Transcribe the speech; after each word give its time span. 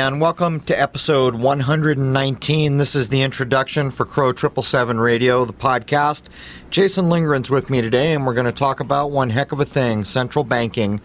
Man. 0.00 0.18
Welcome 0.18 0.60
to 0.60 0.80
episode 0.80 1.34
119. 1.34 2.78
This 2.78 2.94
is 2.94 3.10
the 3.10 3.20
introduction 3.20 3.90
for 3.90 4.06
Crow 4.06 4.28
777 4.28 4.98
Radio, 4.98 5.44
the 5.44 5.52
podcast. 5.52 6.22
Jason 6.70 7.10
Lindgren's 7.10 7.50
with 7.50 7.68
me 7.68 7.82
today, 7.82 8.14
and 8.14 8.24
we're 8.24 8.32
going 8.32 8.46
to 8.46 8.50
talk 8.50 8.80
about 8.80 9.10
one 9.10 9.28
heck 9.28 9.52
of 9.52 9.60
a 9.60 9.66
thing 9.66 10.06
central 10.06 10.42
banking, 10.42 11.02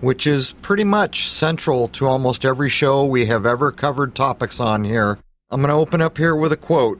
which 0.00 0.26
is 0.26 0.54
pretty 0.54 0.82
much 0.82 1.28
central 1.28 1.86
to 1.86 2.08
almost 2.08 2.44
every 2.44 2.68
show 2.68 3.04
we 3.04 3.26
have 3.26 3.46
ever 3.46 3.70
covered 3.70 4.12
topics 4.16 4.58
on 4.58 4.82
here. 4.82 5.20
I'm 5.48 5.60
going 5.60 5.68
to 5.68 5.74
open 5.74 6.02
up 6.02 6.18
here 6.18 6.34
with 6.34 6.50
a 6.50 6.56
quote 6.56 6.98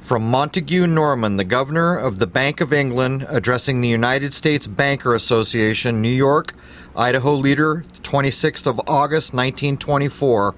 from 0.00 0.30
Montague 0.30 0.86
Norman, 0.86 1.36
the 1.36 1.42
governor 1.42 1.96
of 1.96 2.20
the 2.20 2.28
Bank 2.28 2.60
of 2.60 2.72
England, 2.72 3.26
addressing 3.28 3.80
the 3.80 3.88
United 3.88 4.32
States 4.32 4.68
Banker 4.68 5.14
Association, 5.14 6.00
New 6.00 6.08
York, 6.08 6.54
Idaho 6.98 7.34
Leader, 7.34 7.84
26th 8.02 8.66
of 8.66 8.80
August, 8.88 9.32
1924. 9.32 10.56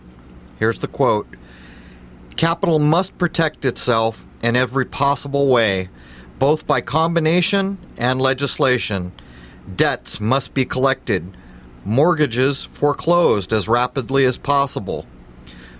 Here's 0.58 0.78
the 0.78 0.88
quote 0.88 1.28
Capital 2.34 2.78
must 2.78 3.18
protect 3.18 3.66
itself 3.66 4.26
in 4.42 4.56
every 4.56 4.86
possible 4.86 5.48
way, 5.48 5.90
both 6.38 6.66
by 6.66 6.80
combination 6.80 7.76
and 7.98 8.22
legislation. 8.22 9.12
Debts 9.76 10.18
must 10.18 10.54
be 10.54 10.64
collected, 10.64 11.36
mortgages 11.84 12.64
foreclosed 12.64 13.52
as 13.52 13.68
rapidly 13.68 14.24
as 14.24 14.38
possible. 14.38 15.04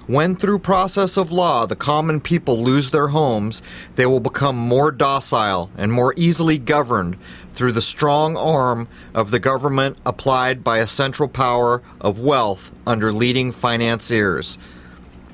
When 0.06 0.36
through 0.36 0.58
process 0.58 1.16
of 1.16 1.32
law 1.32 1.64
the 1.64 1.76
common 1.76 2.20
people 2.20 2.62
lose 2.62 2.90
their 2.90 3.08
homes, 3.08 3.62
they 3.94 4.04
will 4.04 4.20
become 4.20 4.56
more 4.56 4.92
docile 4.92 5.70
and 5.78 5.90
more 5.90 6.12
easily 6.18 6.58
governed 6.58 7.16
through 7.52 7.72
the 7.72 7.82
strong 7.82 8.36
arm 8.36 8.88
of 9.14 9.30
the 9.30 9.38
government 9.38 9.96
applied 10.06 10.62
by 10.62 10.78
a 10.78 10.86
central 10.86 11.28
power 11.28 11.82
of 12.00 12.20
wealth 12.20 12.72
under 12.86 13.12
leading 13.12 13.52
financiers. 13.52 14.58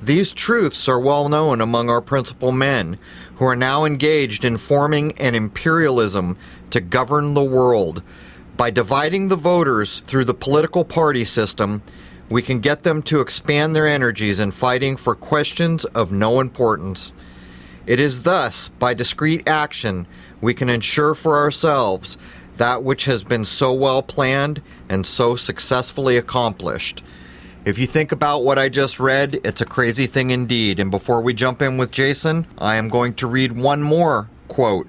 These 0.01 0.33
truths 0.33 0.87
are 0.87 0.99
well 0.99 1.27
known 1.27 1.59
among 1.59 1.89
our 1.89 2.01
principal 2.01 2.51
men, 2.51 2.99
who 3.35 3.45
are 3.45 3.55
now 3.55 3.83
engaged 3.83 4.45
in 4.45 4.57
forming 4.57 5.17
an 5.19 5.35
imperialism 5.35 6.37
to 6.69 6.79
govern 6.79 7.33
the 7.33 7.43
world. 7.43 8.03
By 8.55 8.69
dividing 8.69 9.27
the 9.27 9.35
voters 9.35 9.99
through 10.01 10.25
the 10.25 10.33
political 10.33 10.83
party 10.83 11.25
system, 11.25 11.81
we 12.29 12.41
can 12.41 12.59
get 12.59 12.83
them 12.83 13.01
to 13.03 13.21
expand 13.21 13.75
their 13.75 13.87
energies 13.87 14.39
in 14.39 14.51
fighting 14.51 14.97
for 14.97 15.15
questions 15.15 15.85
of 15.85 16.11
no 16.11 16.39
importance. 16.39 17.13
It 17.85 17.99
is 17.99 18.23
thus, 18.23 18.67
by 18.67 18.93
discreet 18.93 19.47
action, 19.47 20.07
we 20.41 20.53
can 20.53 20.69
ensure 20.69 21.15
for 21.15 21.37
ourselves 21.37 22.17
that 22.57 22.83
which 22.83 23.05
has 23.05 23.23
been 23.23 23.45
so 23.45 23.73
well 23.73 24.01
planned 24.01 24.61
and 24.89 25.05
so 25.05 25.35
successfully 25.35 26.17
accomplished. 26.17 27.03
If 27.65 27.77
you 27.77 27.85
think 27.85 28.11
about 28.11 28.43
what 28.43 28.57
I 28.57 28.69
just 28.69 28.99
read, 28.99 29.39
it's 29.43 29.61
a 29.61 29.65
crazy 29.65 30.07
thing 30.07 30.31
indeed. 30.31 30.79
And 30.79 30.89
before 30.89 31.21
we 31.21 31.33
jump 31.33 31.61
in 31.61 31.77
with 31.77 31.91
Jason, 31.91 32.47
I 32.57 32.75
am 32.75 32.87
going 32.87 33.13
to 33.15 33.27
read 33.27 33.57
one 33.57 33.83
more 33.83 34.29
quote 34.47 34.87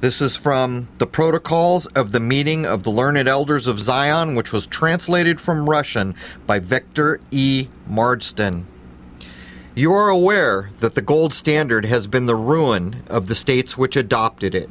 this 0.00 0.22
is 0.22 0.36
from 0.36 0.86
the 0.98 1.08
Protocols 1.08 1.86
of 1.86 2.12
the 2.12 2.20
Meeting 2.20 2.64
of 2.64 2.84
the 2.84 2.90
Learned 2.90 3.26
Elders 3.26 3.66
of 3.66 3.80
Zion, 3.80 4.36
which 4.36 4.52
was 4.52 4.64
translated 4.64 5.40
from 5.40 5.68
Russian 5.68 6.14
by 6.46 6.60
Victor 6.60 7.18
E. 7.32 7.66
Marsden. 7.84 8.66
You 9.78 9.92
are 9.92 10.08
aware 10.08 10.70
that 10.78 10.96
the 10.96 11.00
gold 11.00 11.32
standard 11.32 11.84
has 11.84 12.08
been 12.08 12.26
the 12.26 12.34
ruin 12.34 13.04
of 13.06 13.28
the 13.28 13.36
states 13.36 13.78
which 13.78 13.94
adopted 13.94 14.52
it, 14.52 14.68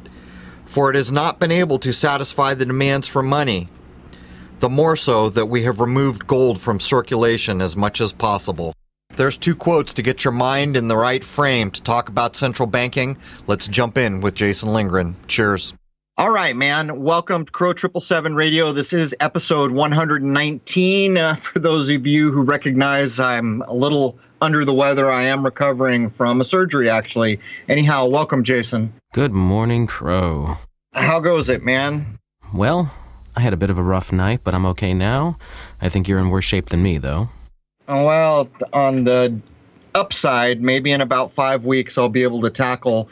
for 0.66 0.90
it 0.90 0.96
has 0.96 1.10
not 1.10 1.40
been 1.40 1.50
able 1.50 1.78
to 1.78 1.94
satisfy 1.94 2.52
the 2.52 2.66
demands 2.66 3.08
for 3.08 3.22
money, 3.22 3.70
the 4.58 4.68
more 4.68 4.96
so 4.96 5.30
that 5.30 5.46
we 5.46 5.62
have 5.62 5.80
removed 5.80 6.26
gold 6.26 6.60
from 6.60 6.78
circulation 6.78 7.62
as 7.62 7.74
much 7.74 8.02
as 8.02 8.12
possible. 8.12 8.74
There's 9.16 9.38
two 9.38 9.56
quotes 9.56 9.94
to 9.94 10.02
get 10.02 10.24
your 10.24 10.32
mind 10.32 10.76
in 10.76 10.88
the 10.88 10.96
right 10.98 11.24
frame 11.24 11.70
to 11.70 11.82
talk 11.82 12.10
about 12.10 12.36
central 12.36 12.66
banking. 12.66 13.16
Let's 13.46 13.66
jump 13.66 13.96
in 13.96 14.20
with 14.20 14.34
Jason 14.34 14.74
Lindgren. 14.74 15.16
Cheers. 15.26 15.72
All 16.18 16.32
right, 16.32 16.56
man. 16.56 17.00
Welcome 17.00 17.44
to 17.44 17.52
Crow 17.52 17.68
777 17.68 18.34
Radio. 18.34 18.72
This 18.72 18.92
is 18.92 19.14
episode 19.20 19.70
119. 19.70 21.16
Uh, 21.16 21.34
for 21.36 21.60
those 21.60 21.88
of 21.90 22.08
you 22.08 22.32
who 22.32 22.42
recognize 22.42 23.20
I'm 23.20 23.62
a 23.62 23.72
little 23.72 24.18
under 24.40 24.64
the 24.64 24.74
weather, 24.74 25.08
I 25.08 25.22
am 25.22 25.44
recovering 25.44 26.10
from 26.10 26.40
a 26.40 26.44
surgery, 26.44 26.90
actually. 26.90 27.38
Anyhow, 27.68 28.08
welcome, 28.08 28.42
Jason. 28.42 28.92
Good 29.14 29.30
morning, 29.30 29.86
Crow. 29.86 30.58
How 30.92 31.20
goes 31.20 31.48
it, 31.48 31.62
man? 31.62 32.18
Well, 32.52 32.92
I 33.36 33.40
had 33.40 33.52
a 33.52 33.56
bit 33.56 33.70
of 33.70 33.78
a 33.78 33.84
rough 33.84 34.10
night, 34.10 34.40
but 34.42 34.56
I'm 34.56 34.66
okay 34.66 34.94
now. 34.94 35.38
I 35.80 35.88
think 35.88 36.08
you're 36.08 36.18
in 36.18 36.30
worse 36.30 36.44
shape 36.44 36.70
than 36.70 36.82
me, 36.82 36.98
though. 36.98 37.28
Well, 37.86 38.48
on 38.72 39.04
the 39.04 39.38
upside, 39.94 40.62
maybe 40.62 40.90
in 40.90 41.00
about 41.00 41.30
five 41.30 41.64
weeks, 41.64 41.96
I'll 41.96 42.08
be 42.08 42.24
able 42.24 42.42
to 42.42 42.50
tackle 42.50 43.08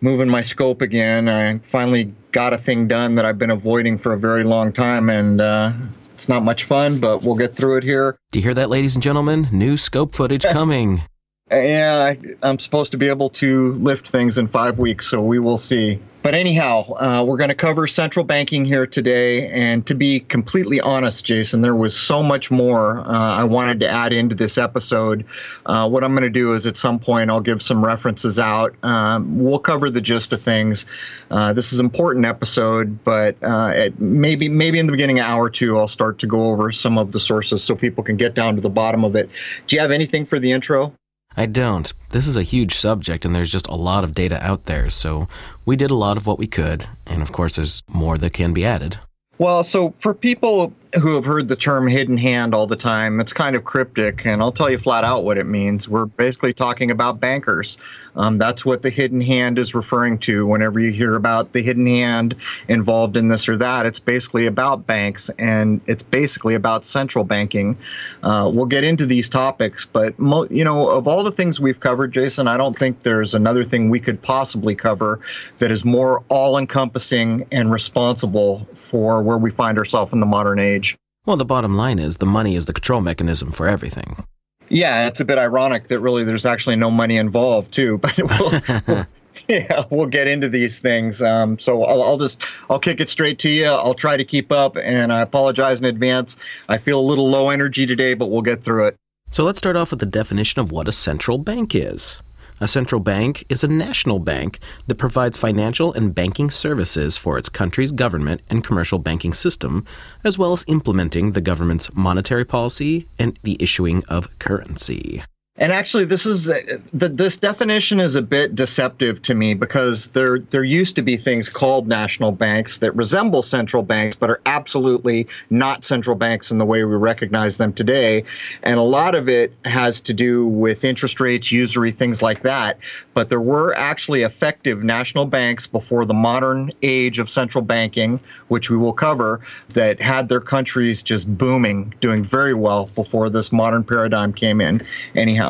moving 0.00 0.28
my 0.30 0.40
scope 0.40 0.80
again. 0.80 1.28
I 1.28 1.58
finally 1.58 2.14
got 2.36 2.52
a 2.52 2.58
thing 2.58 2.86
done 2.86 3.14
that 3.14 3.24
I've 3.24 3.38
been 3.38 3.50
avoiding 3.50 3.96
for 3.96 4.12
a 4.12 4.18
very 4.18 4.44
long 4.44 4.70
time, 4.70 5.08
and 5.08 5.40
uh, 5.40 5.72
it's 6.12 6.28
not 6.28 6.42
much 6.42 6.64
fun, 6.64 7.00
but 7.00 7.22
we'll 7.22 7.34
get 7.34 7.56
through 7.56 7.78
it 7.78 7.82
here. 7.82 8.18
Do 8.30 8.38
you 8.38 8.42
hear 8.42 8.52
that, 8.52 8.68
ladies 8.68 8.94
and 8.94 9.02
gentlemen? 9.02 9.48
New 9.50 9.78
scope 9.78 10.14
footage 10.14 10.42
coming. 10.52 11.02
Yeah, 11.50 12.14
I, 12.42 12.46
am 12.46 12.58
supposed 12.58 12.92
to 12.92 12.98
be 12.98 13.08
able 13.08 13.30
to 13.30 13.72
lift 13.72 14.08
things 14.08 14.36
in 14.36 14.48
five 14.48 14.78
weeks, 14.78 15.06
so 15.06 15.22
we 15.22 15.38
will 15.38 15.56
see. 15.56 15.98
But 16.26 16.34
anyhow, 16.34 16.92
uh, 16.96 17.22
we're 17.24 17.36
going 17.36 17.50
to 17.50 17.54
cover 17.54 17.86
central 17.86 18.24
banking 18.24 18.64
here 18.64 18.84
today. 18.84 19.46
And 19.46 19.86
to 19.86 19.94
be 19.94 20.18
completely 20.18 20.80
honest, 20.80 21.24
Jason, 21.24 21.60
there 21.60 21.76
was 21.76 21.96
so 21.96 22.20
much 22.20 22.50
more 22.50 22.98
uh, 22.98 23.36
I 23.36 23.44
wanted 23.44 23.78
to 23.78 23.88
add 23.88 24.12
into 24.12 24.34
this 24.34 24.58
episode. 24.58 25.24
Uh, 25.66 25.88
what 25.88 26.02
I'm 26.02 26.10
going 26.14 26.24
to 26.24 26.28
do 26.28 26.52
is 26.52 26.66
at 26.66 26.76
some 26.76 26.98
point 26.98 27.30
I'll 27.30 27.38
give 27.38 27.62
some 27.62 27.84
references 27.84 28.40
out. 28.40 28.74
Um, 28.82 29.38
we'll 29.38 29.60
cover 29.60 29.88
the 29.88 30.00
gist 30.00 30.32
of 30.32 30.42
things. 30.42 30.84
Uh, 31.30 31.52
this 31.52 31.72
is 31.72 31.78
an 31.78 31.86
important 31.86 32.26
episode, 32.26 33.04
but 33.04 33.36
uh, 33.44 33.90
maybe 34.00 34.48
maybe 34.48 34.80
in 34.80 34.86
the 34.86 34.92
beginning 34.92 35.20
of 35.20 35.26
hour 35.26 35.44
or 35.44 35.50
two 35.50 35.78
I'll 35.78 35.86
start 35.86 36.18
to 36.18 36.26
go 36.26 36.48
over 36.48 36.72
some 36.72 36.98
of 36.98 37.12
the 37.12 37.20
sources 37.20 37.62
so 37.62 37.76
people 37.76 38.02
can 38.02 38.16
get 38.16 38.34
down 38.34 38.56
to 38.56 38.60
the 38.60 38.68
bottom 38.68 39.04
of 39.04 39.14
it. 39.14 39.30
Do 39.68 39.76
you 39.76 39.80
have 39.80 39.92
anything 39.92 40.26
for 40.26 40.40
the 40.40 40.50
intro? 40.50 40.92
I 41.36 41.46
don't. 41.46 41.92
This 42.10 42.26
is 42.26 42.36
a 42.36 42.42
huge 42.42 42.74
subject, 42.74 43.24
and 43.24 43.34
there's 43.34 43.52
just 43.52 43.66
a 43.66 43.74
lot 43.74 44.04
of 44.04 44.14
data 44.14 44.42
out 44.42 44.64
there, 44.64 44.88
so 44.88 45.28
we 45.66 45.76
did 45.76 45.90
a 45.90 45.94
lot 45.94 46.16
of 46.16 46.26
what 46.26 46.38
we 46.38 46.46
could, 46.46 46.86
and 47.06 47.20
of 47.20 47.32
course, 47.32 47.56
there's 47.56 47.82
more 47.88 48.16
that 48.16 48.32
can 48.32 48.52
be 48.54 48.64
added. 48.64 48.98
Well, 49.38 49.62
so 49.62 49.92
for 49.98 50.14
people 50.14 50.72
who 50.94 51.14
have 51.14 51.24
heard 51.24 51.48
the 51.48 51.56
term 51.56 51.86
hidden 51.86 52.16
hand 52.16 52.54
all 52.54 52.66
the 52.66 52.76
time, 52.76 53.20
it's 53.20 53.32
kind 53.32 53.56
of 53.56 53.64
cryptic, 53.64 54.24
and 54.24 54.40
I'll 54.40 54.52
tell 54.52 54.70
you 54.70 54.78
flat 54.78 55.04
out 55.04 55.24
what 55.24 55.38
it 55.38 55.46
means. 55.46 55.88
We're 55.88 56.06
basically 56.06 56.52
talking 56.52 56.90
about 56.90 57.20
bankers. 57.20 57.78
Um, 58.14 58.38
that's 58.38 58.64
what 58.64 58.82
the 58.82 58.88
hidden 58.88 59.20
hand 59.20 59.58
is 59.58 59.74
referring 59.74 60.18
to 60.20 60.46
whenever 60.46 60.80
you 60.80 60.90
hear 60.90 61.16
about 61.16 61.52
the 61.52 61.62
hidden 61.62 61.86
hand 61.86 62.36
involved 62.68 63.16
in 63.16 63.28
this 63.28 63.48
or 63.48 63.56
that. 63.58 63.84
It's 63.84 64.00
basically 64.00 64.46
about 64.46 64.86
banks, 64.86 65.28
and 65.38 65.82
it's 65.86 66.02
basically 66.02 66.54
about 66.54 66.84
central 66.84 67.24
banking. 67.24 67.76
Uh, 68.22 68.50
we'll 68.52 68.66
get 68.66 68.84
into 68.84 69.04
these 69.04 69.28
topics, 69.28 69.84
but 69.84 70.18
mo- 70.18 70.46
you 70.50 70.64
know, 70.64 70.90
of 70.90 71.06
all 71.06 71.24
the 71.24 71.32
things 71.32 71.60
we've 71.60 71.80
covered, 71.80 72.12
Jason, 72.12 72.48
I 72.48 72.56
don't 72.56 72.78
think 72.78 73.00
there's 73.00 73.34
another 73.34 73.64
thing 73.64 73.90
we 73.90 74.00
could 74.00 74.22
possibly 74.22 74.74
cover 74.74 75.20
that 75.58 75.70
is 75.70 75.84
more 75.84 76.24
all-encompassing 76.28 77.46
and 77.52 77.70
responsible 77.70 78.66
for 78.74 79.22
where 79.22 79.38
we 79.38 79.50
find 79.50 79.78
ourselves 79.78 80.12
in 80.12 80.20
the 80.20 80.26
modern 80.26 80.58
age. 80.58 80.85
Well, 81.26 81.36
the 81.36 81.44
bottom 81.44 81.74
line 81.76 81.98
is 81.98 82.18
the 82.18 82.26
money 82.26 82.54
is 82.54 82.66
the 82.66 82.72
control 82.72 83.00
mechanism 83.00 83.50
for 83.50 83.66
everything. 83.66 84.24
Yeah, 84.68 85.08
it's 85.08 85.20
a 85.20 85.24
bit 85.24 85.38
ironic 85.38 85.88
that 85.88 85.98
really 86.00 86.22
there's 86.24 86.46
actually 86.46 86.76
no 86.76 86.90
money 86.90 87.16
involved 87.16 87.72
too. 87.72 87.98
But 88.06 88.16
we'll, 88.16 88.60
we'll, 88.86 89.06
yeah, 89.48 89.84
we'll 89.90 90.06
get 90.06 90.28
into 90.28 90.48
these 90.48 90.78
things. 90.78 91.20
Um, 91.20 91.58
so 91.58 91.82
I'll, 91.82 92.02
I'll, 92.02 92.18
just 92.18 92.42
I'll 92.70 92.78
kick 92.78 93.00
it 93.00 93.08
straight 93.08 93.40
to 93.40 93.48
you. 93.48 93.66
I'll 93.66 93.94
try 93.94 94.16
to 94.16 94.24
keep 94.24 94.52
up, 94.52 94.76
and 94.76 95.12
I 95.12 95.20
apologize 95.20 95.80
in 95.80 95.84
advance. 95.84 96.36
I 96.68 96.78
feel 96.78 97.00
a 97.00 97.02
little 97.02 97.28
low 97.28 97.50
energy 97.50 97.86
today, 97.86 98.14
but 98.14 98.30
we'll 98.30 98.42
get 98.42 98.62
through 98.62 98.86
it. 98.86 98.96
So 99.30 99.42
let's 99.42 99.58
start 99.58 99.76
off 99.76 99.90
with 99.90 99.98
the 99.98 100.06
definition 100.06 100.60
of 100.60 100.70
what 100.70 100.86
a 100.86 100.92
central 100.92 101.38
bank 101.38 101.74
is. 101.74 102.22
A 102.58 102.66
central 102.66 103.02
bank 103.02 103.44
is 103.50 103.62
a 103.62 103.68
national 103.68 104.18
bank 104.18 104.60
that 104.86 104.94
provides 104.94 105.36
financial 105.36 105.92
and 105.92 106.14
banking 106.14 106.50
services 106.50 107.18
for 107.18 107.36
its 107.36 107.50
country's 107.50 107.92
government 107.92 108.40
and 108.48 108.64
commercial 108.64 108.98
banking 108.98 109.34
system, 109.34 109.84
as 110.24 110.38
well 110.38 110.54
as 110.54 110.64
implementing 110.66 111.32
the 111.32 111.42
government's 111.42 111.94
monetary 111.94 112.46
policy 112.46 113.08
and 113.18 113.38
the 113.42 113.58
issuing 113.60 114.02
of 114.08 114.38
currency. 114.38 115.22
And 115.58 115.72
actually, 115.72 116.04
this 116.04 116.26
is 116.26 116.50
uh, 116.50 116.78
the, 116.92 117.08
this 117.08 117.38
definition 117.38 117.98
is 117.98 118.14
a 118.14 118.20
bit 118.20 118.54
deceptive 118.54 119.22
to 119.22 119.34
me 119.34 119.54
because 119.54 120.10
there 120.10 120.38
there 120.38 120.64
used 120.64 120.96
to 120.96 121.02
be 121.02 121.16
things 121.16 121.48
called 121.48 121.88
national 121.88 122.32
banks 122.32 122.78
that 122.78 122.94
resemble 122.94 123.42
central 123.42 123.82
banks, 123.82 124.16
but 124.16 124.28
are 124.28 124.40
absolutely 124.44 125.26
not 125.48 125.82
central 125.82 126.14
banks 126.14 126.50
in 126.50 126.58
the 126.58 126.66
way 126.66 126.84
we 126.84 126.94
recognize 126.96 127.56
them 127.56 127.72
today. 127.72 128.22
And 128.64 128.78
a 128.78 128.82
lot 128.82 129.14
of 129.14 129.30
it 129.30 129.56
has 129.64 130.00
to 130.02 130.12
do 130.12 130.46
with 130.46 130.84
interest 130.84 131.20
rates, 131.20 131.50
usury, 131.50 131.90
things 131.90 132.22
like 132.22 132.42
that. 132.42 132.78
But 133.14 133.30
there 133.30 133.40
were 133.40 133.74
actually 133.76 134.22
effective 134.22 134.84
national 134.84 135.24
banks 135.24 135.66
before 135.66 136.04
the 136.04 136.14
modern 136.14 136.70
age 136.82 137.18
of 137.18 137.30
central 137.30 137.64
banking, 137.64 138.20
which 138.48 138.68
we 138.68 138.76
will 138.76 138.92
cover, 138.92 139.40
that 139.70 140.02
had 140.02 140.28
their 140.28 140.40
countries 140.40 141.02
just 141.02 141.38
booming, 141.38 141.94
doing 142.00 142.22
very 142.24 142.52
well 142.52 142.90
before 142.94 143.30
this 143.30 143.52
modern 143.52 143.84
paradigm 143.84 144.34
came 144.34 144.60
in. 144.60 144.82
Anyhow. 145.14 145.45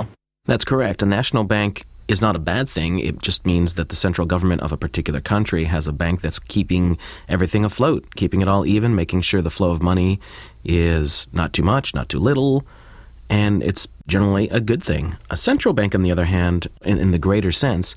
That's 0.46 0.64
correct. 0.64 1.02
A 1.02 1.06
national 1.06 1.44
bank 1.44 1.84
is 2.08 2.22
not 2.22 2.36
a 2.36 2.40
bad 2.40 2.68
thing. 2.68 3.00
It 3.00 3.20
just 3.20 3.44
means 3.44 3.74
that 3.74 3.88
the 3.88 3.96
central 3.96 4.26
government 4.26 4.62
of 4.62 4.72
a 4.72 4.76
particular 4.76 5.20
country 5.20 5.64
has 5.64 5.88
a 5.88 5.92
bank 5.92 6.20
that's 6.20 6.38
keeping 6.38 6.98
everything 7.28 7.64
afloat, 7.64 8.14
keeping 8.14 8.40
it 8.40 8.48
all 8.48 8.64
even, 8.64 8.94
making 8.94 9.22
sure 9.22 9.42
the 9.42 9.50
flow 9.50 9.70
of 9.70 9.82
money 9.82 10.20
is 10.64 11.26
not 11.32 11.52
too 11.52 11.64
much, 11.64 11.94
not 11.94 12.08
too 12.08 12.20
little, 12.20 12.64
and 13.28 13.62
it's 13.62 13.88
generally 14.06 14.48
a 14.50 14.60
good 14.60 14.82
thing. 14.82 15.16
A 15.30 15.36
central 15.36 15.74
bank, 15.74 15.94
on 15.94 16.02
the 16.02 16.12
other 16.12 16.26
hand, 16.26 16.68
in, 16.82 16.98
in 16.98 17.10
the 17.10 17.18
greater 17.18 17.50
sense, 17.50 17.96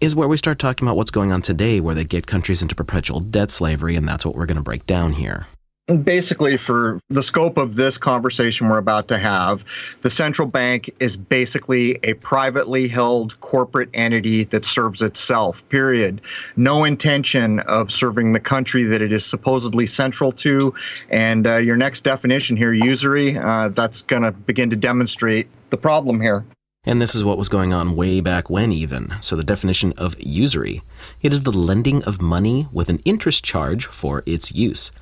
is 0.00 0.14
where 0.14 0.28
we 0.28 0.36
start 0.36 0.60
talking 0.60 0.86
about 0.86 0.96
what's 0.96 1.10
going 1.10 1.32
on 1.32 1.42
today, 1.42 1.80
where 1.80 1.94
they 1.94 2.04
get 2.04 2.28
countries 2.28 2.62
into 2.62 2.76
perpetual 2.76 3.18
debt 3.18 3.50
slavery, 3.50 3.96
and 3.96 4.08
that's 4.08 4.24
what 4.24 4.36
we're 4.36 4.46
going 4.46 4.56
to 4.56 4.62
break 4.62 4.86
down 4.86 5.14
here 5.14 5.48
basically 5.96 6.56
for 6.56 7.00
the 7.08 7.22
scope 7.22 7.56
of 7.56 7.74
this 7.74 7.96
conversation 7.96 8.68
we're 8.68 8.78
about 8.78 9.08
to 9.08 9.16
have 9.16 9.64
the 10.02 10.10
central 10.10 10.46
bank 10.46 10.90
is 11.00 11.16
basically 11.16 11.98
a 12.02 12.12
privately 12.14 12.88
held 12.88 13.40
corporate 13.40 13.88
entity 13.94 14.44
that 14.44 14.64
serves 14.64 15.00
itself 15.02 15.66
period. 15.68 16.20
No 16.56 16.84
intention 16.84 17.60
of 17.60 17.90
serving 17.90 18.32
the 18.32 18.40
country 18.40 18.84
that 18.84 19.00
it 19.00 19.12
is 19.12 19.24
supposedly 19.24 19.86
central 19.86 20.32
to. 20.32 20.74
And 21.08 21.46
uh, 21.46 21.56
your 21.56 21.76
next 21.76 22.02
definition 22.02 22.56
here 22.56 22.72
usury 22.72 23.36
uh, 23.36 23.70
that's 23.70 24.02
going 24.02 24.22
to 24.22 24.32
begin 24.32 24.70
to 24.70 24.76
demonstrate 24.76 25.48
the 25.70 25.76
problem 25.76 26.20
here 26.20 26.44
and 26.84 27.02
this 27.02 27.14
is 27.14 27.24
what 27.24 27.38
was 27.38 27.48
going 27.48 27.72
on 27.72 27.96
way 27.96 28.20
back 28.20 28.48
when, 28.48 28.72
even. 28.72 29.14
So, 29.20 29.36
the 29.36 29.44
definition 29.44 29.92
of 29.96 30.16
usury 30.18 30.82
it 31.22 31.32
is 31.32 31.42
the 31.42 31.52
lending 31.52 32.02
of 32.04 32.22
money 32.22 32.66
with 32.72 32.88
an 32.88 33.00
interest 33.04 33.44
charge 33.44 33.86
for 33.86 34.22
its 34.26 34.52
use, 34.52 34.92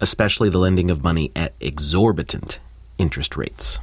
especially 0.00 0.48
the 0.48 0.58
lending 0.58 0.90
of 0.90 1.04
money 1.04 1.30
at 1.36 1.54
exorbitant 1.60 2.58
interest 2.98 3.36
rates. 3.36 3.78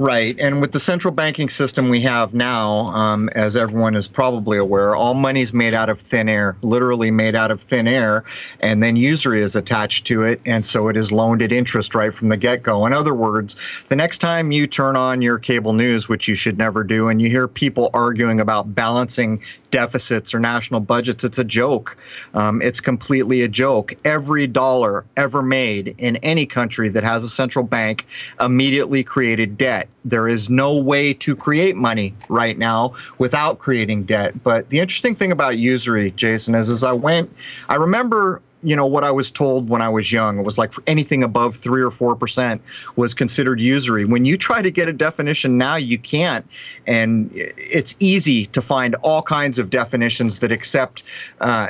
Right. 0.00 0.36
And 0.40 0.60
with 0.60 0.72
the 0.72 0.80
central 0.80 1.14
banking 1.14 1.48
system 1.48 1.88
we 1.88 2.00
have 2.00 2.34
now, 2.34 2.88
um, 2.88 3.28
as 3.28 3.56
everyone 3.56 3.94
is 3.94 4.08
probably 4.08 4.58
aware, 4.58 4.96
all 4.96 5.14
money 5.14 5.40
is 5.40 5.52
made 5.52 5.72
out 5.72 5.88
of 5.88 6.00
thin 6.00 6.28
air, 6.28 6.56
literally 6.64 7.12
made 7.12 7.36
out 7.36 7.52
of 7.52 7.60
thin 7.60 7.86
air, 7.86 8.24
and 8.58 8.82
then 8.82 8.96
usury 8.96 9.40
is 9.40 9.54
attached 9.54 10.04
to 10.08 10.24
it. 10.24 10.40
And 10.46 10.66
so 10.66 10.88
it 10.88 10.96
is 10.96 11.12
loaned 11.12 11.42
at 11.42 11.52
interest 11.52 11.94
right 11.94 12.12
from 12.12 12.28
the 12.28 12.36
get 12.36 12.64
go. 12.64 12.86
In 12.86 12.92
other 12.92 13.14
words, 13.14 13.54
the 13.88 13.94
next 13.94 14.18
time 14.18 14.50
you 14.50 14.66
turn 14.66 14.96
on 14.96 15.22
your 15.22 15.38
cable 15.38 15.74
news, 15.74 16.08
which 16.08 16.26
you 16.26 16.34
should 16.34 16.58
never 16.58 16.82
do, 16.82 17.06
and 17.06 17.22
you 17.22 17.28
hear 17.28 17.46
people 17.46 17.90
arguing 17.94 18.40
about 18.40 18.74
balancing 18.74 19.42
deficits 19.74 20.32
or 20.32 20.38
national 20.38 20.78
budgets. 20.78 21.24
It's 21.24 21.36
a 21.36 21.44
joke. 21.44 21.96
Um, 22.32 22.62
it's 22.62 22.80
completely 22.80 23.42
a 23.42 23.48
joke. 23.48 23.92
Every 24.04 24.46
dollar 24.46 25.04
ever 25.16 25.42
made 25.42 25.96
in 25.98 26.14
any 26.18 26.46
country 26.46 26.88
that 26.90 27.02
has 27.02 27.24
a 27.24 27.28
central 27.28 27.64
bank 27.64 28.06
immediately 28.40 29.02
created 29.02 29.58
debt. 29.58 29.88
There 30.04 30.28
is 30.28 30.48
no 30.48 30.78
way 30.78 31.12
to 31.14 31.34
create 31.34 31.74
money 31.74 32.14
right 32.28 32.56
now 32.56 32.94
without 33.18 33.58
creating 33.58 34.04
debt. 34.04 34.44
But 34.44 34.70
the 34.70 34.78
interesting 34.78 35.16
thing 35.16 35.32
about 35.32 35.58
usury, 35.58 36.12
Jason, 36.12 36.54
is 36.54 36.70
as 36.70 36.84
I 36.84 36.92
went, 36.92 37.34
I 37.68 37.74
remember 37.74 38.40
you 38.64 38.74
know 38.74 38.86
what 38.86 39.04
I 39.04 39.10
was 39.10 39.30
told 39.30 39.68
when 39.68 39.82
I 39.82 39.88
was 39.88 40.10
young. 40.10 40.38
It 40.38 40.44
was 40.44 40.58
like 40.58 40.72
anything 40.86 41.22
above 41.22 41.54
three 41.54 41.82
or 41.82 41.90
four 41.90 42.16
percent 42.16 42.62
was 42.96 43.14
considered 43.14 43.60
usury. 43.60 44.04
When 44.04 44.24
you 44.24 44.36
try 44.36 44.62
to 44.62 44.70
get 44.70 44.88
a 44.88 44.92
definition 44.92 45.58
now, 45.58 45.76
you 45.76 45.98
can't, 45.98 46.46
and 46.86 47.30
it's 47.34 47.94
easy 48.00 48.46
to 48.46 48.62
find 48.62 48.94
all 49.02 49.22
kinds 49.22 49.58
of 49.58 49.70
definitions 49.70 50.40
that 50.40 50.50
accept 50.50 51.04
uh, 51.40 51.68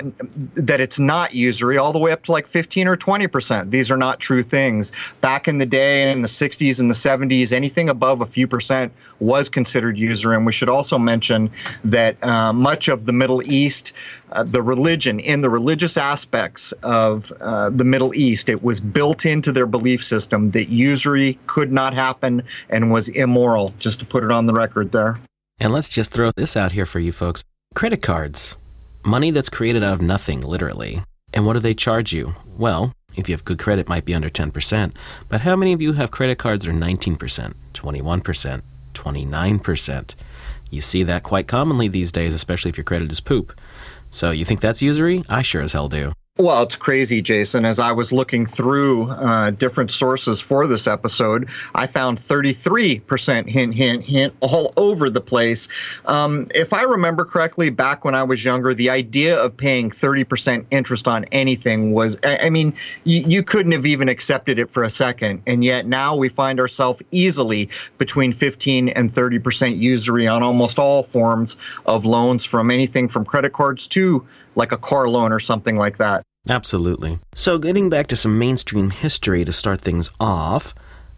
that 0.55 0.81
it's 0.81 0.99
not 0.99 1.35
usury, 1.35 1.77
all 1.77 1.93
the 1.93 1.99
way 1.99 2.13
up 2.13 2.23
to 2.25 2.33
like 2.33 2.47
15 2.47 2.89
or 2.89 2.97
20 2.97 3.27
percent. 3.27 3.71
These 3.71 3.91
are 3.91 3.97
not 3.97 4.21
true 4.21 4.43
things. 4.43 4.93
Back 5.21 5.49
in 5.49 5.59
the 5.59 5.67
day, 5.67 6.11
in 6.13 6.23
the 6.23 6.29
60s 6.29 6.81
and 6.81 6.89
the 6.89 6.95
70s, 6.95 7.53
anything 7.53 7.89
above 7.89 8.21
a 8.21 8.27
few 8.27 8.47
percent 8.47 8.93
was 9.21 9.49
considered 9.49 9.99
usury. 9.99 10.37
And 10.37 10.47
we 10.47 10.53
should 10.53 10.69
also 10.69 10.99
mention 10.99 11.51
that 11.85 12.23
uh, 12.23 12.53
much 12.53 12.89
of 12.89 13.07
the 13.07 13.13
Middle 13.13 13.43
East 13.43 13.93
uh, 14.33 14.43
the 14.43 14.63
religion, 14.63 15.21
in 15.21 15.41
the 15.41 15.51
religious 15.51 15.97
aspects 15.97 16.73
of 16.83 17.33
uh, 17.41 17.71
the 17.71 17.85
Middle 17.85 18.15
East, 18.15 18.49
it 18.49 18.63
was 18.63 18.81
built 18.81 19.27
into 19.27 19.53
their 19.53 19.67
belief 19.67 20.05
system 20.05 20.51
that 20.53 20.69
usury 20.69 21.39
could 21.47 21.73
not 21.73 21.95
happen 21.95 22.43
and 22.71 22.91
was 22.91 23.09
immoral, 23.11 23.75
just 23.79 24.01
to 24.01 24.07
put 24.07 24.25
it 24.25 24.31
on 24.31 24.47
the 24.47 24.53
record 24.53 24.93
there. 24.93 25.19
And 25.61 25.73
let's 25.73 25.89
just 25.89 26.13
throw 26.13 26.31
this 26.33 26.57
out 26.57 26.73
here 26.73 26.87
for 26.87 27.01
you 27.01 27.13
folks 27.13 27.45
credit 27.75 28.03
cards. 28.03 28.57
Money 29.05 29.31
that's 29.31 29.51
created 29.51 29.83
out 29.83 29.95
of 29.95 30.03
nothing, 30.03 30.41
literally. 30.41 31.03
And 31.33 31.45
what 31.45 31.55
do 31.55 31.61
they 31.61 31.75
charge 31.75 32.13
you? 32.13 32.35
Well, 32.57 32.93
if 33.17 33.29
you 33.29 33.35
have 33.35 33.45
good 33.45 33.59
credit, 33.59 33.89
might 33.89 34.05
be 34.05 34.15
under 34.15 34.31
10%. 34.31 34.93
But 35.29 35.43
how 35.43 35.57
many 35.57 35.73
of 35.73 35.83
you 35.83 35.93
have 35.95 36.11
credit 36.11 36.39
cards 36.39 36.65
that 36.65 36.71
are 36.71 36.75
19%, 36.75 37.55
21%, 37.75 38.63
29%? 38.95 40.15
You 40.71 40.81
see 40.81 41.03
that 41.03 41.23
quite 41.23 41.47
commonly 41.47 41.89
these 41.89 42.13
days, 42.13 42.35
especially 42.35 42.71
if 42.71 42.77
your 42.77 42.85
credit 42.85 43.11
is 43.13 43.21
poop. 43.21 43.53
So 44.15 44.31
you 44.31 44.45
think 44.45 44.61
that's 44.61 44.81
usury? 44.81 45.25
I 45.29 45.43
sure 45.43 45.63
as 45.63 45.73
hell 45.73 45.89
do. 45.89 46.13
Well, 46.37 46.65
it's 46.65 46.75
crazy, 46.75 47.23
Jason. 47.23 47.65
As 47.65 47.79
I 47.79 47.93
was 47.93 48.11
looking 48.11 48.45
through 48.45 49.09
uh, 49.09 49.53
different 49.53 49.93
sources 49.93 50.41
for 50.41 50.67
this 50.67 50.89
episode, 50.89 51.49
I 51.77 51.87
found 51.87 52.19
33% 52.19 53.49
hint, 53.49 53.73
hint, 53.73 54.03
hint 54.03 54.35
all 54.41 54.73
over 54.77 55.09
the 55.09 55.21
place. 55.21 55.69
Um, 56.07 56.49
if 56.53 56.73
I 56.73 56.83
remember 56.83 57.25
correctly, 57.25 57.71
back 57.71 58.05
when 58.05 58.17
I 58.17 58.25
was 58.25 58.45
younger, 58.45 58.75
the 58.75 58.91
idea 58.91 59.41
of 59.41 59.57
paying 59.57 59.91
30% 59.91 60.67
interest 60.73 61.07
on 61.07 61.25
anything 61.31 61.93
was, 61.93 62.19
I, 62.25 62.51
mean, 62.51 62.75
you, 63.05 63.25
you 63.29 63.45
couldn't 63.45 63.71
have 63.71 63.87
even 63.87 64.09
accepted 64.09 64.59
it 64.59 64.73
for 64.73 64.83
a 64.83 64.91
second. 64.91 65.41
And 65.47 65.63
yet 65.63 65.87
now 65.87 66.17
we 66.17 66.29
find 66.29 66.59
ourselves 66.59 67.01
easily 67.13 67.71
between 67.99 68.33
15 68.33 68.89
and 68.89 69.13
30% 69.13 69.79
usury 69.79 70.27
on 70.27 70.43
almost 70.43 70.81
all 70.81 71.05
forms 71.05 71.57
of 71.87 72.05
loans, 72.05 72.45
from 72.45 72.73
anything 72.73 73.09
from 73.09 73.25
credit 73.25 73.53
cards 73.53 73.87
to 73.87 74.27
like 74.57 74.73
a 74.73 74.79
car 74.79 75.09
loan 75.09 75.33
or 75.33 75.41
something 75.41 75.77
like 75.77 75.99
that. 75.99 76.23
Absolutely. 76.49 77.19
So, 77.35 77.59
getting 77.59 77.89
back 77.89 78.07
to 78.09 78.17
some 78.17 78.39
mainstream 78.39 78.91
history 78.91 79.45
to 79.45 79.53
start 79.53 79.81
things 79.81 80.11
off, 80.21 80.75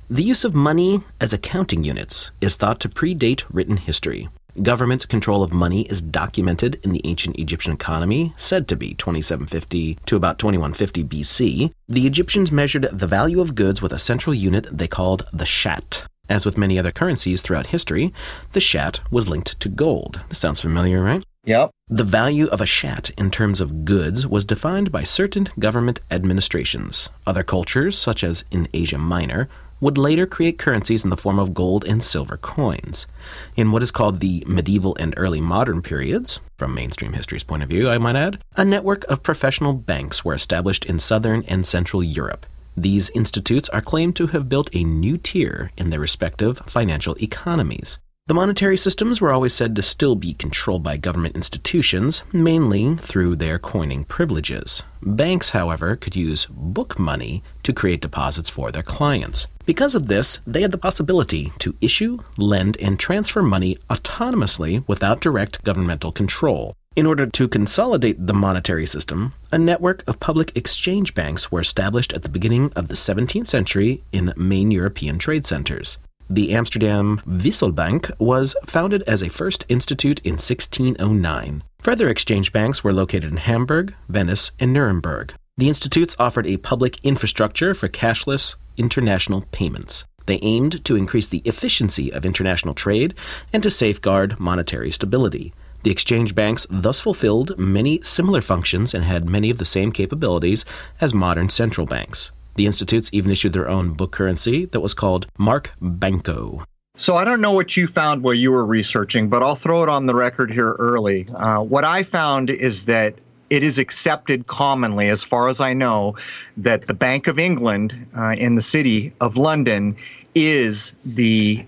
the 0.08 0.22
use 0.22 0.44
of 0.44 0.54
money 0.54 1.02
as 1.20 1.32
accounting 1.32 1.82
units 1.82 2.30
is 2.40 2.54
thought 2.54 2.78
to 2.80 2.88
predate 2.88 3.44
written 3.50 3.76
history. 3.76 4.28
Government 4.62 5.08
control 5.08 5.42
of 5.42 5.52
money 5.52 5.82
is 5.82 6.00
documented 6.00 6.80
in 6.82 6.92
the 6.92 7.02
ancient 7.04 7.38
Egyptian 7.38 7.72
economy, 7.72 8.32
said 8.36 8.68
to 8.68 8.76
be 8.76 8.94
2750 8.94 9.98
to 10.06 10.16
about 10.16 10.38
2150 10.38 11.04
BC. 11.04 11.72
The 11.88 12.06
Egyptians 12.06 12.50
measured 12.50 12.88
the 12.92 13.06
value 13.06 13.40
of 13.40 13.54
goods 13.54 13.82
with 13.82 13.92
a 13.92 13.98
central 13.98 14.32
unit 14.32 14.66
they 14.70 14.88
called 14.88 15.28
the 15.32 15.44
shat. 15.44 16.06
As 16.28 16.46
with 16.46 16.56
many 16.56 16.78
other 16.78 16.90
currencies 16.90 17.42
throughout 17.42 17.66
history, 17.66 18.14
the 18.52 18.60
shat 18.60 19.00
was 19.10 19.28
linked 19.28 19.60
to 19.60 19.68
gold. 19.68 20.20
This 20.28 20.38
sounds 20.38 20.60
familiar, 20.60 21.02
right? 21.02 21.24
Yep. 21.46 21.70
The 21.88 22.02
value 22.02 22.46
of 22.46 22.60
a 22.60 22.66
shat 22.66 23.10
in 23.16 23.30
terms 23.30 23.60
of 23.60 23.84
goods 23.84 24.26
was 24.26 24.44
defined 24.44 24.90
by 24.90 25.04
certain 25.04 25.48
government 25.60 26.00
administrations. 26.10 27.08
Other 27.24 27.44
cultures, 27.44 27.96
such 27.96 28.24
as 28.24 28.44
in 28.50 28.66
Asia 28.74 28.98
Minor, 28.98 29.48
would 29.80 29.96
later 29.96 30.26
create 30.26 30.58
currencies 30.58 31.04
in 31.04 31.10
the 31.10 31.16
form 31.16 31.38
of 31.38 31.54
gold 31.54 31.84
and 31.84 32.02
silver 32.02 32.36
coins. 32.36 33.06
In 33.54 33.70
what 33.70 33.82
is 33.82 33.92
called 33.92 34.18
the 34.18 34.42
medieval 34.46 34.96
and 34.98 35.14
early 35.16 35.40
modern 35.40 35.82
periods, 35.82 36.40
from 36.58 36.74
mainstream 36.74 37.12
history's 37.12 37.44
point 37.44 37.62
of 37.62 37.68
view, 37.68 37.88
I 37.88 37.98
might 37.98 38.16
add, 38.16 38.42
a 38.56 38.64
network 38.64 39.04
of 39.04 39.22
professional 39.22 39.72
banks 39.72 40.24
were 40.24 40.34
established 40.34 40.84
in 40.86 40.98
southern 40.98 41.44
and 41.44 41.64
central 41.64 42.02
Europe. 42.02 42.46
These 42.76 43.10
institutes 43.10 43.68
are 43.68 43.80
claimed 43.80 44.16
to 44.16 44.28
have 44.28 44.48
built 44.48 44.74
a 44.74 44.82
new 44.82 45.16
tier 45.16 45.70
in 45.76 45.90
their 45.90 46.00
respective 46.00 46.58
financial 46.66 47.14
economies. 47.22 48.00
The 48.28 48.34
monetary 48.34 48.76
systems 48.76 49.20
were 49.20 49.30
always 49.30 49.54
said 49.54 49.76
to 49.76 49.82
still 49.82 50.16
be 50.16 50.34
controlled 50.34 50.82
by 50.82 50.96
government 50.96 51.36
institutions, 51.36 52.24
mainly 52.32 52.96
through 52.96 53.36
their 53.36 53.56
coining 53.56 54.02
privileges. 54.02 54.82
Banks, 55.00 55.50
however, 55.50 55.94
could 55.94 56.16
use 56.16 56.48
book 56.50 56.98
money 56.98 57.44
to 57.62 57.72
create 57.72 58.00
deposits 58.00 58.50
for 58.50 58.72
their 58.72 58.82
clients. 58.82 59.46
Because 59.64 59.94
of 59.94 60.08
this, 60.08 60.40
they 60.44 60.62
had 60.62 60.72
the 60.72 60.76
possibility 60.76 61.52
to 61.60 61.76
issue, 61.80 62.18
lend, 62.36 62.76
and 62.78 62.98
transfer 62.98 63.42
money 63.42 63.78
autonomously 63.88 64.82
without 64.88 65.20
direct 65.20 65.62
governmental 65.62 66.10
control. 66.10 66.74
In 66.96 67.06
order 67.06 67.26
to 67.26 67.46
consolidate 67.46 68.26
the 68.26 68.34
monetary 68.34 68.86
system, 68.86 69.34
a 69.52 69.58
network 69.58 70.02
of 70.08 70.18
public 70.18 70.50
exchange 70.56 71.14
banks 71.14 71.52
were 71.52 71.60
established 71.60 72.12
at 72.12 72.24
the 72.24 72.28
beginning 72.28 72.72
of 72.74 72.88
the 72.88 72.94
17th 72.94 73.46
century 73.46 74.02
in 74.10 74.34
main 74.36 74.72
European 74.72 75.16
trade 75.16 75.46
centers. 75.46 75.98
The 76.28 76.52
Amsterdam 76.54 77.22
Wisselbank 77.24 78.10
was 78.18 78.56
founded 78.64 79.02
as 79.06 79.22
a 79.22 79.28
first 79.28 79.64
institute 79.68 80.18
in 80.24 80.32
1609. 80.32 81.62
Further 81.80 82.08
exchange 82.08 82.52
banks 82.52 82.82
were 82.82 82.92
located 82.92 83.30
in 83.30 83.36
Hamburg, 83.36 83.94
Venice, 84.08 84.50
and 84.58 84.72
Nuremberg. 84.72 85.34
The 85.56 85.68
institutes 85.68 86.16
offered 86.18 86.46
a 86.46 86.56
public 86.56 86.98
infrastructure 87.04 87.74
for 87.74 87.88
cashless 87.88 88.56
international 88.76 89.42
payments. 89.52 90.04
They 90.26 90.40
aimed 90.42 90.84
to 90.84 90.96
increase 90.96 91.28
the 91.28 91.42
efficiency 91.44 92.12
of 92.12 92.26
international 92.26 92.74
trade 92.74 93.14
and 93.52 93.62
to 93.62 93.70
safeguard 93.70 94.40
monetary 94.40 94.90
stability. 94.90 95.54
The 95.84 95.92
exchange 95.92 96.34
banks 96.34 96.66
thus 96.68 96.98
fulfilled 96.98 97.56
many 97.56 98.00
similar 98.02 98.40
functions 98.40 98.92
and 98.92 99.04
had 99.04 99.30
many 99.30 99.48
of 99.48 99.58
the 99.58 99.64
same 99.64 99.92
capabilities 99.92 100.64
as 101.00 101.14
modern 101.14 101.50
central 101.50 101.86
banks. 101.86 102.32
The 102.56 102.66
institutes 102.66 103.10
even 103.12 103.30
issued 103.30 103.52
their 103.52 103.68
own 103.68 103.92
book 103.92 104.12
currency 104.12 104.64
that 104.66 104.80
was 104.80 104.94
called 104.94 105.26
Mark 105.38 105.72
Banco. 105.80 106.64
So 106.94 107.14
I 107.14 107.24
don't 107.26 107.42
know 107.42 107.52
what 107.52 107.76
you 107.76 107.86
found 107.86 108.22
while 108.22 108.34
you 108.34 108.50
were 108.50 108.64
researching, 108.64 109.28
but 109.28 109.42
I'll 109.42 109.54
throw 109.54 109.82
it 109.82 109.90
on 109.90 110.06
the 110.06 110.14
record 110.14 110.50
here 110.50 110.74
early. 110.78 111.26
Uh, 111.36 111.62
what 111.62 111.84
I 111.84 112.02
found 112.02 112.48
is 112.48 112.86
that 112.86 113.14
it 113.50 113.62
is 113.62 113.78
accepted 113.78 114.46
commonly, 114.46 115.08
as 115.08 115.22
far 115.22 115.48
as 115.48 115.60
I 115.60 115.74
know, 115.74 116.16
that 116.56 116.86
the 116.86 116.94
Bank 116.94 117.26
of 117.26 117.38
England 117.38 118.06
uh, 118.16 118.34
in 118.38 118.54
the 118.54 118.62
city 118.62 119.12
of 119.20 119.36
London 119.36 119.96
is 120.34 120.94
the 121.04 121.64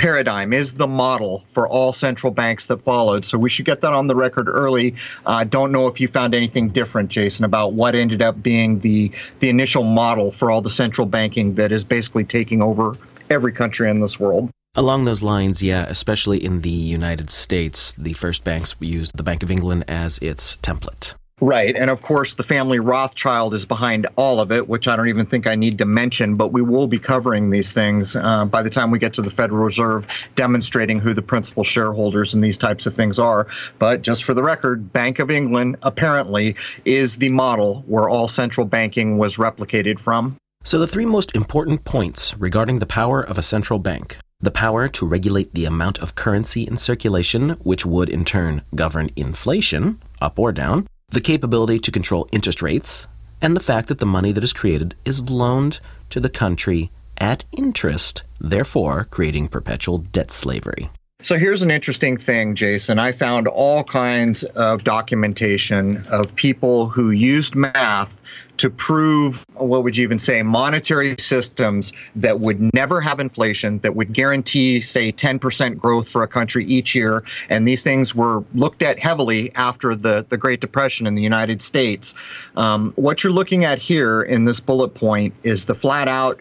paradigm 0.00 0.54
is 0.54 0.74
the 0.74 0.86
model 0.86 1.44
for 1.48 1.68
all 1.68 1.92
central 1.92 2.32
banks 2.32 2.68
that 2.68 2.78
followed. 2.78 3.22
So 3.22 3.36
we 3.36 3.50
should 3.50 3.66
get 3.66 3.82
that 3.82 3.92
on 3.92 4.06
the 4.06 4.16
record 4.16 4.48
early. 4.48 4.94
I 5.26 5.42
uh, 5.42 5.44
don't 5.44 5.72
know 5.72 5.88
if 5.88 6.00
you 6.00 6.08
found 6.08 6.34
anything 6.34 6.70
different, 6.70 7.10
Jason, 7.10 7.44
about 7.44 7.74
what 7.74 7.94
ended 7.94 8.22
up 8.22 8.42
being 8.42 8.80
the 8.80 9.12
the 9.40 9.50
initial 9.50 9.82
model 9.82 10.32
for 10.32 10.50
all 10.50 10.62
the 10.62 10.70
central 10.70 11.06
banking 11.06 11.54
that 11.56 11.70
is 11.70 11.84
basically 11.84 12.24
taking 12.24 12.62
over 12.62 12.96
every 13.28 13.52
country 13.52 13.90
in 13.90 14.00
this 14.00 14.18
world. 14.18 14.50
Along 14.74 15.04
those 15.04 15.22
lines, 15.22 15.62
yeah, 15.62 15.84
especially 15.88 16.42
in 16.42 16.62
the 16.62 16.70
United 16.70 17.28
States, 17.28 17.92
the 17.98 18.14
first 18.14 18.42
banks 18.42 18.74
used 18.80 19.12
the 19.14 19.22
Bank 19.22 19.42
of 19.42 19.50
England 19.50 19.84
as 19.86 20.18
its 20.22 20.56
template. 20.62 21.14
Right. 21.40 21.74
And 21.74 21.88
of 21.88 22.02
course, 22.02 22.34
the 22.34 22.42
family 22.42 22.80
Rothschild 22.80 23.54
is 23.54 23.64
behind 23.64 24.06
all 24.16 24.40
of 24.40 24.52
it, 24.52 24.68
which 24.68 24.86
I 24.86 24.96
don't 24.96 25.08
even 25.08 25.24
think 25.24 25.46
I 25.46 25.54
need 25.54 25.78
to 25.78 25.86
mention, 25.86 26.34
but 26.34 26.52
we 26.52 26.60
will 26.60 26.86
be 26.86 26.98
covering 26.98 27.48
these 27.48 27.72
things 27.72 28.14
uh, 28.14 28.44
by 28.44 28.62
the 28.62 28.68
time 28.68 28.90
we 28.90 28.98
get 28.98 29.14
to 29.14 29.22
the 29.22 29.30
Federal 29.30 29.64
Reserve, 29.64 30.06
demonstrating 30.34 30.98
who 30.98 31.14
the 31.14 31.22
principal 31.22 31.64
shareholders 31.64 32.34
and 32.34 32.44
these 32.44 32.58
types 32.58 32.84
of 32.84 32.94
things 32.94 33.18
are. 33.18 33.46
But 33.78 34.02
just 34.02 34.24
for 34.24 34.34
the 34.34 34.42
record, 34.42 34.92
Bank 34.92 35.18
of 35.18 35.30
England 35.30 35.76
apparently 35.82 36.56
is 36.84 37.16
the 37.16 37.30
model 37.30 37.84
where 37.86 38.08
all 38.08 38.28
central 38.28 38.66
banking 38.66 39.16
was 39.16 39.38
replicated 39.38 39.98
from. 39.98 40.36
So, 40.62 40.78
the 40.78 40.86
three 40.86 41.06
most 41.06 41.34
important 41.34 41.84
points 41.84 42.36
regarding 42.36 42.80
the 42.80 42.86
power 42.86 43.22
of 43.22 43.38
a 43.38 43.42
central 43.42 43.78
bank 43.78 44.18
the 44.42 44.50
power 44.50 44.88
to 44.88 45.06
regulate 45.06 45.52
the 45.52 45.66
amount 45.66 45.98
of 45.98 46.14
currency 46.14 46.66
in 46.66 46.76
circulation, 46.76 47.50
which 47.60 47.84
would 47.84 48.08
in 48.08 48.24
turn 48.24 48.62
govern 48.74 49.10
inflation, 49.14 50.00
up 50.22 50.38
or 50.38 50.50
down, 50.50 50.86
the 51.10 51.20
capability 51.20 51.78
to 51.80 51.90
control 51.90 52.28
interest 52.32 52.62
rates, 52.62 53.06
and 53.42 53.56
the 53.56 53.60
fact 53.60 53.88
that 53.88 53.98
the 53.98 54.06
money 54.06 54.32
that 54.32 54.44
is 54.44 54.52
created 54.52 54.94
is 55.04 55.28
loaned 55.30 55.80
to 56.10 56.20
the 56.20 56.28
country 56.28 56.90
at 57.18 57.44
interest, 57.52 58.22
therefore 58.40 59.06
creating 59.10 59.48
perpetual 59.48 59.98
debt 59.98 60.30
slavery. 60.30 60.90
So 61.22 61.36
here's 61.36 61.62
an 61.62 61.70
interesting 61.70 62.16
thing, 62.16 62.54
Jason. 62.54 62.98
I 62.98 63.12
found 63.12 63.46
all 63.46 63.84
kinds 63.84 64.42
of 64.44 64.84
documentation 64.84 66.02
of 66.10 66.34
people 66.34 66.86
who 66.86 67.10
used 67.10 67.54
math 67.54 68.22
to 68.60 68.68
prove 68.68 69.42
what 69.54 69.82
would 69.84 69.96
you 69.96 70.02
even 70.02 70.18
say 70.18 70.42
monetary 70.42 71.14
systems 71.18 71.94
that 72.14 72.40
would 72.40 72.60
never 72.74 73.00
have 73.00 73.18
inflation 73.18 73.78
that 73.78 73.96
would 73.96 74.12
guarantee 74.12 74.82
say 74.82 75.10
10% 75.10 75.78
growth 75.78 76.06
for 76.06 76.22
a 76.22 76.26
country 76.28 76.66
each 76.66 76.94
year. 76.94 77.24
And 77.48 77.66
these 77.66 77.82
things 77.82 78.14
were 78.14 78.44
looked 78.54 78.82
at 78.82 78.98
heavily 78.98 79.50
after 79.54 79.94
the, 79.94 80.26
the 80.28 80.36
great 80.36 80.60
depression 80.60 81.06
in 81.06 81.14
the 81.14 81.22
united 81.22 81.62
states. 81.62 82.14
Um, 82.54 82.92
what 82.96 83.24
you're 83.24 83.32
looking 83.32 83.64
at 83.64 83.78
here 83.78 84.20
in 84.20 84.44
this 84.44 84.60
bullet 84.60 84.90
point 84.90 85.32
is 85.42 85.64
the 85.64 85.74
flat 85.74 86.06
out 86.06 86.40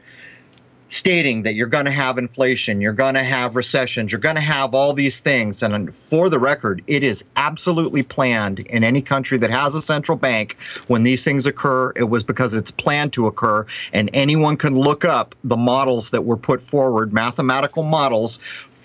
stating 0.89 1.43
that 1.43 1.53
you're 1.53 1.67
going 1.67 1.85
to 1.85 1.91
have 1.91 2.17
inflation, 2.17 2.81
you're 2.81 2.93
going 2.93 3.13
to 3.13 3.23
have 3.23 3.55
recessions, 3.55 4.11
you're 4.11 4.19
going 4.19 4.35
to 4.35 4.41
have 4.41 4.73
all 4.73 4.93
these 4.93 5.19
things. 5.19 5.63
And 5.63 5.95
for 5.95 6.29
the 6.29 6.39
record, 6.39 6.81
it 6.87 7.03
is 7.03 7.23
absolutely 7.35 8.03
planned 8.03 8.59
in 8.59 8.83
any 8.83 9.01
country 9.01 9.37
that 9.37 9.49
has 9.49 9.75
a 9.75 9.81
central 9.81 10.17
bank. 10.17 10.57
When 10.87 11.03
these 11.03 11.23
things 11.23 11.45
occur, 11.45 11.93
it 11.95 12.09
was 12.09 12.23
because 12.23 12.53
it's 12.53 12.71
planned 12.71 13.13
to 13.13 13.27
occur. 13.27 13.65
And 13.93 14.09
anyone 14.13 14.57
can 14.57 14.77
look 14.77 15.05
up 15.05 15.35
the 15.43 15.57
models 15.57 16.11
that 16.11 16.23
were 16.23 16.37
put 16.37 16.61
forward, 16.61 17.13
mathematical 17.13 17.83
models 17.83 18.39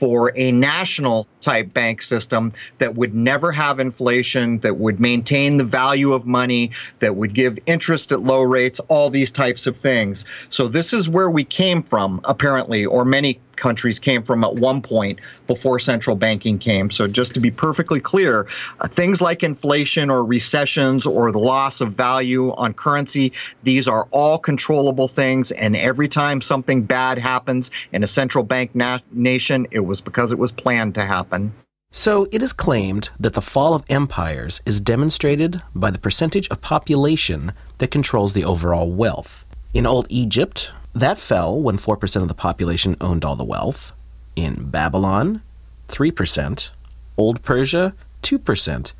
for 0.04 0.30
a 0.36 0.52
national 0.52 1.26
type 1.40 1.72
bank 1.72 2.02
system 2.02 2.52
that 2.76 2.94
would 2.94 3.14
never 3.14 3.50
have 3.50 3.80
inflation, 3.80 4.58
that 4.58 4.76
would 4.76 5.00
maintain 5.00 5.56
the 5.56 5.64
value 5.64 6.12
of 6.12 6.26
money, 6.26 6.70
that 6.98 7.16
would 7.16 7.32
give 7.32 7.58
interest 7.64 8.12
at 8.12 8.20
low 8.20 8.42
rates, 8.42 8.80
all 8.88 9.08
these 9.08 9.30
types 9.30 9.66
of 9.66 9.78
things. 9.78 10.26
So, 10.50 10.68
this 10.68 10.92
is 10.92 11.08
where 11.08 11.30
we 11.30 11.42
came 11.42 11.82
from, 11.82 12.20
apparently, 12.24 12.84
or 12.84 13.06
many 13.06 13.40
countries 13.64 13.98
came 13.98 14.22
from 14.22 14.44
at 14.44 14.56
one 14.56 14.82
point 14.82 15.18
before 15.46 15.78
central 15.78 16.14
banking 16.14 16.58
came. 16.58 16.90
So, 16.90 17.06
just 17.06 17.32
to 17.32 17.40
be 17.40 17.50
perfectly 17.50 17.98
clear, 17.98 18.46
uh, 18.80 18.88
things 18.88 19.22
like 19.22 19.42
inflation 19.42 20.10
or 20.10 20.22
recessions 20.22 21.06
or 21.06 21.32
the 21.32 21.38
loss 21.38 21.80
of 21.80 21.94
value 21.94 22.52
on 22.56 22.74
currency, 22.74 23.32
these 23.62 23.88
are 23.88 24.06
all 24.10 24.36
controllable 24.36 25.08
things. 25.08 25.50
And 25.52 25.74
every 25.76 26.08
time 26.08 26.42
something 26.42 26.82
bad 26.82 27.18
happens 27.18 27.70
in 27.92 28.04
a 28.04 28.06
central 28.06 28.44
bank 28.44 28.74
na- 28.74 28.98
nation, 29.12 29.66
it 29.70 29.80
was 29.80 30.02
because 30.02 30.30
it 30.30 30.38
was 30.38 30.52
planned 30.52 30.94
to 30.96 31.04
happen. 31.16 31.50
So, 31.90 32.26
it 32.30 32.42
is 32.42 32.52
claimed 32.52 33.08
that 33.18 33.32
the 33.32 33.48
fall 33.54 33.72
of 33.72 33.84
empires 33.88 34.60
is 34.66 34.80
demonstrated 34.80 35.62
by 35.74 35.90
the 35.90 36.04
percentage 36.06 36.48
of 36.50 36.60
population 36.60 37.52
that 37.78 37.90
controls 37.90 38.34
the 38.34 38.44
overall 38.44 38.90
wealth. 38.90 39.46
In 39.72 39.86
Old 39.86 40.06
Egypt, 40.10 40.70
that 40.94 41.18
fell 41.18 41.60
when 41.60 41.76
4% 41.76 42.22
of 42.22 42.28
the 42.28 42.34
population 42.34 42.96
owned 43.00 43.24
all 43.24 43.36
the 43.36 43.44
wealth. 43.44 43.92
In 44.36 44.70
Babylon, 44.70 45.42
3%. 45.88 46.70
Old 47.16 47.42
Persia, 47.42 47.94
2%. 48.22 48.92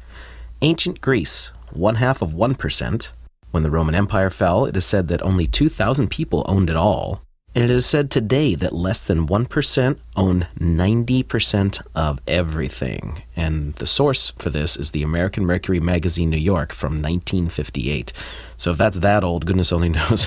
Ancient 0.63 1.01
Greece, 1.01 1.53
one 1.73 1.97
half 1.97 2.23
of 2.23 2.31
1%. 2.31 3.13
When 3.51 3.63
the 3.63 3.71
Roman 3.71 3.95
Empire 3.95 4.31
fell, 4.31 4.65
it 4.67 4.77
is 4.77 4.85
said 4.85 5.09
that 5.09 5.23
only 5.23 5.47
2,000 5.47 6.09
people 6.09 6.45
owned 6.47 6.71
it 6.71 6.77
all. 6.77 7.24
And 7.55 7.63
it 7.63 7.71
is 7.71 7.87
said 7.87 8.11
today 8.11 8.57
that 8.57 8.73
less 8.73 9.07
than 9.07 9.29
1% 9.29 9.99
own 10.17 10.47
90% 10.59 11.83
of 11.95 12.21
everything. 12.27 13.23
And 13.37 13.75
the 13.75 13.87
source 13.87 14.33
for 14.39 14.51
this 14.51 14.77
is 14.77 14.91
the 14.91 15.05
American 15.05 15.47
Mercury 15.47 15.79
Magazine 15.79 16.31
New 16.31 16.37
York 16.37 16.73
from 16.73 16.95
1958. 16.95 18.13
So 18.57 18.73
if 18.73 18.79
that's 18.79 18.99
that 18.99 19.23
old, 19.23 19.47
goodness 19.47 19.73
only 19.73 19.89
knows 20.01 20.25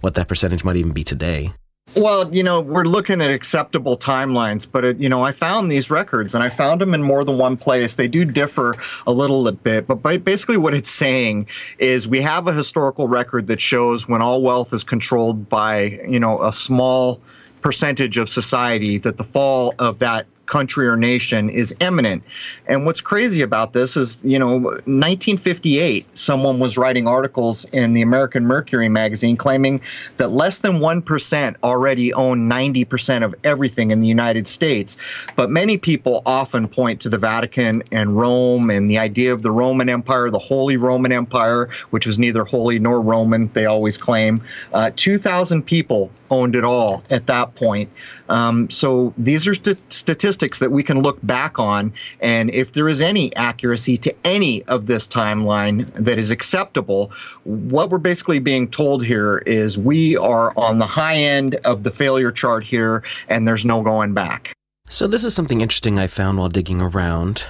what 0.00 0.14
that 0.14 0.28
percentage 0.28 0.64
might 0.64 0.76
even 0.76 0.92
be 0.92 1.04
today. 1.04 1.52
Well, 1.94 2.34
you 2.34 2.42
know, 2.42 2.60
we're 2.60 2.84
looking 2.84 3.20
at 3.20 3.30
acceptable 3.30 3.98
timelines, 3.98 4.66
but 4.70 4.84
it, 4.84 4.98
you 4.98 5.10
know, 5.10 5.22
I 5.22 5.32
found 5.32 5.70
these 5.70 5.90
records 5.90 6.34
and 6.34 6.42
I 6.42 6.48
found 6.48 6.80
them 6.80 6.94
in 6.94 7.02
more 7.02 7.22
than 7.22 7.36
one 7.36 7.58
place. 7.58 7.96
They 7.96 8.08
do 8.08 8.24
differ 8.24 8.74
a 9.06 9.12
little 9.12 9.50
bit, 9.52 9.86
but 9.86 9.96
basically 10.24 10.56
what 10.56 10.72
it's 10.72 10.90
saying 10.90 11.48
is 11.78 12.08
we 12.08 12.22
have 12.22 12.48
a 12.48 12.52
historical 12.52 13.08
record 13.08 13.46
that 13.48 13.60
shows 13.60 14.08
when 14.08 14.22
all 14.22 14.40
wealth 14.40 14.72
is 14.72 14.84
controlled 14.84 15.50
by, 15.50 16.00
you 16.08 16.18
know, 16.18 16.42
a 16.42 16.52
small 16.52 17.20
percentage 17.60 18.16
of 18.16 18.30
society 18.30 18.96
that 18.98 19.18
the 19.18 19.24
fall 19.24 19.74
of 19.78 19.98
that 19.98 20.26
country 20.52 20.86
or 20.86 20.96
nation 20.96 21.48
is 21.48 21.74
imminent. 21.80 22.22
And 22.66 22.84
what's 22.84 23.00
crazy 23.00 23.40
about 23.40 23.72
this 23.72 23.96
is, 23.96 24.22
you 24.22 24.38
know, 24.38 24.58
1958, 24.58 26.06
someone 26.16 26.58
was 26.58 26.76
writing 26.76 27.08
articles 27.08 27.64
in 27.72 27.92
the 27.92 28.02
American 28.02 28.44
Mercury 28.44 28.90
magazine 28.90 29.34
claiming 29.34 29.80
that 30.18 30.30
less 30.30 30.58
than 30.58 30.72
1% 30.72 31.56
already 31.64 32.12
own 32.12 32.50
90% 32.50 33.24
of 33.24 33.34
everything 33.44 33.92
in 33.92 34.02
the 34.02 34.06
United 34.06 34.46
States. 34.46 34.98
But 35.36 35.48
many 35.48 35.78
people 35.78 36.20
often 36.26 36.68
point 36.68 37.00
to 37.00 37.08
the 37.08 37.16
Vatican 37.16 37.82
and 37.90 38.14
Rome 38.14 38.68
and 38.68 38.90
the 38.90 38.98
idea 38.98 39.32
of 39.32 39.40
the 39.40 39.50
Roman 39.50 39.88
Empire, 39.88 40.28
the 40.28 40.38
Holy 40.38 40.76
Roman 40.76 41.12
Empire, 41.12 41.70
which 41.88 42.06
was 42.06 42.18
neither 42.18 42.44
holy 42.44 42.78
nor 42.78 43.00
Roman, 43.00 43.48
they 43.48 43.64
always 43.64 43.96
claim. 43.96 44.42
Uh, 44.74 44.90
2,000 44.96 45.62
people 45.62 46.10
owned 46.32 46.56
it 46.56 46.64
all 46.64 47.02
at 47.10 47.26
that 47.26 47.54
point. 47.54 47.88
Um, 48.32 48.68
so 48.70 49.12
these 49.18 49.46
are 49.46 49.52
st- 49.54 49.92
statistics 49.92 50.58
that 50.60 50.72
we 50.72 50.82
can 50.82 51.02
look 51.02 51.18
back 51.22 51.58
on. 51.58 51.92
And 52.20 52.50
if 52.50 52.72
there 52.72 52.88
is 52.88 53.02
any 53.02 53.36
accuracy 53.36 53.98
to 53.98 54.14
any 54.24 54.62
of 54.64 54.86
this 54.86 55.06
timeline 55.06 55.92
that 55.94 56.18
is 56.18 56.30
acceptable, 56.30 57.12
what 57.44 57.90
we're 57.90 57.98
basically 57.98 58.38
being 58.38 58.68
told 58.68 59.04
here 59.04 59.42
is 59.44 59.76
we 59.76 60.16
are 60.16 60.54
on 60.56 60.78
the 60.78 60.86
high 60.86 61.16
end 61.16 61.56
of 61.66 61.82
the 61.82 61.90
failure 61.90 62.32
chart 62.32 62.64
here, 62.64 63.04
and 63.28 63.46
there's 63.46 63.66
no 63.66 63.82
going 63.82 64.14
back. 64.14 64.54
So, 64.88 65.06
this 65.06 65.24
is 65.24 65.34
something 65.34 65.60
interesting 65.60 65.98
I 65.98 66.06
found 66.06 66.38
while 66.38 66.48
digging 66.48 66.80
around. 66.80 67.44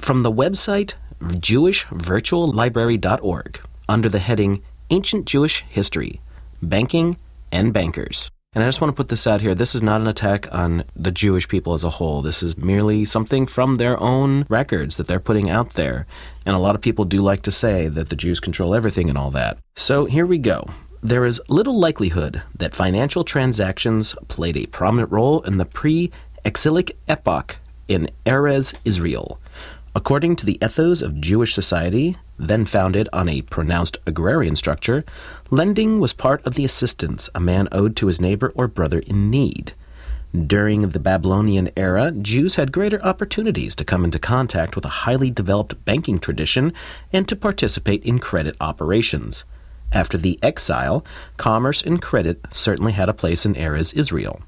From 0.00 0.24
the 0.24 0.32
website 0.32 0.94
jewishvirtuallibrary.org, 1.22 3.60
under 3.88 4.08
the 4.08 4.18
heading 4.18 4.64
Ancient 4.90 5.26
Jewish 5.26 5.64
History, 5.68 6.20
Banking, 6.60 7.18
and 7.52 7.72
Bankers. 7.72 8.32
And 8.54 8.62
I 8.62 8.68
just 8.68 8.80
want 8.80 8.90
to 8.90 8.96
put 8.96 9.08
this 9.08 9.26
out 9.26 9.40
here. 9.40 9.54
This 9.54 9.74
is 9.74 9.82
not 9.82 10.00
an 10.00 10.06
attack 10.06 10.46
on 10.52 10.84
the 10.94 11.10
Jewish 11.10 11.48
people 11.48 11.74
as 11.74 11.82
a 11.82 11.90
whole. 11.90 12.22
This 12.22 12.40
is 12.40 12.56
merely 12.56 13.04
something 13.04 13.46
from 13.46 13.76
their 13.76 14.00
own 14.00 14.46
records 14.48 14.96
that 14.96 15.08
they're 15.08 15.18
putting 15.18 15.50
out 15.50 15.70
there. 15.70 16.06
And 16.46 16.54
a 16.54 16.60
lot 16.60 16.76
of 16.76 16.80
people 16.80 17.04
do 17.04 17.20
like 17.20 17.42
to 17.42 17.50
say 17.50 17.88
that 17.88 18.10
the 18.10 18.16
Jews 18.16 18.38
control 18.38 18.74
everything 18.74 19.08
and 19.08 19.18
all 19.18 19.32
that. 19.32 19.58
So 19.74 20.04
here 20.04 20.24
we 20.24 20.38
go. 20.38 20.68
There 21.02 21.24
is 21.24 21.42
little 21.48 21.78
likelihood 21.78 22.42
that 22.56 22.76
financial 22.76 23.24
transactions 23.24 24.14
played 24.28 24.56
a 24.56 24.66
prominent 24.66 25.10
role 25.10 25.42
in 25.42 25.58
the 25.58 25.66
pre 25.66 26.12
exilic 26.44 26.96
epoch 27.08 27.56
in 27.88 28.08
Erez, 28.24 28.74
Israel. 28.84 29.40
According 29.96 30.36
to 30.36 30.46
the 30.46 30.58
Ethos 30.62 31.02
of 31.02 31.20
Jewish 31.20 31.54
Society, 31.54 32.16
then 32.38 32.64
founded 32.64 33.08
on 33.12 33.28
a 33.28 33.42
pronounced 33.42 33.98
agrarian 34.06 34.56
structure, 34.56 35.04
lending 35.50 36.00
was 36.00 36.12
part 36.12 36.44
of 36.46 36.54
the 36.54 36.64
assistance 36.64 37.30
a 37.34 37.40
man 37.40 37.68
owed 37.72 37.96
to 37.96 38.06
his 38.06 38.20
neighbor 38.20 38.52
or 38.54 38.68
brother 38.68 39.00
in 39.00 39.30
need. 39.30 39.72
During 40.34 40.88
the 40.88 40.98
Babylonian 40.98 41.70
era, 41.76 42.10
Jews 42.10 42.56
had 42.56 42.72
greater 42.72 43.00
opportunities 43.04 43.76
to 43.76 43.84
come 43.84 44.04
into 44.04 44.18
contact 44.18 44.74
with 44.74 44.84
a 44.84 45.04
highly 45.04 45.30
developed 45.30 45.84
banking 45.84 46.18
tradition 46.18 46.72
and 47.12 47.28
to 47.28 47.36
participate 47.36 48.04
in 48.04 48.18
credit 48.18 48.56
operations. 48.60 49.44
After 49.92 50.18
the 50.18 50.40
exile, 50.42 51.04
commerce 51.36 51.82
and 51.82 52.02
credit 52.02 52.40
certainly 52.50 52.92
had 52.92 53.08
a 53.08 53.14
place 53.14 53.46
in 53.46 53.54
Erez 53.54 53.94
Israel. 53.94 54.40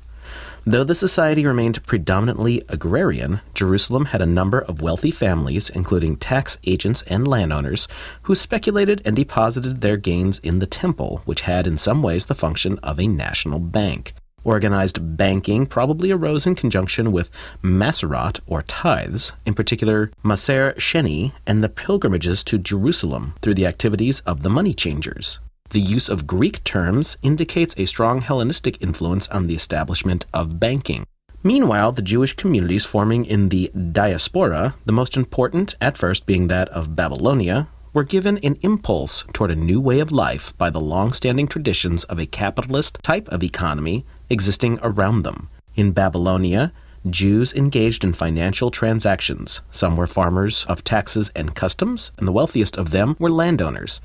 Though 0.69 0.83
the 0.83 0.97
society 0.97 1.47
remained 1.47 1.87
predominantly 1.87 2.61
agrarian, 2.69 3.41
Jerusalem 3.55 4.07
had 4.07 4.21
a 4.21 4.27
number 4.27 4.59
of 4.59 4.83
wealthy 4.83 5.13
families, 5.13 5.71
including 5.71 6.17
tax 6.17 6.59
agents 6.65 7.03
and 7.03 7.29
landowners, 7.29 7.87
who 8.23 8.35
speculated 8.35 9.01
and 9.05 9.15
deposited 9.15 9.81
their 9.81 9.97
gains 9.97 10.41
in 10.41 10.59
the 10.59 10.67
temple, 10.67 11.23
which 11.25 11.43
had 11.43 11.69
in 11.69 11.79
some 11.79 12.03
ways 12.03 12.27
the 12.27 12.35
function 12.35 12.81
of 12.81 12.99
a 12.99 13.07
national 13.07 13.61
bank. 13.61 14.13
Organized 14.43 15.17
banking 15.17 15.67
probably 15.67 16.11
arose 16.11 16.49
in 16.49 16.57
conjunction 16.57 17.13
with 17.13 17.31
Maserot 17.63 18.41
or 18.49 18.63
tithes, 18.63 19.35
in 19.45 19.55
particular 19.55 20.11
Maser 20.25 20.75
Sheni, 20.79 21.31
and 21.47 21.63
the 21.63 21.69
pilgrimages 21.69 22.43
to 22.43 22.59
Jerusalem 22.59 23.35
through 23.41 23.55
the 23.55 23.67
activities 23.67 24.19
of 24.27 24.43
the 24.43 24.51
money 24.51 24.75
changers. 24.75 25.39
The 25.71 25.81
use 25.81 26.09
of 26.09 26.27
Greek 26.27 26.63
terms 26.65 27.17
indicates 27.23 27.75
a 27.77 27.87
strong 27.87 28.21
Hellenistic 28.21 28.81
influence 28.83 29.29
on 29.29 29.47
the 29.47 29.55
establishment 29.55 30.25
of 30.33 30.61
banking. 30.61 31.07
Meanwhile, 31.43 31.93
the 31.93 32.03
Jewish 32.03 32.35
communities 32.35 32.85
forming 32.85 33.25
in 33.25 33.51
the 33.51 33.71
diaspora, 33.93 34.75
the 34.85 34.93
most 34.93 35.17
important 35.17 35.75
at 35.81 35.97
first 35.97 36.27
being 36.27 36.49
that 36.49 36.69
of 36.71 36.97
Babylonia, 36.97 37.69
were 37.93 38.05
given 38.05 38.39
an 38.39 38.57
impulse 38.63 39.25
toward 39.33 39.51
a 39.51 39.57
new 39.57 39.81
way 39.81 40.01
of 40.01 40.13
life 40.13 40.57
by 40.59 40.71
the 40.71 40.81
long 40.81 41.13
standing 41.13 41.47
traditions 41.47 42.05
of 42.05 42.19
a 42.19 42.27
capitalist 42.27 42.99
type 43.03 43.29
of 43.29 43.43
economy 43.43 44.05
existing 44.29 44.79
around 44.83 45.23
them. 45.23 45.49
In 45.75 45.93
Babylonia, 45.93 46.73
Jews 47.11 47.53
engaged 47.55 48.03
in 48.05 48.13
financial 48.13 48.71
transactions. 48.71 49.61
Some 49.71 49.97
were 49.97 50.07
farmers 50.07 50.65
of 50.65 50.83
taxes 50.83 51.31
and 51.37 51.55
customs, 51.55 52.11
and 52.19 52.27
the 52.27 52.33
wealthiest 52.33 52.77
of 52.77 52.91
them 52.91 53.17
were 53.19 53.31
landowners. 53.31 54.01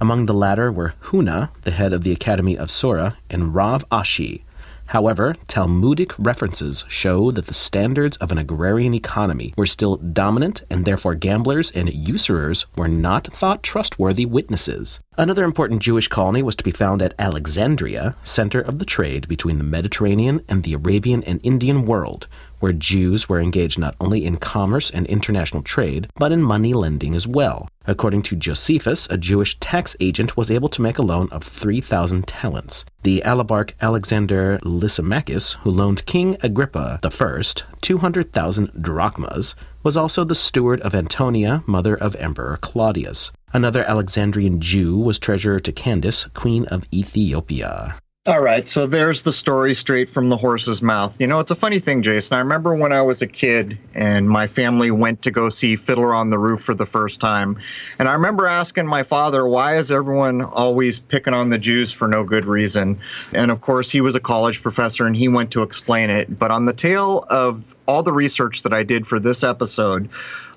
Among 0.00 0.26
the 0.26 0.34
latter 0.34 0.72
were 0.72 0.94
Huna, 1.04 1.50
the 1.62 1.70
head 1.70 1.92
of 1.92 2.02
the 2.02 2.12
Academy 2.12 2.58
of 2.58 2.70
Sura, 2.70 3.16
and 3.28 3.54
Rav 3.54 3.88
Ashi, 3.90 4.42
However, 4.90 5.36
Talmudic 5.46 6.18
references 6.18 6.84
show 6.88 7.30
that 7.30 7.46
the 7.46 7.54
standards 7.54 8.16
of 8.16 8.32
an 8.32 8.38
agrarian 8.38 8.92
economy 8.92 9.54
were 9.56 9.64
still 9.64 9.98
dominant, 9.98 10.64
and 10.68 10.84
therefore 10.84 11.14
gamblers 11.14 11.70
and 11.70 11.94
usurers 11.94 12.66
were 12.74 12.88
not 12.88 13.28
thought 13.28 13.62
trustworthy 13.62 14.26
witnesses. 14.26 14.98
Another 15.16 15.44
important 15.44 15.80
Jewish 15.80 16.08
colony 16.08 16.42
was 16.42 16.56
to 16.56 16.64
be 16.64 16.72
found 16.72 17.02
at 17.02 17.14
Alexandria, 17.20 18.16
center 18.24 18.60
of 18.60 18.80
the 18.80 18.84
trade 18.84 19.28
between 19.28 19.58
the 19.58 19.64
Mediterranean 19.64 20.40
and 20.48 20.64
the 20.64 20.74
Arabian 20.74 21.22
and 21.22 21.38
Indian 21.44 21.86
world, 21.86 22.26
where 22.60 22.72
Jews 22.72 23.28
were 23.28 23.40
engaged 23.40 23.78
not 23.78 23.96
only 24.00 24.24
in 24.24 24.36
commerce 24.36 24.90
and 24.90 25.06
international 25.06 25.62
trade, 25.62 26.08
but 26.16 26.32
in 26.32 26.42
money 26.42 26.72
lending 26.72 27.14
as 27.14 27.26
well. 27.26 27.68
According 27.86 28.22
to 28.22 28.36
Josephus, 28.36 29.08
a 29.10 29.18
Jewish 29.18 29.58
tax 29.58 29.96
agent 29.98 30.36
was 30.36 30.50
able 30.50 30.68
to 30.68 30.82
make 30.82 30.98
a 30.98 31.02
loan 31.02 31.28
of 31.32 31.42
3,000 31.42 32.26
talents. 32.26 32.84
The 33.02 33.22
alabarch 33.24 33.72
Alexander 33.80 34.58
Lysimachus, 34.62 35.54
who 35.62 35.70
loaned 35.70 36.06
King 36.06 36.36
Agrippa 36.42 37.00
I 37.02 37.42
200,000 37.80 38.82
drachmas, 38.82 39.56
was 39.82 39.96
also 39.96 40.24
the 40.24 40.34
steward 40.34 40.80
of 40.82 40.94
Antonia, 40.94 41.64
mother 41.66 41.96
of 41.96 42.14
Emperor 42.16 42.58
Claudius. 42.58 43.32
Another 43.52 43.82
Alexandrian 43.84 44.60
Jew 44.60 44.96
was 44.98 45.18
treasurer 45.18 45.58
to 45.60 45.72
Candace, 45.72 46.26
queen 46.34 46.66
of 46.66 46.86
Ethiopia. 46.92 47.96
All 48.30 48.40
right, 48.40 48.68
so 48.68 48.86
there's 48.86 49.24
the 49.24 49.32
story 49.32 49.74
straight 49.74 50.08
from 50.08 50.28
the 50.28 50.36
horse's 50.36 50.82
mouth. 50.82 51.20
You 51.20 51.26
know, 51.26 51.40
it's 51.40 51.50
a 51.50 51.56
funny 51.56 51.80
thing, 51.80 52.00
Jason. 52.00 52.36
I 52.36 52.38
remember 52.38 52.76
when 52.76 52.92
I 52.92 53.02
was 53.02 53.22
a 53.22 53.26
kid 53.26 53.76
and 53.92 54.30
my 54.30 54.46
family 54.46 54.92
went 54.92 55.22
to 55.22 55.32
go 55.32 55.48
see 55.48 55.74
Fiddler 55.74 56.14
on 56.14 56.30
the 56.30 56.38
Roof 56.38 56.62
for 56.62 56.72
the 56.72 56.86
first 56.86 57.18
time. 57.18 57.58
And 57.98 58.08
I 58.08 58.12
remember 58.12 58.46
asking 58.46 58.86
my 58.86 59.02
father, 59.02 59.48
why 59.48 59.78
is 59.78 59.90
everyone 59.90 60.42
always 60.42 61.00
picking 61.00 61.34
on 61.34 61.48
the 61.48 61.58
Jews 61.58 61.92
for 61.92 62.06
no 62.06 62.22
good 62.22 62.44
reason? 62.44 63.00
And 63.32 63.50
of 63.50 63.62
course, 63.62 63.90
he 63.90 64.00
was 64.00 64.14
a 64.14 64.20
college 64.20 64.62
professor 64.62 65.06
and 65.06 65.16
he 65.16 65.26
went 65.26 65.50
to 65.50 65.62
explain 65.62 66.08
it. 66.08 66.38
But 66.38 66.52
on 66.52 66.66
the 66.66 66.72
tail 66.72 67.24
of 67.30 67.74
all 67.90 68.04
the 68.04 68.12
research 68.12 68.62
that 68.62 68.72
I 68.72 68.84
did 68.84 69.04
for 69.04 69.18
this 69.18 69.42
episode, 69.42 70.08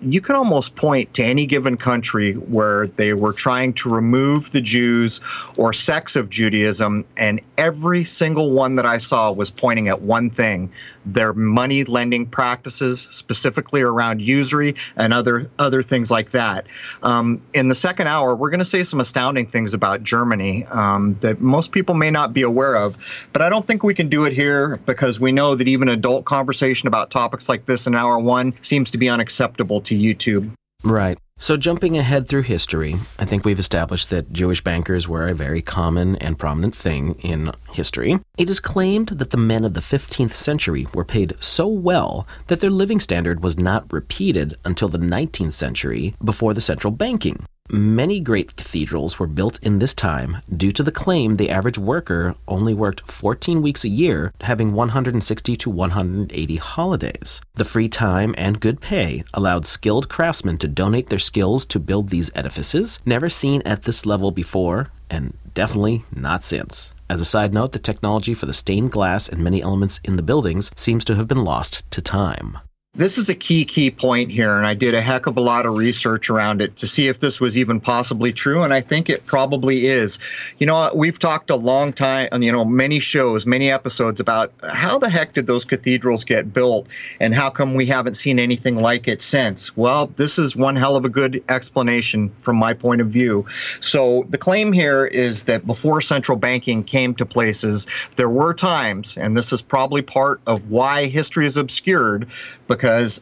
you 0.02 0.22
can 0.22 0.36
almost 0.36 0.76
point 0.76 1.12
to 1.16 1.24
any 1.24 1.48
given 1.48 1.78
country 1.78 2.34
where 2.34 2.88
they 2.88 3.16
were 3.16 3.34
trying 3.34 3.74
to 3.74 3.90
remove 3.90 4.52
the 4.52 4.62
Jews 4.62 5.20
or 5.58 5.74
sects 5.74 6.16
of 6.16 6.30
Judaism, 6.30 7.06
and 7.18 7.42
every 7.58 8.04
single 8.04 8.52
one 8.52 8.76
that 8.76 8.86
I 8.86 9.00
saw 9.00 9.32
was 9.32 9.50
pointing 9.50 9.88
at 9.88 10.02
one 10.02 10.30
thing 10.30 10.72
their 11.06 11.34
money 11.34 11.84
lending 11.84 12.26
practices, 12.26 13.02
specifically 13.02 13.82
around 13.82 14.22
usury 14.22 14.76
and 14.96 15.14
other 15.14 15.50
other 15.60 15.84
things 15.84 16.10
like 16.10 16.32
that. 16.32 16.68
Um, 17.02 17.42
in 17.54 17.70
the 17.70 17.76
second 17.76 18.08
hour, 18.08 18.36
we're 18.36 18.50
going 18.50 18.60
to 18.60 18.66
say 18.66 18.84
some 18.84 19.00
astounding 19.00 19.48
things 19.48 19.74
about 19.74 20.04
Germany 20.04 20.66
um, 20.66 21.18
that 21.22 21.42
most 21.42 21.72
people 21.72 21.96
may 21.96 22.12
not 22.12 22.34
be 22.34 22.42
aware 22.42 22.76
of, 22.76 23.28
but 23.34 23.42
I 23.42 23.50
don't 23.50 23.66
think 23.66 23.84
we 23.84 23.94
can 23.94 24.10
do 24.10 24.26
it 24.26 24.34
here 24.34 24.78
because 24.86 25.20
we 25.20 25.32
know 25.32 25.56
that 25.56 25.68
even 25.68 25.90
adult 25.90 26.26
conversation 26.26 26.88
about 26.88 27.12
topics 27.12 27.50
like 27.50 27.66
this 27.66 27.88
in 27.88 27.96
hour 27.96 28.20
one 28.20 28.54
seems 28.62 28.92
to 28.92 28.98
be 28.98 29.10
unacceptable 29.10 29.82
to 29.82 29.96
YouTube. 29.96 30.52
Right. 30.84 31.18
So, 31.44 31.58
jumping 31.58 31.98
ahead 31.98 32.30
through 32.30 32.44
history, 32.44 32.96
I 33.20 33.26
think 33.26 33.44
we've 33.44 33.60
established 33.60 34.10
that 34.12 34.32
Jewish 34.32 34.64
bankers 34.64 35.10
were 35.10 35.28
a 35.28 35.34
very 35.34 35.62
common 35.62 36.16
and 36.16 36.40
prominent 36.40 36.74
thing 36.74 37.16
in 37.16 37.52
history. 37.74 38.18
It 38.38 38.50
is 38.50 38.62
claimed 38.62 39.10
that 39.10 39.32
the 39.32 39.36
men 39.36 39.66
of 39.66 39.74
the 39.74 39.82
15th 39.82 40.36
century 40.36 40.88
were 40.94 41.04
paid 41.04 41.34
so 41.42 41.68
well 41.68 42.26
that 42.48 42.62
their 42.62 42.70
living 42.70 43.02
standard 43.02 43.44
was 43.44 43.58
not 43.58 43.92
repeated 43.92 44.56
until 44.64 44.88
the 44.88 44.98
19th 44.98 45.52
century 45.52 46.16
before 46.24 46.54
the 46.54 46.62
central 46.62 46.92
banking. 46.92 47.46
Many 47.70 48.20
great 48.20 48.58
cathedrals 48.58 49.18
were 49.18 49.26
built 49.26 49.58
in 49.64 49.80
this 49.80 49.94
time 49.94 50.38
due 50.56 50.74
to 50.74 50.84
the 50.84 50.92
claim 50.92 51.36
the 51.36 51.50
average 51.50 51.78
worker 51.78 52.36
only 52.46 52.74
worked 52.74 53.10
14 53.10 53.62
weeks 53.62 53.86
a 53.86 53.90
year, 53.90 54.34
having 54.42 54.74
160 54.74 55.56
to 55.56 55.70
180 55.70 56.56
holidays. 56.58 57.42
The 57.56 57.64
free 57.66 57.88
time 57.88 58.36
and 58.38 58.60
good 58.60 58.82
pay 58.82 59.24
allowed 59.34 59.66
skilled 59.66 60.10
craftsmen 60.10 60.58
to 60.58 60.68
donate 60.68 61.08
their 61.10 61.20
skills 61.20 61.66
to 61.68 61.80
build 61.80 62.10
these 62.10 62.32
edifices, 62.36 63.00
never 63.06 63.30
seen 63.30 63.62
at 63.66 63.84
this 63.84 64.06
level 64.06 64.32
before, 64.32 64.90
and 65.10 65.34
definitely 65.54 66.04
not 66.14 66.44
since. 66.44 66.94
As 67.10 67.22
a 67.22 67.26
side 67.26 67.54
note, 67.54 67.72
the 67.72 67.80
technology 67.80 68.34
for 68.34 68.46
the 68.46 68.54
stained 68.54 68.92
glass 68.92 69.30
and 69.30 69.42
many 69.42 69.62
elements 69.62 70.02
in 70.04 70.18
the 70.18 70.22
buildings 70.24 70.70
seems 70.76 71.06
to 71.06 71.16
have 71.16 71.30
been 71.30 71.46
lost 71.46 71.90
to 71.92 72.02
time. 72.02 72.58
This 72.96 73.18
is 73.18 73.28
a 73.28 73.34
key, 73.34 73.66
key 73.66 73.90
point 73.90 74.30
here, 74.30 74.54
and 74.54 74.68
I 74.68 74.76
did 74.76 74.94
a 74.94 75.02
heck 75.02 75.26
of 75.26 75.36
a 75.36 75.42
lot 75.42 75.66
of 75.66 75.76
research 75.76 76.30
around 76.30 76.62
it 76.62 76.76
to 76.76 76.86
see 76.86 77.08
if 77.08 77.22
this 77.22 77.40
was 77.40 77.58
even 77.58 77.80
possibly 77.80 78.32
true, 78.32 78.62
and 78.62 78.72
I 78.72 78.82
think 78.82 79.10
it 79.10 79.26
probably 79.26 79.88
is. 79.88 80.20
You 80.60 80.68
know, 80.68 80.92
we've 80.94 81.18
talked 81.18 81.50
a 81.50 81.56
long 81.56 81.92
time, 81.92 82.30
you 82.44 82.52
know, 82.52 82.64
many 82.64 83.00
shows, 83.00 83.48
many 83.48 83.72
episodes 83.72 84.20
about 84.20 84.54
how 84.70 85.00
the 85.00 85.10
heck 85.10 85.34
did 85.34 85.48
those 85.48 85.66
cathedrals 85.66 86.24
get 86.24 86.54
built, 86.54 86.86
and 87.20 87.34
how 87.34 87.50
come 87.50 87.74
we 87.74 87.88
haven't 87.88 88.14
seen 88.14 88.38
anything 88.38 88.76
like 88.76 89.08
it 89.08 89.24
since? 89.24 89.76
Well, 89.76 90.12
this 90.16 90.38
is 90.38 90.56
one 90.56 90.76
hell 90.76 90.96
of 90.96 91.04
a 91.04 91.10
good 91.10 91.44
explanation 91.50 92.30
from 92.42 92.58
my 92.58 92.76
point 92.76 93.02
of 93.02 93.08
view. 93.08 93.44
So 93.82 94.28
the 94.30 94.38
claim 94.38 94.72
here 94.72 95.08
is 95.08 95.46
that 95.46 95.66
before 95.66 96.00
central 96.00 96.38
banking 96.38 96.84
came 96.84 97.16
to 97.16 97.26
places, 97.26 97.88
there 98.18 98.30
were 98.30 98.54
times, 98.54 99.18
and 99.18 99.36
this 99.36 99.52
is 99.52 99.64
probably 99.64 100.04
part 100.04 100.42
of 100.46 100.70
why 100.70 101.06
history 101.06 101.48
is 101.48 101.58
obscured, 101.58 102.28
because 102.68 103.22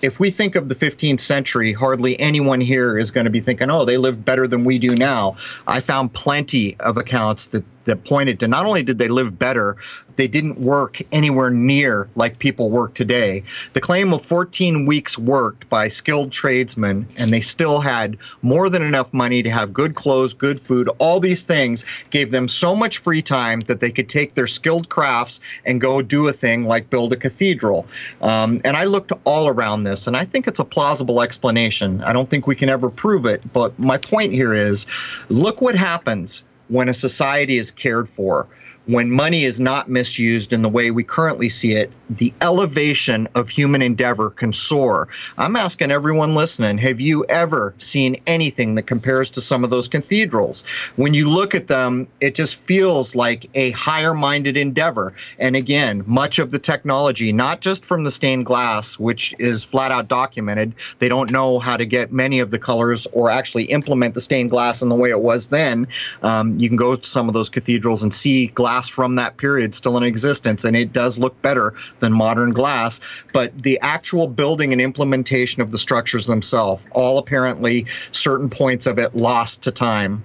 if 0.00 0.20
we 0.20 0.30
think 0.30 0.54
of 0.54 0.68
the 0.68 0.74
15th 0.74 1.20
century, 1.20 1.72
hardly 1.72 2.18
anyone 2.20 2.60
here 2.60 2.96
is 2.96 3.10
going 3.10 3.24
to 3.24 3.30
be 3.30 3.40
thinking, 3.40 3.70
oh, 3.70 3.84
they 3.84 3.96
lived 3.96 4.24
better 4.24 4.46
than 4.46 4.64
we 4.64 4.78
do 4.78 4.94
now. 4.94 5.36
I 5.66 5.80
found 5.80 6.12
plenty 6.12 6.76
of 6.80 6.96
accounts 6.96 7.46
that 7.46 7.64
that 7.88 8.04
pointed 8.04 8.38
to 8.40 8.48
not 8.48 8.64
only 8.64 8.82
did 8.82 8.98
they 8.98 9.08
live 9.08 9.38
better, 9.38 9.76
they 10.18 10.28
didn't 10.28 10.58
work 10.58 11.00
anywhere 11.12 11.48
near 11.48 12.08
like 12.16 12.40
people 12.40 12.70
work 12.70 12.92
today. 12.94 13.44
The 13.72 13.80
claim 13.80 14.12
of 14.12 14.26
14 14.26 14.84
weeks 14.84 15.16
worked 15.16 15.68
by 15.68 15.86
skilled 15.86 16.32
tradesmen, 16.32 17.06
and 17.16 17.32
they 17.32 17.40
still 17.40 17.80
had 17.80 18.18
more 18.42 18.68
than 18.68 18.82
enough 18.82 19.14
money 19.14 19.44
to 19.44 19.50
have 19.50 19.72
good 19.72 19.94
clothes, 19.94 20.34
good 20.34 20.60
food, 20.60 20.90
all 20.98 21.20
these 21.20 21.44
things 21.44 21.84
gave 22.10 22.32
them 22.32 22.48
so 22.48 22.74
much 22.74 22.98
free 22.98 23.22
time 23.22 23.60
that 23.62 23.80
they 23.80 23.90
could 23.90 24.08
take 24.08 24.34
their 24.34 24.48
skilled 24.48 24.88
crafts 24.88 25.40
and 25.64 25.80
go 25.80 26.02
do 26.02 26.26
a 26.26 26.32
thing 26.32 26.64
like 26.64 26.90
build 26.90 27.12
a 27.12 27.16
cathedral. 27.16 27.86
Um, 28.20 28.60
and 28.64 28.76
I 28.76 28.84
looked 28.84 29.12
all 29.24 29.48
around 29.48 29.84
this, 29.84 30.08
and 30.08 30.16
I 30.16 30.24
think 30.24 30.48
it's 30.48 30.60
a 30.60 30.64
plausible 30.64 31.22
explanation. 31.22 32.02
I 32.02 32.12
don't 32.12 32.28
think 32.28 32.48
we 32.48 32.56
can 32.56 32.68
ever 32.68 32.90
prove 32.90 33.24
it, 33.24 33.40
but 33.52 33.78
my 33.78 33.96
point 33.96 34.32
here 34.32 34.52
is 34.52 34.86
look 35.28 35.60
what 35.60 35.76
happens 35.76 36.42
when 36.68 36.88
a 36.88 36.94
society 36.94 37.56
is 37.58 37.70
cared 37.70 38.08
for 38.08 38.46
when 38.88 39.10
money 39.10 39.44
is 39.44 39.60
not 39.60 39.90
misused 39.90 40.50
in 40.50 40.62
the 40.62 40.68
way 40.68 40.90
we 40.90 41.04
currently 41.04 41.50
see 41.50 41.72
it, 41.74 41.92
the 42.08 42.32
elevation 42.40 43.28
of 43.34 43.50
human 43.50 43.82
endeavor 43.82 44.30
can 44.30 44.50
soar. 44.50 45.08
I'm 45.36 45.56
asking 45.56 45.90
everyone 45.90 46.34
listening 46.34 46.78
have 46.78 46.98
you 46.98 47.22
ever 47.28 47.74
seen 47.76 48.16
anything 48.26 48.76
that 48.76 48.84
compares 48.84 49.28
to 49.30 49.42
some 49.42 49.62
of 49.62 49.68
those 49.68 49.88
cathedrals? 49.88 50.62
When 50.96 51.12
you 51.12 51.28
look 51.28 51.54
at 51.54 51.68
them, 51.68 52.08
it 52.22 52.34
just 52.34 52.56
feels 52.56 53.14
like 53.14 53.50
a 53.52 53.72
higher 53.72 54.14
minded 54.14 54.56
endeavor. 54.56 55.12
And 55.38 55.54
again, 55.54 56.02
much 56.06 56.38
of 56.38 56.50
the 56.50 56.58
technology, 56.58 57.30
not 57.30 57.60
just 57.60 57.84
from 57.84 58.04
the 58.04 58.10
stained 58.10 58.46
glass, 58.46 58.98
which 58.98 59.34
is 59.38 59.62
flat 59.62 59.92
out 59.92 60.08
documented, 60.08 60.72
they 60.98 61.10
don't 61.10 61.30
know 61.30 61.58
how 61.58 61.76
to 61.76 61.84
get 61.84 62.10
many 62.10 62.40
of 62.40 62.50
the 62.50 62.58
colors 62.58 63.06
or 63.12 63.28
actually 63.28 63.64
implement 63.64 64.14
the 64.14 64.22
stained 64.22 64.48
glass 64.48 64.80
in 64.80 64.88
the 64.88 64.94
way 64.94 65.10
it 65.10 65.20
was 65.20 65.48
then. 65.48 65.86
Um, 66.22 66.58
you 66.58 66.68
can 66.68 66.78
go 66.78 66.96
to 66.96 67.06
some 67.06 67.28
of 67.28 67.34
those 67.34 67.50
cathedrals 67.50 68.02
and 68.02 68.14
see 68.14 68.46
glass 68.46 68.77
glass 68.78 68.88
from 68.88 69.16
that 69.16 69.36
period 69.36 69.74
still 69.74 69.96
in 69.96 70.04
existence, 70.04 70.64
and 70.64 70.76
it 70.76 70.92
does 70.92 71.18
look 71.18 71.40
better 71.42 71.74
than 71.98 72.12
modern 72.12 72.52
glass. 72.52 73.00
But 73.32 73.62
the 73.62 73.78
actual 73.80 74.28
building 74.28 74.72
and 74.72 74.80
implementation 74.80 75.62
of 75.62 75.70
the 75.70 75.78
structures 75.78 76.26
themselves, 76.26 76.86
all 76.92 77.18
apparently 77.18 77.86
certain 78.12 78.48
points 78.48 78.86
of 78.86 78.98
it 78.98 79.16
lost 79.16 79.62
to 79.64 79.72
time. 79.72 80.24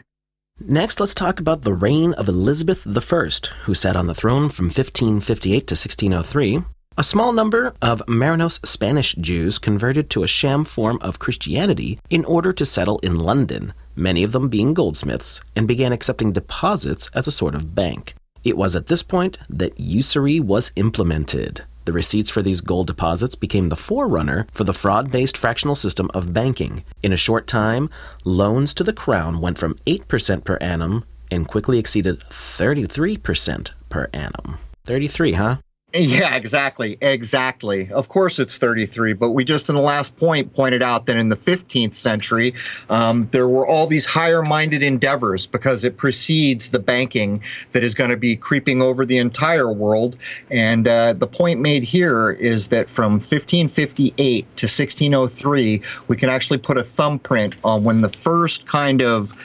Next, 0.60 1.00
let's 1.00 1.16
talk 1.16 1.40
about 1.40 1.64
the 1.64 1.74
reign 1.74 2.14
of 2.14 2.28
Elizabeth 2.28 2.86
I, 2.86 3.30
who 3.64 3.74
sat 3.74 3.96
on 3.96 4.06
the 4.06 4.14
throne 4.14 4.50
from 4.50 4.66
1558 4.66 5.50
to 5.68 5.74
1603. 5.74 6.64
A 6.96 7.04
small 7.04 7.34
number 7.34 7.74
of 7.82 8.04
Marranos 8.08 8.60
Spanish 8.64 9.16
Jews 9.16 9.58
converted 9.58 10.12
to 10.12 10.22
a 10.22 10.28
sham 10.28 10.64
form 10.64 11.00
of 11.02 11.18
Christianity 11.18 11.98
in 12.12 12.24
order 12.26 12.54
to 12.54 12.66
settle 12.66 13.00
in 13.00 13.16
London, 13.18 13.74
many 13.96 14.22
of 14.22 14.32
them 14.32 14.48
being 14.48 14.76
goldsmiths, 14.76 15.42
and 15.56 15.68
began 15.68 15.92
accepting 15.92 16.32
deposits 16.32 17.10
as 17.16 17.26
a 17.26 17.32
sort 17.32 17.56
of 17.56 17.74
bank. 17.74 18.14
It 18.44 18.58
was 18.58 18.76
at 18.76 18.88
this 18.88 19.04
point 19.04 19.38
that 19.50 19.80
usury 19.80 20.40
was 20.40 20.72
implemented. 20.76 21.64
The 21.86 21.94
receipts 21.94 22.30
for 22.30 22.42
these 22.42 22.62
gold 22.62 22.88
deposits 22.88 23.36
became 23.36 23.70
the 23.70 23.76
forerunner 23.76 24.48
for 24.52 24.64
the 24.64 24.74
fraud 24.74 25.12
based 25.12 25.38
fractional 25.38 25.76
system 25.76 26.10
of 26.14 26.34
banking. 26.34 26.84
In 27.02 27.14
a 27.14 27.18
short 27.18 27.48
time, 27.48 27.90
loans 28.24 28.74
to 28.76 28.84
the 28.84 28.94
crown 28.94 29.42
went 29.42 29.58
from 29.58 29.76
8% 29.86 30.44
per 30.44 30.58
annum 30.58 31.04
and 31.30 31.48
quickly 31.48 31.80
exceeded 31.80 32.20
33% 32.22 33.72
per 33.90 34.10
annum. 34.14 34.60
33, 34.86 35.34
huh? 35.34 35.58
Yeah, 35.96 36.36
exactly. 36.36 36.98
Exactly. 37.02 37.92
Of 37.92 38.10
course, 38.10 38.40
it's 38.40 38.58
33, 38.58 39.14
but 39.14 39.32
we 39.32 39.44
just 39.44 39.70
in 39.70 39.76
the 39.76 39.82
last 39.82 40.18
point 40.18 40.52
pointed 40.52 40.82
out 40.82 41.06
that 41.06 41.18
in 41.18 41.30
the 41.30 41.36
15th 41.36 41.94
century, 41.94 42.56
um, 42.90 43.28
there 43.32 43.48
were 43.48 43.68
all 43.68 43.86
these 43.86 44.06
higher 44.06 44.42
minded 44.42 44.82
endeavors 44.82 45.46
because 45.46 45.84
it 45.84 45.98
precedes 45.98 46.72
the 46.72 46.80
banking 46.80 47.44
that 47.74 47.84
is 47.84 47.94
going 47.94 48.10
to 48.10 48.18
be 48.18 48.36
creeping 48.36 48.82
over 48.82 49.06
the 49.06 49.20
entire 49.20 49.72
world. 49.72 50.18
And 50.50 50.88
uh, 50.88 51.14
the 51.14 51.28
point 51.28 51.60
made 51.60 51.84
here 51.84 52.32
is 52.32 52.70
that 52.70 52.90
from 52.90 53.14
1558 53.14 54.18
to 54.18 54.66
1603, 54.66 55.82
we 56.08 56.18
can 56.18 56.30
actually 56.30 56.58
put 56.58 56.80
a 56.80 56.84
thumbprint 56.84 57.56
on 57.64 57.84
when 57.84 58.02
the 58.02 58.10
first 58.10 58.66
kind 58.66 59.04
of 59.04 59.36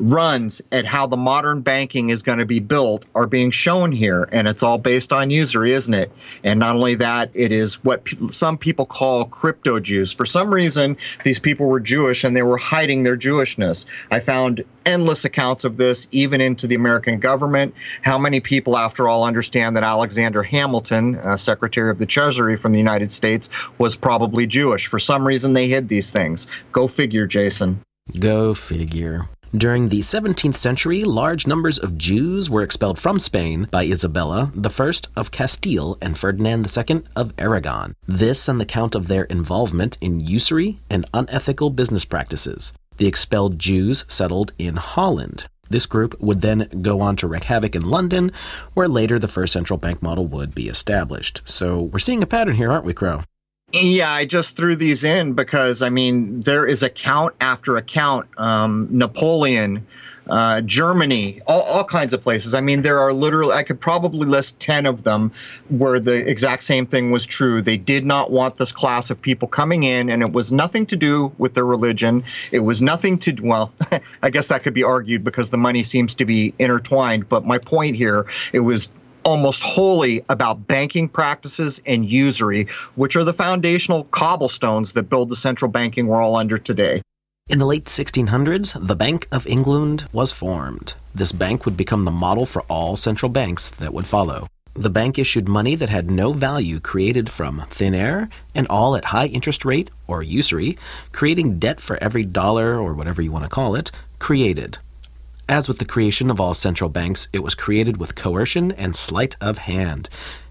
runs 0.00 0.62
at 0.72 0.84
how 0.84 1.06
the 1.06 1.16
modern 1.16 1.60
banking 1.60 2.10
is 2.10 2.22
going 2.22 2.38
to 2.38 2.46
be 2.46 2.60
built 2.60 3.06
are 3.14 3.26
being 3.26 3.50
shown 3.50 3.92
here. 3.92 4.28
And 4.30 4.48
it's 4.48 4.62
all 4.62 4.78
based 4.78 5.12
on 5.12 5.30
usury, 5.30 5.72
isn't 5.72 5.94
it? 5.94 6.10
And 6.44 6.60
not 6.60 6.76
only 6.76 6.96
that, 6.96 7.30
it 7.34 7.52
is 7.52 7.82
what 7.84 8.04
pe- 8.04 8.16
some 8.30 8.58
people 8.58 8.86
call 8.86 9.24
crypto 9.24 9.80
Jews. 9.80 10.12
For 10.12 10.26
some 10.26 10.52
reason, 10.52 10.96
these 11.24 11.38
people 11.38 11.66
were 11.66 11.80
Jewish 11.80 12.24
and 12.24 12.36
they 12.36 12.42
were 12.42 12.56
hiding 12.56 13.02
their 13.02 13.16
Jewishness. 13.16 13.86
I 14.10 14.20
found 14.20 14.64
endless 14.86 15.24
accounts 15.24 15.64
of 15.64 15.76
this, 15.76 16.08
even 16.12 16.40
into 16.40 16.66
the 16.66 16.74
American 16.74 17.20
government. 17.20 17.74
How 18.02 18.18
many 18.18 18.40
people, 18.40 18.76
after 18.76 19.08
all, 19.08 19.24
understand 19.24 19.76
that 19.76 19.84
Alexander 19.84 20.42
Hamilton, 20.42 21.16
uh, 21.16 21.36
Secretary 21.36 21.90
of 21.90 21.98
the 21.98 22.06
Treasury 22.06 22.56
from 22.56 22.72
the 22.72 22.78
United 22.78 23.12
States, 23.12 23.50
was 23.78 23.94
probably 23.96 24.46
Jewish? 24.46 24.86
For 24.86 24.98
some 24.98 25.26
reason, 25.26 25.52
they 25.52 25.68
hid 25.68 25.88
these 25.88 26.10
things. 26.10 26.46
Go 26.72 26.88
figure, 26.88 27.26
Jason. 27.26 27.82
Go 28.18 28.54
figure. 28.54 29.28
During 29.56 29.88
the 29.88 30.00
17th 30.00 30.56
century, 30.56 31.04
large 31.04 31.46
numbers 31.46 31.78
of 31.78 31.96
Jews 31.96 32.50
were 32.50 32.62
expelled 32.62 32.98
from 32.98 33.18
Spain 33.18 33.66
by 33.70 33.84
Isabella 33.84 34.52
I 34.54 34.92
of 35.16 35.30
Castile 35.30 35.96
and 36.02 36.18
Ferdinand 36.18 36.66
II 36.76 37.04
of 37.16 37.32
Aragon. 37.38 37.94
This 38.06 38.46
on 38.46 38.60
account 38.60 38.94
of 38.94 39.08
their 39.08 39.24
involvement 39.24 39.96
in 40.02 40.20
usury 40.20 40.80
and 40.90 41.06
unethical 41.14 41.70
business 41.70 42.04
practices. 42.04 42.74
The 42.98 43.06
expelled 43.06 43.58
Jews 43.58 44.04
settled 44.06 44.52
in 44.58 44.76
Holland. 44.76 45.46
This 45.70 45.86
group 45.86 46.20
would 46.20 46.42
then 46.42 46.68
go 46.82 47.00
on 47.00 47.16
to 47.16 47.26
wreak 47.26 47.44
havoc 47.44 47.74
in 47.74 47.88
London, 47.88 48.32
where 48.74 48.88
later 48.88 49.18
the 49.18 49.28
first 49.28 49.54
central 49.54 49.78
bank 49.78 50.02
model 50.02 50.26
would 50.26 50.54
be 50.54 50.68
established. 50.68 51.40
So 51.46 51.80
we're 51.80 52.00
seeing 52.00 52.22
a 52.22 52.26
pattern 52.26 52.56
here, 52.56 52.70
aren't 52.70 52.84
we, 52.84 52.92
Crow? 52.92 53.22
Yeah, 53.72 54.10
I 54.10 54.24
just 54.24 54.56
threw 54.56 54.76
these 54.76 55.04
in 55.04 55.34
because 55.34 55.82
I 55.82 55.90
mean 55.90 56.40
there 56.40 56.66
is 56.66 56.82
account 56.82 57.34
after 57.40 57.76
account. 57.76 58.26
Um, 58.38 58.88
Napoleon, 58.90 59.86
uh, 60.26 60.62
Germany, 60.62 61.42
all, 61.46 61.60
all 61.62 61.84
kinds 61.84 62.14
of 62.14 62.22
places. 62.22 62.54
I 62.54 62.62
mean, 62.62 62.80
there 62.80 62.98
are 62.98 63.12
literally 63.12 63.52
I 63.52 63.62
could 63.64 63.78
probably 63.78 64.26
list 64.26 64.58
ten 64.58 64.86
of 64.86 65.02
them 65.02 65.32
where 65.68 66.00
the 66.00 66.28
exact 66.28 66.62
same 66.62 66.86
thing 66.86 67.10
was 67.10 67.26
true. 67.26 67.60
They 67.60 67.76
did 67.76 68.06
not 68.06 68.30
want 68.30 68.56
this 68.56 68.72
class 68.72 69.10
of 69.10 69.20
people 69.20 69.48
coming 69.48 69.82
in, 69.82 70.08
and 70.08 70.22
it 70.22 70.32
was 70.32 70.50
nothing 70.50 70.86
to 70.86 70.96
do 70.96 71.30
with 71.36 71.52
their 71.52 71.66
religion. 71.66 72.24
It 72.50 72.60
was 72.60 72.80
nothing 72.80 73.18
to 73.18 73.36
well, 73.42 73.70
I 74.22 74.30
guess 74.30 74.48
that 74.48 74.62
could 74.62 74.74
be 74.74 74.82
argued 74.82 75.24
because 75.24 75.50
the 75.50 75.58
money 75.58 75.82
seems 75.82 76.14
to 76.14 76.24
be 76.24 76.54
intertwined. 76.58 77.28
But 77.28 77.44
my 77.44 77.58
point 77.58 77.96
here, 77.96 78.24
it 78.54 78.60
was 78.60 78.90
almost 79.28 79.62
wholly 79.62 80.24
about 80.30 80.66
banking 80.66 81.06
practices 81.06 81.82
and 81.84 82.08
usury, 82.08 82.66
which 82.94 83.14
are 83.14 83.24
the 83.24 83.34
foundational 83.34 84.04
cobblestones 84.04 84.94
that 84.94 85.10
build 85.10 85.28
the 85.28 85.36
central 85.36 85.70
banking 85.70 86.06
we're 86.06 86.22
all 86.22 86.34
under 86.34 86.56
today. 86.56 87.02
In 87.46 87.58
the 87.58 87.66
late 87.66 87.84
1600s, 87.84 88.86
the 88.86 88.96
Bank 88.96 89.28
of 89.30 89.46
England 89.46 90.06
was 90.14 90.32
formed. 90.32 90.94
This 91.14 91.32
bank 91.32 91.66
would 91.66 91.76
become 91.76 92.06
the 92.06 92.10
model 92.10 92.46
for 92.46 92.62
all 92.70 92.96
central 92.96 93.28
banks 93.28 93.70
that 93.72 93.92
would 93.92 94.06
follow. 94.06 94.46
The 94.72 94.88
bank 94.88 95.18
issued 95.18 95.46
money 95.46 95.74
that 95.74 95.90
had 95.90 96.10
no 96.10 96.32
value 96.32 96.80
created 96.80 97.28
from 97.28 97.66
thin 97.68 97.94
air 97.94 98.30
and 98.54 98.66
all 98.68 98.96
at 98.96 99.06
high 99.06 99.26
interest 99.26 99.66
rate 99.66 99.90
or 100.06 100.22
usury, 100.22 100.78
creating 101.12 101.58
debt 101.58 101.80
for 101.80 102.02
every 102.02 102.24
dollar 102.24 102.78
or 102.78 102.94
whatever 102.94 103.20
you 103.20 103.32
want 103.32 103.44
to 103.44 103.50
call 103.50 103.74
it 103.74 103.90
created. 104.18 104.78
As 105.48 105.66
with 105.66 105.78
the 105.78 105.86
creation 105.86 106.30
of 106.30 106.40
all 106.40 106.52
central 106.52 106.90
banks, 106.90 107.28
it 107.32 107.38
was 107.38 107.54
created 107.54 107.96
with 107.96 108.14
coercion 108.14 108.70
and 108.72 108.94
sleight 108.94 109.34
of 109.40 109.56
hand. 109.56 110.10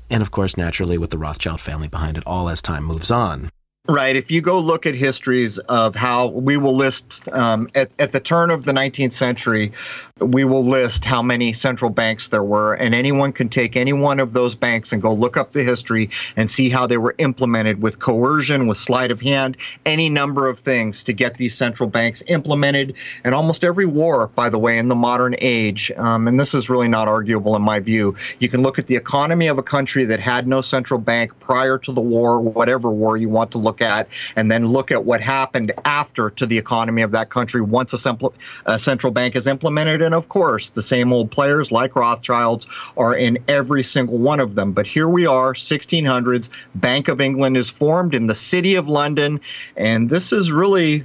And 0.09 0.23
of 0.23 0.31
course, 0.31 0.57
naturally, 0.57 0.97
with 0.97 1.11
the 1.11 1.19
Rothschild 1.19 1.61
family 1.61 1.87
behind 1.87 2.17
it 2.17 2.23
all 2.25 2.49
as 2.49 2.63
time 2.63 2.83
moves 2.83 3.11
on. 3.11 3.51
Right. 3.89 4.17
If 4.17 4.29
you 4.29 4.41
go 4.41 4.59
look 4.59 4.85
at 4.85 4.95
histories 4.95 5.59
of 5.59 5.95
how 5.95 6.27
we 6.27 6.57
will 6.57 6.75
list 6.75 7.29
um, 7.31 7.69
at, 7.73 7.89
at 7.99 8.11
the 8.11 8.19
turn 8.19 8.51
of 8.51 8.65
the 8.65 8.73
19th 8.73 9.13
century, 9.13 9.71
we 10.19 10.43
will 10.43 10.65
list 10.65 11.05
how 11.05 11.21
many 11.21 11.53
central 11.53 11.89
banks 11.89 12.29
there 12.29 12.43
were, 12.43 12.73
and 12.73 12.93
anyone 12.93 13.31
can 13.31 13.49
take 13.49 13.75
any 13.75 13.93
one 13.93 14.19
of 14.19 14.33
those 14.33 14.55
banks 14.55 14.91
and 14.91 15.01
go 15.01 15.13
look 15.13 15.37
up 15.37 15.51
the 15.51 15.63
history 15.63 16.09
and 16.35 16.49
see 16.49 16.69
how 16.69 16.87
they 16.87 16.97
were 16.97 17.15
implemented 17.17 17.81
with 17.81 17.99
coercion, 17.99 18.67
with 18.67 18.77
sleight 18.77 19.11
of 19.11 19.21
hand, 19.21 19.57
any 19.85 20.09
number 20.09 20.47
of 20.47 20.59
things 20.59 21.03
to 21.03 21.13
get 21.13 21.37
these 21.37 21.55
central 21.55 21.87
banks 21.87 22.23
implemented. 22.27 22.95
And 23.23 23.33
almost 23.33 23.63
every 23.63 23.85
war, 23.85 24.27
by 24.35 24.49
the 24.49 24.59
way, 24.59 24.77
in 24.77 24.87
the 24.87 24.95
modern 24.95 25.35
age, 25.39 25.91
um, 25.97 26.27
and 26.27 26.39
this 26.39 26.53
is 26.53 26.69
really 26.69 26.87
not 26.87 27.07
arguable 27.07 27.55
in 27.55 27.61
my 27.61 27.79
view, 27.79 28.15
you 28.39 28.49
can 28.49 28.63
look 28.63 28.79
at 28.79 28.87
the 28.87 28.95
economy 28.95 29.47
of 29.47 29.57
a 29.57 29.63
country 29.63 30.05
that 30.05 30.19
had 30.19 30.47
no 30.47 30.61
central 30.61 30.99
bank 30.99 31.37
prior 31.39 31.77
to 31.77 31.91
the 31.91 32.01
war, 32.01 32.39
whatever 32.39 32.91
war 32.91 33.17
you 33.17 33.29
want 33.29 33.51
to 33.51 33.57
look 33.57 33.76
look 33.77 33.87
at, 33.87 34.07
and 34.35 34.49
then 34.49 34.67
look 34.67 34.91
at 34.91 35.05
what 35.05 35.21
happened 35.21 35.71
after 35.85 36.29
to 36.31 36.45
the 36.45 36.57
economy 36.57 37.03
of 37.03 37.11
that 37.11 37.29
country 37.29 37.61
once 37.61 37.93
a, 37.93 38.17
a 38.65 38.79
central 38.79 39.13
bank 39.13 39.35
is 39.35 39.45
implemented. 39.45 40.01
And 40.01 40.15
of 40.15 40.29
course, 40.29 40.71
the 40.71 40.81
same 40.81 41.13
old 41.13 41.29
players 41.29 41.71
like 41.71 41.95
Rothschilds 41.95 42.65
are 42.97 43.15
in 43.15 43.37
every 43.47 43.83
single 43.83 44.17
one 44.17 44.39
of 44.39 44.55
them. 44.55 44.71
But 44.71 44.87
here 44.87 45.07
we 45.07 45.27
are, 45.27 45.53
1600s, 45.53 46.49
Bank 46.75 47.07
of 47.07 47.21
England 47.21 47.55
is 47.57 47.69
formed 47.69 48.15
in 48.15 48.27
the 48.27 48.35
city 48.35 48.75
of 48.75 48.87
London, 48.87 49.39
and 49.75 50.09
this 50.09 50.33
is 50.33 50.51
really 50.51 51.03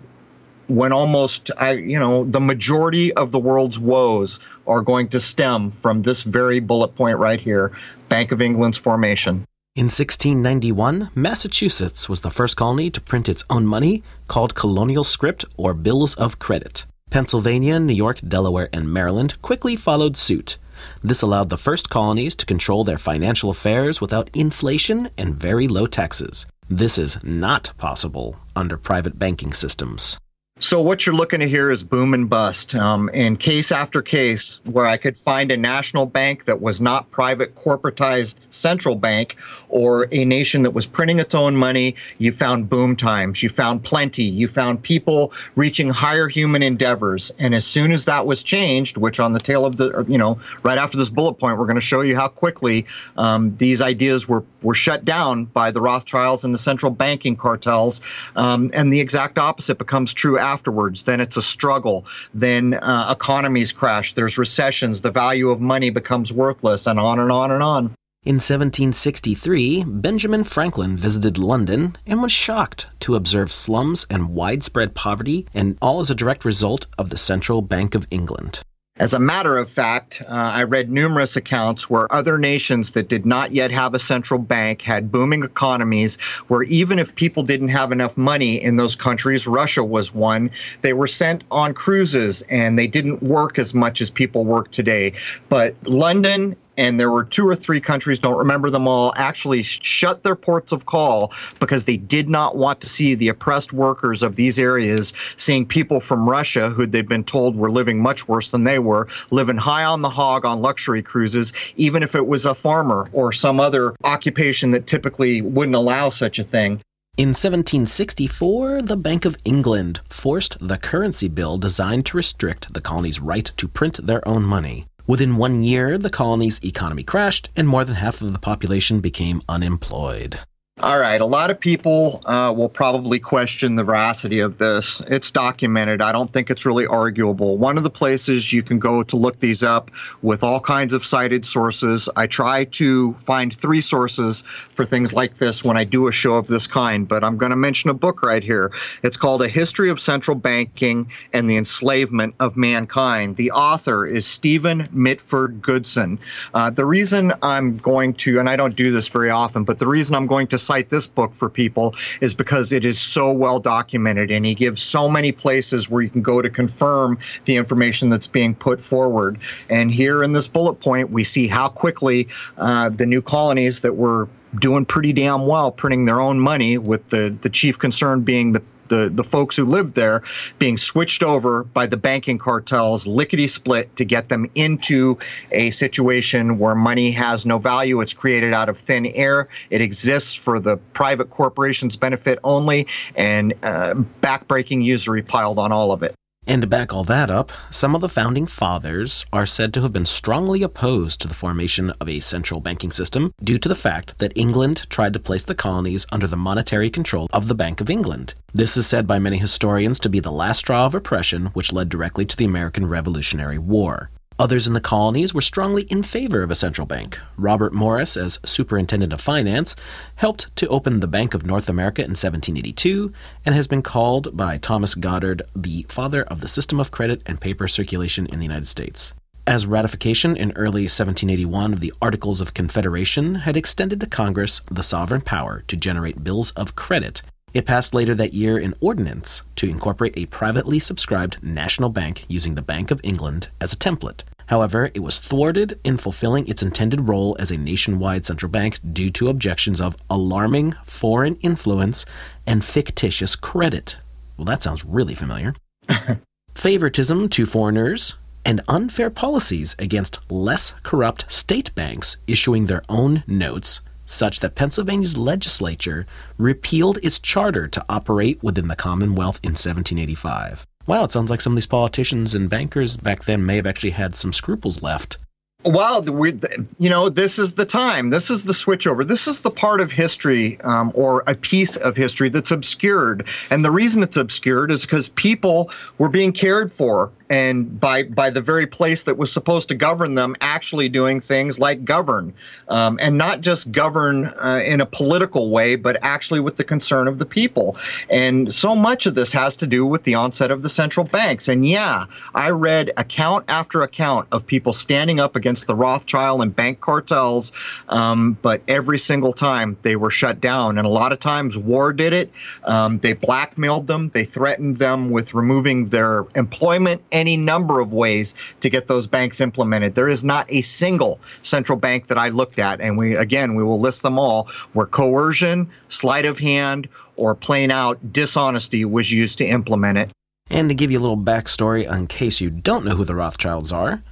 when 0.69 0.93
almost, 0.93 1.51
I, 1.59 1.73
you 1.73 1.99
know, 1.99 2.25
the 2.25 2.41
majority 2.41 3.13
of 3.15 3.31
the 3.33 3.39
world's 3.39 3.79
woes 3.79 4.41
are 4.67 4.81
going 4.81 5.09
to 5.09 5.21
stem 5.21 5.71
from 5.71 6.03
this 6.03 6.23
very 6.23 6.61
bullet 6.61 6.95
point 6.95 7.19
right 7.19 7.41
here 7.41 7.73
Bank 8.09 8.33
of 8.33 8.41
England's 8.41 8.79
formation. 8.79 9.47
In 9.75 9.85
1691, 9.87 11.13
Massachusetts 11.15 12.07
was 12.07 12.21
the 12.21 12.31
first 12.31 12.59
colony 12.59 12.91
to 12.91 13.01
print 13.01 13.27
its 13.27 13.43
own 13.49 13.65
money 13.65 14.03
called 14.29 14.55
colonial 14.55 15.03
script 15.03 15.47
or 15.57 15.73
bills 15.73 16.15
of 16.17 16.39
credit. 16.39 16.85
Pennsylvania, 17.09 17.81
New 17.81 17.95
York, 17.95 18.21
Delaware, 18.21 18.69
and 18.71 18.93
Maryland 18.93 19.41
quickly 19.41 19.75
followed 19.75 20.15
suit. 20.15 20.59
This 21.03 21.23
allowed 21.23 21.49
the 21.49 21.57
first 21.57 21.89
colonies 21.89 22.37
to 22.37 22.45
control 22.45 22.85
their 22.85 22.99
financial 22.99 23.49
affairs 23.49 23.99
without 23.99 24.29
inflation 24.35 25.09
and 25.17 25.37
very 25.37 25.67
low 25.69 25.87
taxes. 25.87 26.45
This 26.69 26.99
is 26.99 27.17
not 27.23 27.73
possible 27.79 28.37
under 28.55 28.77
private 28.77 29.19
banking 29.19 29.55
systems. 29.55 30.19
So 30.63 30.81
what 30.81 31.05
you're 31.05 31.15
looking 31.15 31.43
at 31.43 31.49
here 31.49 31.73
is 31.73 31.83
boom 31.83 32.15
and 32.15 32.31
bust. 32.31 32.77
Um, 32.77 33.09
in 33.09 33.37
case 33.37 33.73
after 33.73 34.01
case, 34.01 34.61
where 34.63 34.87
I 34.87 34.97
could 34.97 35.17
find 35.17 35.51
a 35.51 35.57
national 35.57 36.07
bank 36.07 36.45
that 36.45 36.61
was 36.61 36.81
not 36.81 37.11
private 37.11 37.57
corporatized 37.57 38.37
central 38.51 38.95
bank 38.95 39.37
or 39.71 40.07
a 40.13 40.25
nation 40.25 40.63
that 40.63 40.71
was 40.71 40.87
printing 40.87 41.19
its 41.19 41.35
own 41.35 41.57
money, 41.57 41.97
you 42.19 42.31
found 42.31 42.71
boom 42.71 42.95
times. 42.95 43.43
You 43.43 43.49
found 43.49 43.83
plenty. 43.83 44.23
You 44.23 44.47
found 44.47 44.81
people 44.81 45.33
reaching 45.57 45.91
higher 45.91 46.29
human 46.29 46.63
endeavors. 46.63 47.33
And 47.41 47.57
as 47.57 47.67
soon 47.67 47.91
as 47.91 48.05
that 48.05 48.25
was 48.25 48.45
changed, 48.45 48.97
which 48.97 49.19
on 49.19 49.33
the 49.33 49.41
tail 49.41 49.67
of 49.67 49.79
the, 49.79 50.05
you 50.07 50.17
know, 50.17 50.39
right 50.63 50.79
after 50.79 50.97
this 50.97 51.11
bullet 51.11 51.35
point, 51.35 51.59
we're 51.59 51.67
going 51.67 51.75
to 51.75 51.81
show 51.81 52.03
you 52.03 52.15
how 52.15 52.29
quickly 52.29 52.87
um, 53.17 53.57
these 53.57 53.83
ideas 53.83 54.29
were 54.29 54.45
were 54.63 54.75
shut 54.75 55.05
down 55.05 55.45
by 55.47 55.73
the 55.73 55.81
Rothschilds 55.81 56.45
and 56.45 56.55
the 56.55 56.59
central 56.59 56.93
banking 56.93 57.35
cartels. 57.35 58.01
Um, 58.37 58.71
and 58.73 58.93
the 58.93 59.01
exact 59.01 59.39
opposite 59.39 59.77
becomes 59.77 60.15
true 60.15 60.39
afterwards. 60.53 61.03
Then 61.05 61.21
it's 61.21 61.37
a 61.37 61.43
struggle. 61.43 62.05
Then 62.35 62.75
uh, 62.75 63.09
economies 63.11 63.73
crash. 63.73 64.13
There's 64.13 64.39
recessions. 64.39 65.01
The 65.01 65.11
value 65.11 65.51
of 65.51 65.61
money 65.61 65.91
becomes 65.91 66.33
worthless, 66.33 66.87
and 66.87 66.99
on 67.01 67.19
and 67.19 67.33
on 67.33 67.51
and 67.51 67.63
on. 67.63 67.85
In 68.25 68.37
1763, 68.37 69.83
Benjamin 69.85 70.45
Franklin 70.45 70.97
visited 70.97 71.39
London 71.39 71.97
and 72.07 72.23
was 72.23 72.31
shocked 72.31 72.87
to 73.01 73.17
observe 73.17 73.53
slums 73.53 74.07
and 74.09 74.29
widespread 74.29 74.95
poverty, 74.95 75.49
and 75.53 75.77
all 75.83 75.99
as 75.99 76.11
a 76.11 76.15
direct 76.15 76.45
result 76.45 76.87
of 76.97 77.09
the 77.09 77.19
Central 77.19 77.63
Bank 77.63 77.97
of 77.97 78.07
England. 78.13 78.63
As 78.99 79.15
a 79.15 79.19
matter 79.19 79.57
of 79.57 79.71
fact, 79.71 80.21
uh, 80.21 80.27
I 80.29 80.65
read 80.65 80.91
numerous 80.91 81.35
accounts 81.35 81.89
where 81.89 82.13
other 82.13 82.37
nations 82.37 82.91
that 82.91 83.09
did 83.09 83.25
not 83.25 83.53
yet 83.53 83.71
have 83.71 83.95
a 83.95 83.99
central 83.99 84.39
bank 84.39 84.83
had 84.83 85.11
booming 85.11 85.45
economies, 85.45 86.21
where 86.49 86.63
even 86.65 86.99
if 86.99 87.15
people 87.15 87.43
didn't 87.43 87.71
have 87.71 87.91
enough 87.91 88.19
money 88.19 88.63
in 88.63 88.77
those 88.77 88.95
countries, 88.95 89.47
Russia 89.47 89.83
was 89.83 90.15
one, 90.15 90.51
they 90.83 90.93
were 90.93 91.07
sent 91.07 91.43
on 91.51 91.73
cruises 91.73 92.43
and 92.51 92.79
they 92.79 92.87
didn't 92.87 93.23
work 93.23 93.59
as 93.59 93.73
much 93.73 94.03
as 94.03 94.11
people 94.11 94.45
work 94.45 94.71
today. 94.73 95.15
But 95.49 95.75
London 95.85 96.55
and 96.77 96.99
there 96.99 97.11
were 97.11 97.25
two 97.25 97.47
or 97.47 97.55
three 97.55 97.81
countries, 97.81 98.19
don't 98.19 98.39
remember 98.39 98.71
them 98.71 98.89
all, 98.89 99.13
actually 99.17 99.63
shut 99.63 100.23
their 100.23 100.35
ports 100.35 100.73
of 100.73 100.87
call 100.87 101.33
because 101.61 101.85
they 101.85 101.97
did 101.97 102.29
not 102.29 102.57
want 102.57 102.81
to 102.81 102.89
see 102.89 103.15
the 103.15 103.29
oppressed 103.29 103.73
workers 103.73 104.23
of 104.23 104.37
these 104.37 104.59
areas 104.59 105.13
seeing 105.37 105.67
people 105.67 106.01
from 106.01 106.29
Russia, 106.29 106.71
who 106.71 106.87
they'd 106.87 107.09
been 107.09 107.25
told 107.25 107.57
were 107.57 107.71
living 107.71 108.01
much 108.01 108.29
worse 108.29 108.51
than 108.51 108.65
they 108.65 108.79
were, 108.79 109.09
living 109.31 109.57
high 109.57 109.85
on 109.85 110.03
the 110.03 110.09
hog 110.09 110.45
on 110.45 110.61
luxury 110.61 111.03
cruises, 111.03 111.53
even 111.77 112.03
if 112.03 112.15
it 112.15 112.27
was 112.27 112.45
a 112.47 112.55
farmer 112.55 113.09
or 113.13 113.33
some 113.33 113.61
other 113.61 113.95
occupation 114.05 114.71
that 114.71 114.87
typically 114.87 115.43
wouldn't 115.43 115.77
allow 115.77 116.09
such 116.09 116.39
a 116.39 116.45
thing. 116.45 116.81
In 117.19 117.35
1764, 117.35 118.81
the 118.81 118.97
Bank 118.97 119.27
of 119.27 119.37
England 119.45 120.01
forced 120.09 120.57
the 120.67 120.79
currency 120.79 121.29
bill 121.29 121.59
designed 121.59 122.07
to 122.07 122.17
restrict 122.17 122.73
the 122.73 122.81
colony's 122.81 123.21
right 123.21 123.53
to 123.59 123.69
print 123.69 124.07
their 124.07 124.27
own 124.27 124.45
money. 124.45 124.87
Within 125.07 125.37
one 125.37 125.63
year, 125.63 125.99
the 125.99 126.11
colony's 126.11 126.65
economy 126.65 127.03
crashed 127.03 127.51
and 127.57 127.67
more 127.67 127.85
than 127.85 127.97
half 127.97 128.23
of 128.23 128.33
the 128.33 128.39
population 128.39 129.01
became 129.01 129.43
unemployed. 129.49 130.39
All 130.81 130.99
right, 130.99 131.21
a 131.21 131.27
lot 131.27 131.51
of 131.51 131.61
people 131.61 132.23
uh, 132.25 132.51
will 132.57 132.71
probably 132.71 133.19
question 133.19 133.77
the 133.77 133.85
veracity 133.85 134.41
of 134.41 134.57
this. 134.57 135.03
It's 135.07 135.31
documented. 135.31 136.01
I 136.01 136.13
don't 136.13 136.33
think 136.33 136.49
it's 136.49 136.65
really 136.65 136.87
arguable. 136.87 137.59
One 137.59 137.77
of 137.77 137.85
the 137.85 137.91
places 137.91 138.55
you 138.55 138.63
can 138.63 138.79
go 138.79 139.03
to 139.03 139.17
look 139.17 139.39
these 139.39 139.63
up 139.63 139.91
with 140.23 140.43
all 140.43 140.61
kinds 140.61 140.95
of 140.95 141.05
cited 141.05 141.45
sources. 141.45 142.09
I 142.17 142.27
try 142.27 142.65
to 142.65 143.13
find 143.21 143.55
three 143.55 143.83
sources 143.83 144.43
for 144.43 144.87
things 144.87 145.13
like 145.13 145.37
this 145.37 145.63
when 145.63 145.77
I 145.77 145.85
do 145.85 146.09
a 146.09 146.13
show 146.13 146.35
of 146.35 146.47
this 146.47 146.67
kind, 146.67 147.07
but 147.07 147.23
I'm 147.23 147.37
going 147.37 147.51
to 147.51 147.57
mention 147.57 147.91
a 147.91 147.95
book 147.95 148.23
right 148.23 148.43
here. 148.43 148.73
It's 149.03 149.19
called 149.19 149.43
A 149.43 149.49
History 149.49 149.91
of 149.91 150.01
Central 150.01 150.37
Banking 150.37 151.13
and 151.35 151.51
the 151.51 151.59
Enslavement 151.59 152.35
of 152.41 152.57
Mankind. 152.57 153.37
The 153.37 153.51
author 153.51 154.07
is 154.07 154.27
Stephen 154.27 154.89
Mitford 154.91 155.61
Goodson. 155.61 156.19
Uh, 156.55 156.71
the 156.71 156.87
reason 156.87 157.35
I'm 157.43 157.77
going 157.77 158.15
to, 158.15 158.41
and 158.41 158.49
I 158.49 158.57
don't 158.57 158.75
do 158.75 158.91
this 158.91 159.09
very 159.09 159.29
often, 159.29 159.65
but 159.65 159.79
the 159.79 159.87
reason 159.87 160.17
I'm 160.17 160.27
going 160.27 160.47
to 160.47 160.62
cite 160.63 160.89
this 160.91 161.07
book 161.07 161.35
for 161.35 161.49
people 161.49 161.95
is 162.21 162.35
because 162.35 162.73
it 162.73 162.85
is 162.85 163.01
so 163.01 163.33
well 163.33 163.61
documented 163.61 164.31
and 164.31 164.47
he 164.47 164.55
gives 164.55 164.83
so 164.83 165.09
many 165.09 165.33
places 165.33 165.91
where 165.91 166.03
you 166.03 166.11
can 166.11 166.23
go 166.23 166.41
to 166.41 166.51
confirm 166.51 167.19
the 167.45 167.57
information 167.57 168.09
that's 168.09 168.29
being 168.29 168.55
put 168.55 168.81
forward. 168.81 169.39
And 169.69 169.91
here 169.91 170.23
in 170.23 170.33
this 170.33 170.49
bullet 170.49 170.75
point, 170.75 171.11
we 171.11 171.25
see 171.25 171.47
how 171.47 171.69
quickly 171.69 172.29
uh, 172.59 172.89
the 172.91 173.07
new 173.07 173.23
colonies 173.23 173.81
that 173.83 173.97
were 173.97 174.29
doing 174.59 174.85
pretty 174.85 175.13
damn 175.13 175.47
well 175.47 175.73
printing 175.73 176.05
their 176.05 176.21
own 176.21 176.39
money 176.39 176.77
with 176.77 177.09
the, 177.09 177.37
the 177.41 177.49
chief 177.49 177.79
concern 177.79 178.21
being 178.21 178.53
the 178.53 178.63
the, 178.93 179.09
the 179.09 179.25
folks 179.25 179.57
who 179.57 179.65
lived 179.65 179.95
there 179.95 180.23
being 180.59 180.77
switched 180.77 181.23
over 181.23 181.65
by 181.65 181.87
the 181.87 181.97
banking 181.97 182.37
cartels 182.37 183.07
lickety 183.07 183.49
split 183.49 183.97
to 183.97 184.05
get 184.05 184.29
them 184.29 184.51
into 184.55 185.19
a 185.51 185.71
situation 185.71 186.59
where 186.59 186.75
money 186.75 187.11
has 187.11 187.47
no 187.47 187.59
value. 187.59 188.03
It's 188.03 188.13
created 188.13 188.53
out 188.53 188.69
of 188.69 188.77
thin 188.77 189.07
air. 189.07 189.49
It 189.71 189.81
exists 189.81 190.35
for 190.35 190.61
the 190.61 190.77
private 190.77 191.31
corporation's 191.31 191.97
benefit 191.97 192.39
only, 192.45 192.87
and 193.17 193.55
uh, 193.63 193.95
backbreaking 194.21 194.85
usury 194.85 195.23
piled 195.23 195.59
on 195.59 195.73
all 195.73 195.93
of 195.93 196.03
it. 196.03 196.15
And 196.45 196.61
to 196.63 196.67
back 196.67 196.93
all 196.93 197.05
that 197.05 197.31
up, 197.31 197.53
some 197.71 197.95
of 197.95 198.01
the 198.01 198.09
founding 198.09 198.47
fathers 198.47 199.25
are 199.33 199.47
said 199.47 199.73
to 199.75 199.83
have 199.83 199.93
been 199.93 200.07
strongly 200.07 200.65
opposed 200.65 201.21
to 201.21 201.29
the 201.29 201.35
formation 201.35 201.91
of 202.01 202.09
a 202.09 202.19
central 202.19 202.61
banking 202.61 202.91
system 202.91 203.33
due 203.43 203.59
to 203.59 203.69
the 203.69 203.77
fact 203.77 204.19
that 204.19 204.33
England 204.37 204.89
tried 204.91 205.13
to 205.13 205.21
place 205.21 205.45
the 205.45 205.55
colonies 205.55 206.05
under 206.11 206.27
the 206.27 206.37
monetary 206.37 206.91
control 206.91 207.29
of 207.33 207.47
the 207.47 207.55
Bank 207.55 207.81
of 207.81 207.89
England. 207.89 208.35
This 208.53 208.77
is 208.77 208.89
said 208.89 209.07
by 209.07 209.21
many 209.21 209.39
historians 209.39 210.01
to 210.01 210.09
be 210.09 210.19
the 210.19 210.33
last 210.33 210.59
straw 210.59 210.85
of 210.85 210.97
oppression 210.97 211.47
which 211.55 211.73
led 211.73 211.89
directly 211.89 212.25
to 212.25 212.37
the 212.37 212.45
American 212.45 212.87
Revolutionary 212.87 213.59
War. 213.59 214.11
Others 214.43 214.67
in 214.67 214.73
the 214.73 214.81
colonies 214.81 215.33
were 215.33 215.41
strongly 215.41 215.83
in 215.83 216.03
favor 216.03 216.43
of 216.43 216.51
a 216.51 216.57
central 216.57 216.85
bank. 216.85 217.17
Robert 217.37 217.73
Morris, 217.73 218.17
as 218.17 218.41
Superintendent 218.45 219.13
of 219.13 219.21
Finance, 219.21 219.77
helped 220.17 220.51
to 220.57 220.67
open 220.67 220.99
the 220.99 221.07
Bank 221.07 221.33
of 221.33 221.47
North 221.47 221.69
America 221.69 222.03
in 222.03 222.11
1782 222.11 223.13
and 223.47 223.55
has 223.55 223.69
been 223.69 223.83
called 223.83 224.37
by 224.37 224.59
Thomas 224.59 224.97
Goddard 224.97 225.43
the 225.55 225.87
father 225.89 226.25
of 226.25 226.41
the 226.41 226.49
system 226.49 226.81
of 226.81 226.91
credit 226.91 227.23
and 227.25 227.41
paper 227.41 227.69
circulation 227.69 228.27
in 228.27 228.41
the 228.41 228.45
United 228.45 228.67
States. 228.67 229.15
As 229.47 229.65
ratification 229.65 230.37
in 230.37 230.51
early 230.57 230.91
1781 230.91 231.73
of 231.73 231.79
the 231.79 231.95
Articles 232.03 232.41
of 232.41 232.53
Confederation 232.53 233.37
had 233.37 233.57
extended 233.57 234.01
to 234.01 234.09
Congress 234.09 234.61
the 234.69 234.83
sovereign 234.83 235.21
power 235.21 235.63
to 235.69 235.77
generate 235.77 236.25
bills 236.25 236.51
of 236.57 236.75
credit, 236.75 237.23
it 237.55 237.67
passed 237.67 237.93
later 237.93 238.15
that 238.15 238.33
year 238.33 238.57
an 238.57 238.75
ordinance 238.81 239.43
to 239.57 239.69
incorporate 239.69 240.17
a 240.17 240.27
privately 240.27 240.79
subscribed 240.79 241.43
national 241.43 241.91
bank 241.91 242.25
using 242.27 242.55
the 242.55 242.63
Bank 242.63 242.91
of 242.91 243.01
England 243.05 243.49
as 243.61 243.73
a 243.73 243.77
template. 243.77 244.23
However, 244.47 244.91
it 244.95 245.01
was 245.01 245.19
thwarted 245.19 245.79
in 245.85 245.97
fulfilling 245.97 246.47
its 246.49 246.63
intended 246.63 247.09
role 247.09 247.37
as 247.39 247.51
a 247.51 247.57
nationwide 247.57 248.27
central 248.27 248.51
bank 248.51 248.79
due 248.93 249.11
to 249.11 249.29
objections 249.29 249.81
of 249.81 249.97
alarming 250.11 250.75
foreign 250.85 251.37
influence 251.37 252.05
and 252.47 252.65
fictitious 252.65 253.37
credit. 253.37 253.99
Well, 254.37 254.45
that 254.47 254.63
sounds 254.63 254.85
really 254.85 255.15
familiar. 255.15 255.55
Favoritism 256.55 257.29
to 257.31 257.47
foreigners 257.47 258.17
and 258.45 258.61
unfair 258.69 259.11
policies 259.11 259.77
against 259.79 260.19
less 260.31 260.75
corrupt 260.83 261.31
state 261.31 261.75
banks 261.75 262.17
issuing 262.27 262.67
their 262.67 262.83
own 262.89 263.23
notes, 263.27 263.81
such 264.05 264.41
that 264.41 264.55
Pennsylvania's 264.55 265.17
legislature 265.17 266.07
repealed 266.39 266.99
its 267.03 267.19
charter 267.19 267.69
to 267.69 267.85
operate 267.89 268.43
within 268.43 268.69
the 268.69 268.77
Commonwealth 268.77 269.39
in 269.43 269.51
1785. 269.51 270.67
Wow, 270.87 271.05
it 271.05 271.13
sounds 271.13 271.31
like 271.31 271.41
some 271.41 271.53
of 271.53 271.57
these 271.57 271.67
politicians 271.67 272.35
and 272.35 272.51
bankers 272.51 272.97
back 272.97 273.25
then 273.25 273.47
may 273.47 273.57
have 273.57 273.67
actually 273.67 273.91
had 273.91 274.15
some 274.15 274.33
scruples 274.33 274.83
left. 274.83 275.19
Well, 275.65 276.03
we, 276.03 276.41
you 276.79 276.91
know, 276.91 277.09
this 277.09 277.39
is 277.39 277.55
the 277.55 277.65
time. 277.65 278.11
This 278.11 278.31
is 278.31 278.45
the 278.45 278.53
switchover. 278.53 279.07
This 279.07 279.29
is 279.29 279.41
the 279.41 279.51
part 279.51 279.81
of 279.81 279.93
history 279.93 280.61
um, 280.63 280.91
or 280.95 281.23
a 281.29 281.37
piece 281.37 281.77
of 281.77 281.97
history 281.97 282.29
that's 282.29 282.51
obscured. 282.51 283.29
And 283.49 283.65
the 283.65 283.71
reason 283.71 284.03
it's 284.03 284.17
obscured 284.17 284.73
is 284.73 284.83
because 284.83 285.11
people 285.11 285.71
were 285.99 286.09
being 286.09 286.33
cared 286.33 286.73
for 286.73 287.13
and 287.33 287.81
by 287.81 288.03
by 288.03 288.29
the 288.29 288.43
very 288.43 288.67
place 288.67 289.05
that 289.05 289.17
was 289.17 289.33
supposed 289.33 289.69
to 289.69 289.75
govern 289.75 290.15
them 290.15 290.37
actually 290.43 290.91
doing 290.91 291.19
things 291.19 291.59
like 291.59 291.83
govern 291.83 292.35
um, 292.69 292.99
and 293.01 293.17
not 293.17 293.41
just 293.41 293.73
govern 293.73 294.27
uh, 294.27 294.61
in 294.67 294.83
a 294.83 294.87
political 294.87 295.49
way 295.49 295.75
but 295.75 295.97
actually 296.03 296.41
with 296.41 296.57
the 296.57 296.65
concern 296.65 297.09
of 297.09 297.19
the 297.19 297.25
people. 297.25 297.77
And 298.11 298.55
so 298.55 298.75
much 298.75 299.07
of 299.07 299.15
this 299.15 299.33
has 299.33 299.57
to 299.57 299.67
do 299.67 299.87
with 299.87 300.03
the 300.03 300.15
onset 300.15 300.51
of 300.51 300.63
the 300.63 300.69
central 300.69 301.07
banks. 301.07 301.49
And 301.49 301.67
yeah 301.67 302.05
i 302.35 302.51
read 302.51 302.91
account 302.99 303.47
after 303.49 303.83
account 303.83 304.29
of 304.31 304.47
people 304.47 304.75
standing 304.75 305.19
up 305.19 305.35
against 305.35 305.67
the 305.67 305.75
rothschild 305.75 306.43
and 306.43 306.55
bank 306.55 306.81
cartels 306.81 307.53
um, 307.89 308.37
but 308.43 308.61
every 308.69 308.99
single 308.99 309.33
time 309.33 309.79
they 309.83 309.97
were 309.97 310.11
shut 310.11 310.41
down. 310.41 310.77
And 310.77 310.87
a 310.87 310.91
lot 310.91 311.13
of 311.13 311.21
times 311.21 311.57
war 311.57 311.95
did 311.95 312.13
it. 312.13 312.31
Um, 312.65 312.99
they 312.99 313.15
blackmailed 313.15 313.87
them. 313.87 314.11
They 314.13 314.25
threatened 314.25 314.77
them 314.77 315.11
with 315.11 315.33
removing 315.33 315.87
their 315.87 316.27
employment 316.35 317.01
any 317.23 317.37
number 317.37 317.79
of 317.79 317.93
ways 317.93 318.35
to 318.61 318.69
get 318.69 318.89
those 318.89 319.07
banks 319.07 319.41
implemented. 319.41 319.95
There 319.95 320.09
is 320.09 320.25
not 320.25 320.45
a 320.49 320.63
single 320.63 321.21
central 321.43 321.79
bank 321.79 322.09
that 322.09 322.19
I 322.19 322.31
looked 322.31 322.59
at, 322.59 322.81
and 322.81 322.99
we 322.99 323.15
again 323.15 323.55
we 323.55 323.63
will 323.63 323.79
list 323.79 324.03
them 324.03 324.19
all, 324.19 324.49
where 324.73 324.87
coercion, 324.87 325.71
sleight 325.89 326.27
of 326.27 326.41
hand, 326.41 326.89
or 327.15 327.37
plain 327.37 327.71
out 327.71 328.13
dishonesty 328.13 328.85
was 328.85 329.13
used 329.13 329.39
to 329.39 329.47
implement 329.47 329.99
it. 329.99 330.11
And 330.51 330.69
to 330.69 330.75
give 330.75 330.91
you 330.91 330.99
a 330.99 331.05
little 331.07 331.17
backstory 331.17 331.89
in 331.89 332.09
case 332.09 332.41
you 332.41 332.51
don't 332.51 332.85
know 332.85 332.97
who 332.97 333.05
the 333.05 333.15
Rothschilds 333.15 333.71
are, 333.73 334.03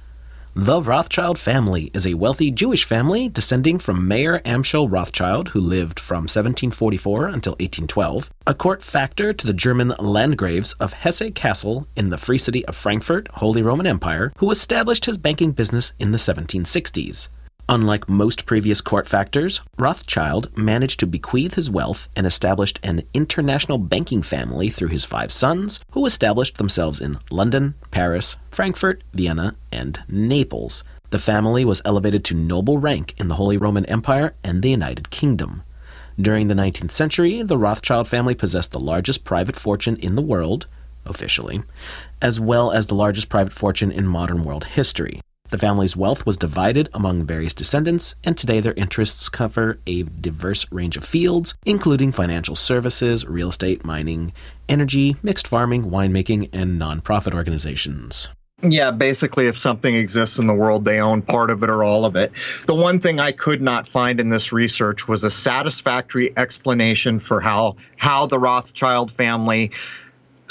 the 0.53 0.83
Rothschild 0.83 1.39
family 1.39 1.89
is 1.93 2.05
a 2.05 2.15
wealthy 2.15 2.51
Jewish 2.51 2.83
family 2.83 3.29
descending 3.29 3.79
from 3.79 4.05
Mayer 4.05 4.39
Amschel 4.39 4.91
Rothschild, 4.91 5.49
who 5.49 5.61
lived 5.61 5.97
from 5.97 6.23
1744 6.23 7.27
until 7.27 7.53
1812, 7.53 8.29
a 8.45 8.53
court 8.53 8.83
factor 8.83 9.31
to 9.31 9.47
the 9.47 9.53
German 9.53 9.93
Landgraves 9.97 10.75
of 10.77 10.91
Hesse 10.91 11.31
Cassel 11.33 11.87
in 11.95 12.09
the 12.09 12.17
Free 12.17 12.37
City 12.37 12.65
of 12.65 12.75
Frankfurt, 12.75 13.29
Holy 13.35 13.61
Roman 13.61 13.87
Empire, 13.87 14.33
who 14.37 14.51
established 14.51 15.05
his 15.05 15.17
banking 15.17 15.53
business 15.53 15.93
in 15.99 16.11
the 16.11 16.17
1760s. 16.17 17.29
Unlike 17.71 18.09
most 18.09 18.45
previous 18.45 18.81
court 18.81 19.07
factors, 19.07 19.61
Rothschild 19.77 20.49
managed 20.57 20.99
to 20.99 21.07
bequeath 21.07 21.53
his 21.53 21.69
wealth 21.69 22.09
and 22.17 22.27
established 22.27 22.81
an 22.83 23.03
international 23.13 23.77
banking 23.77 24.21
family 24.21 24.69
through 24.69 24.89
his 24.89 25.05
five 25.05 25.31
sons, 25.31 25.79
who 25.91 26.05
established 26.05 26.57
themselves 26.57 26.99
in 26.99 27.17
London, 27.29 27.75
Paris, 27.89 28.35
Frankfurt, 28.49 29.05
Vienna, 29.13 29.53
and 29.71 30.03
Naples. 30.09 30.83
The 31.11 31.17
family 31.17 31.63
was 31.63 31.81
elevated 31.85 32.25
to 32.25 32.35
noble 32.35 32.77
rank 32.77 33.13
in 33.17 33.29
the 33.29 33.35
Holy 33.35 33.55
Roman 33.55 33.85
Empire 33.85 34.33
and 34.43 34.61
the 34.61 34.71
United 34.71 35.09
Kingdom. 35.09 35.63
During 36.19 36.49
the 36.49 36.55
19th 36.55 36.91
century, 36.91 37.41
the 37.41 37.57
Rothschild 37.57 38.09
family 38.09 38.35
possessed 38.35 38.73
the 38.73 38.81
largest 38.81 39.23
private 39.23 39.55
fortune 39.55 39.95
in 39.95 40.15
the 40.15 40.21
world, 40.21 40.67
officially, 41.05 41.63
as 42.21 42.37
well 42.37 42.69
as 42.69 42.87
the 42.87 42.95
largest 42.95 43.29
private 43.29 43.53
fortune 43.53 43.93
in 43.93 44.05
modern 44.05 44.43
world 44.43 44.65
history. 44.65 45.21
The 45.51 45.57
family's 45.57 45.97
wealth 45.97 46.25
was 46.25 46.37
divided 46.37 46.87
among 46.93 47.25
various 47.25 47.53
descendants, 47.53 48.15
and 48.23 48.37
today 48.37 48.61
their 48.61 48.73
interests 48.75 49.27
cover 49.27 49.79
a 49.85 50.03
diverse 50.03 50.65
range 50.71 50.95
of 50.95 51.03
fields, 51.03 51.55
including 51.65 52.13
financial 52.13 52.55
services, 52.55 53.25
real 53.25 53.49
estate, 53.49 53.83
mining, 53.83 54.31
energy, 54.69 55.17
mixed 55.21 55.45
farming, 55.45 55.91
winemaking, 55.91 56.47
and 56.53 56.81
nonprofit 56.81 57.33
organizations. 57.33 58.29
Yeah, 58.63 58.91
basically, 58.91 59.47
if 59.47 59.57
something 59.57 59.93
exists 59.93 60.39
in 60.39 60.47
the 60.47 60.53
world, 60.53 60.85
they 60.85 61.01
own 61.01 61.21
part 61.21 61.49
of 61.49 61.63
it 61.63 61.69
or 61.69 61.83
all 61.83 62.05
of 62.05 62.15
it. 62.15 62.31
The 62.67 62.75
one 62.75 62.99
thing 62.99 63.19
I 63.19 63.33
could 63.33 63.61
not 63.61 63.87
find 63.87 64.21
in 64.21 64.29
this 64.29 64.53
research 64.53 65.07
was 65.07 65.23
a 65.25 65.31
satisfactory 65.31 66.31
explanation 66.37 67.19
for 67.19 67.41
how 67.41 67.75
how 67.97 68.25
the 68.27 68.39
Rothschild 68.39 69.11
family 69.11 69.71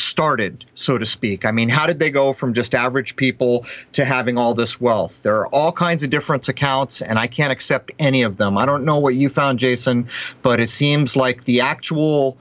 started, 0.02 0.64
so 0.74 0.98
to 0.98 1.06
speak? 1.06 1.44
I 1.44 1.50
mean, 1.50 1.68
how 1.68 1.86
did 1.86 1.98
they 1.98 2.10
go 2.10 2.32
from 2.32 2.54
just 2.54 2.74
average 2.74 3.16
people 3.16 3.64
to 3.92 4.04
having 4.04 4.38
all 4.38 4.54
this 4.54 4.80
wealth? 4.80 5.22
There 5.22 5.36
are 5.36 5.46
all 5.48 5.72
kinds 5.72 6.02
of 6.02 6.10
different 6.10 6.48
accounts, 6.48 7.02
and 7.02 7.18
I 7.18 7.26
can't 7.26 7.52
accept 7.52 7.90
any 7.98 8.22
of 8.22 8.36
them. 8.36 8.58
I 8.58 8.66
don't 8.66 8.84
know 8.84 8.98
what 8.98 9.14
you 9.14 9.28
found, 9.28 9.58
Jason, 9.58 10.08
but 10.42 10.60
it 10.60 10.70
seems 10.70 11.16
like 11.16 11.44
the 11.44 11.60
actual. 11.60 12.38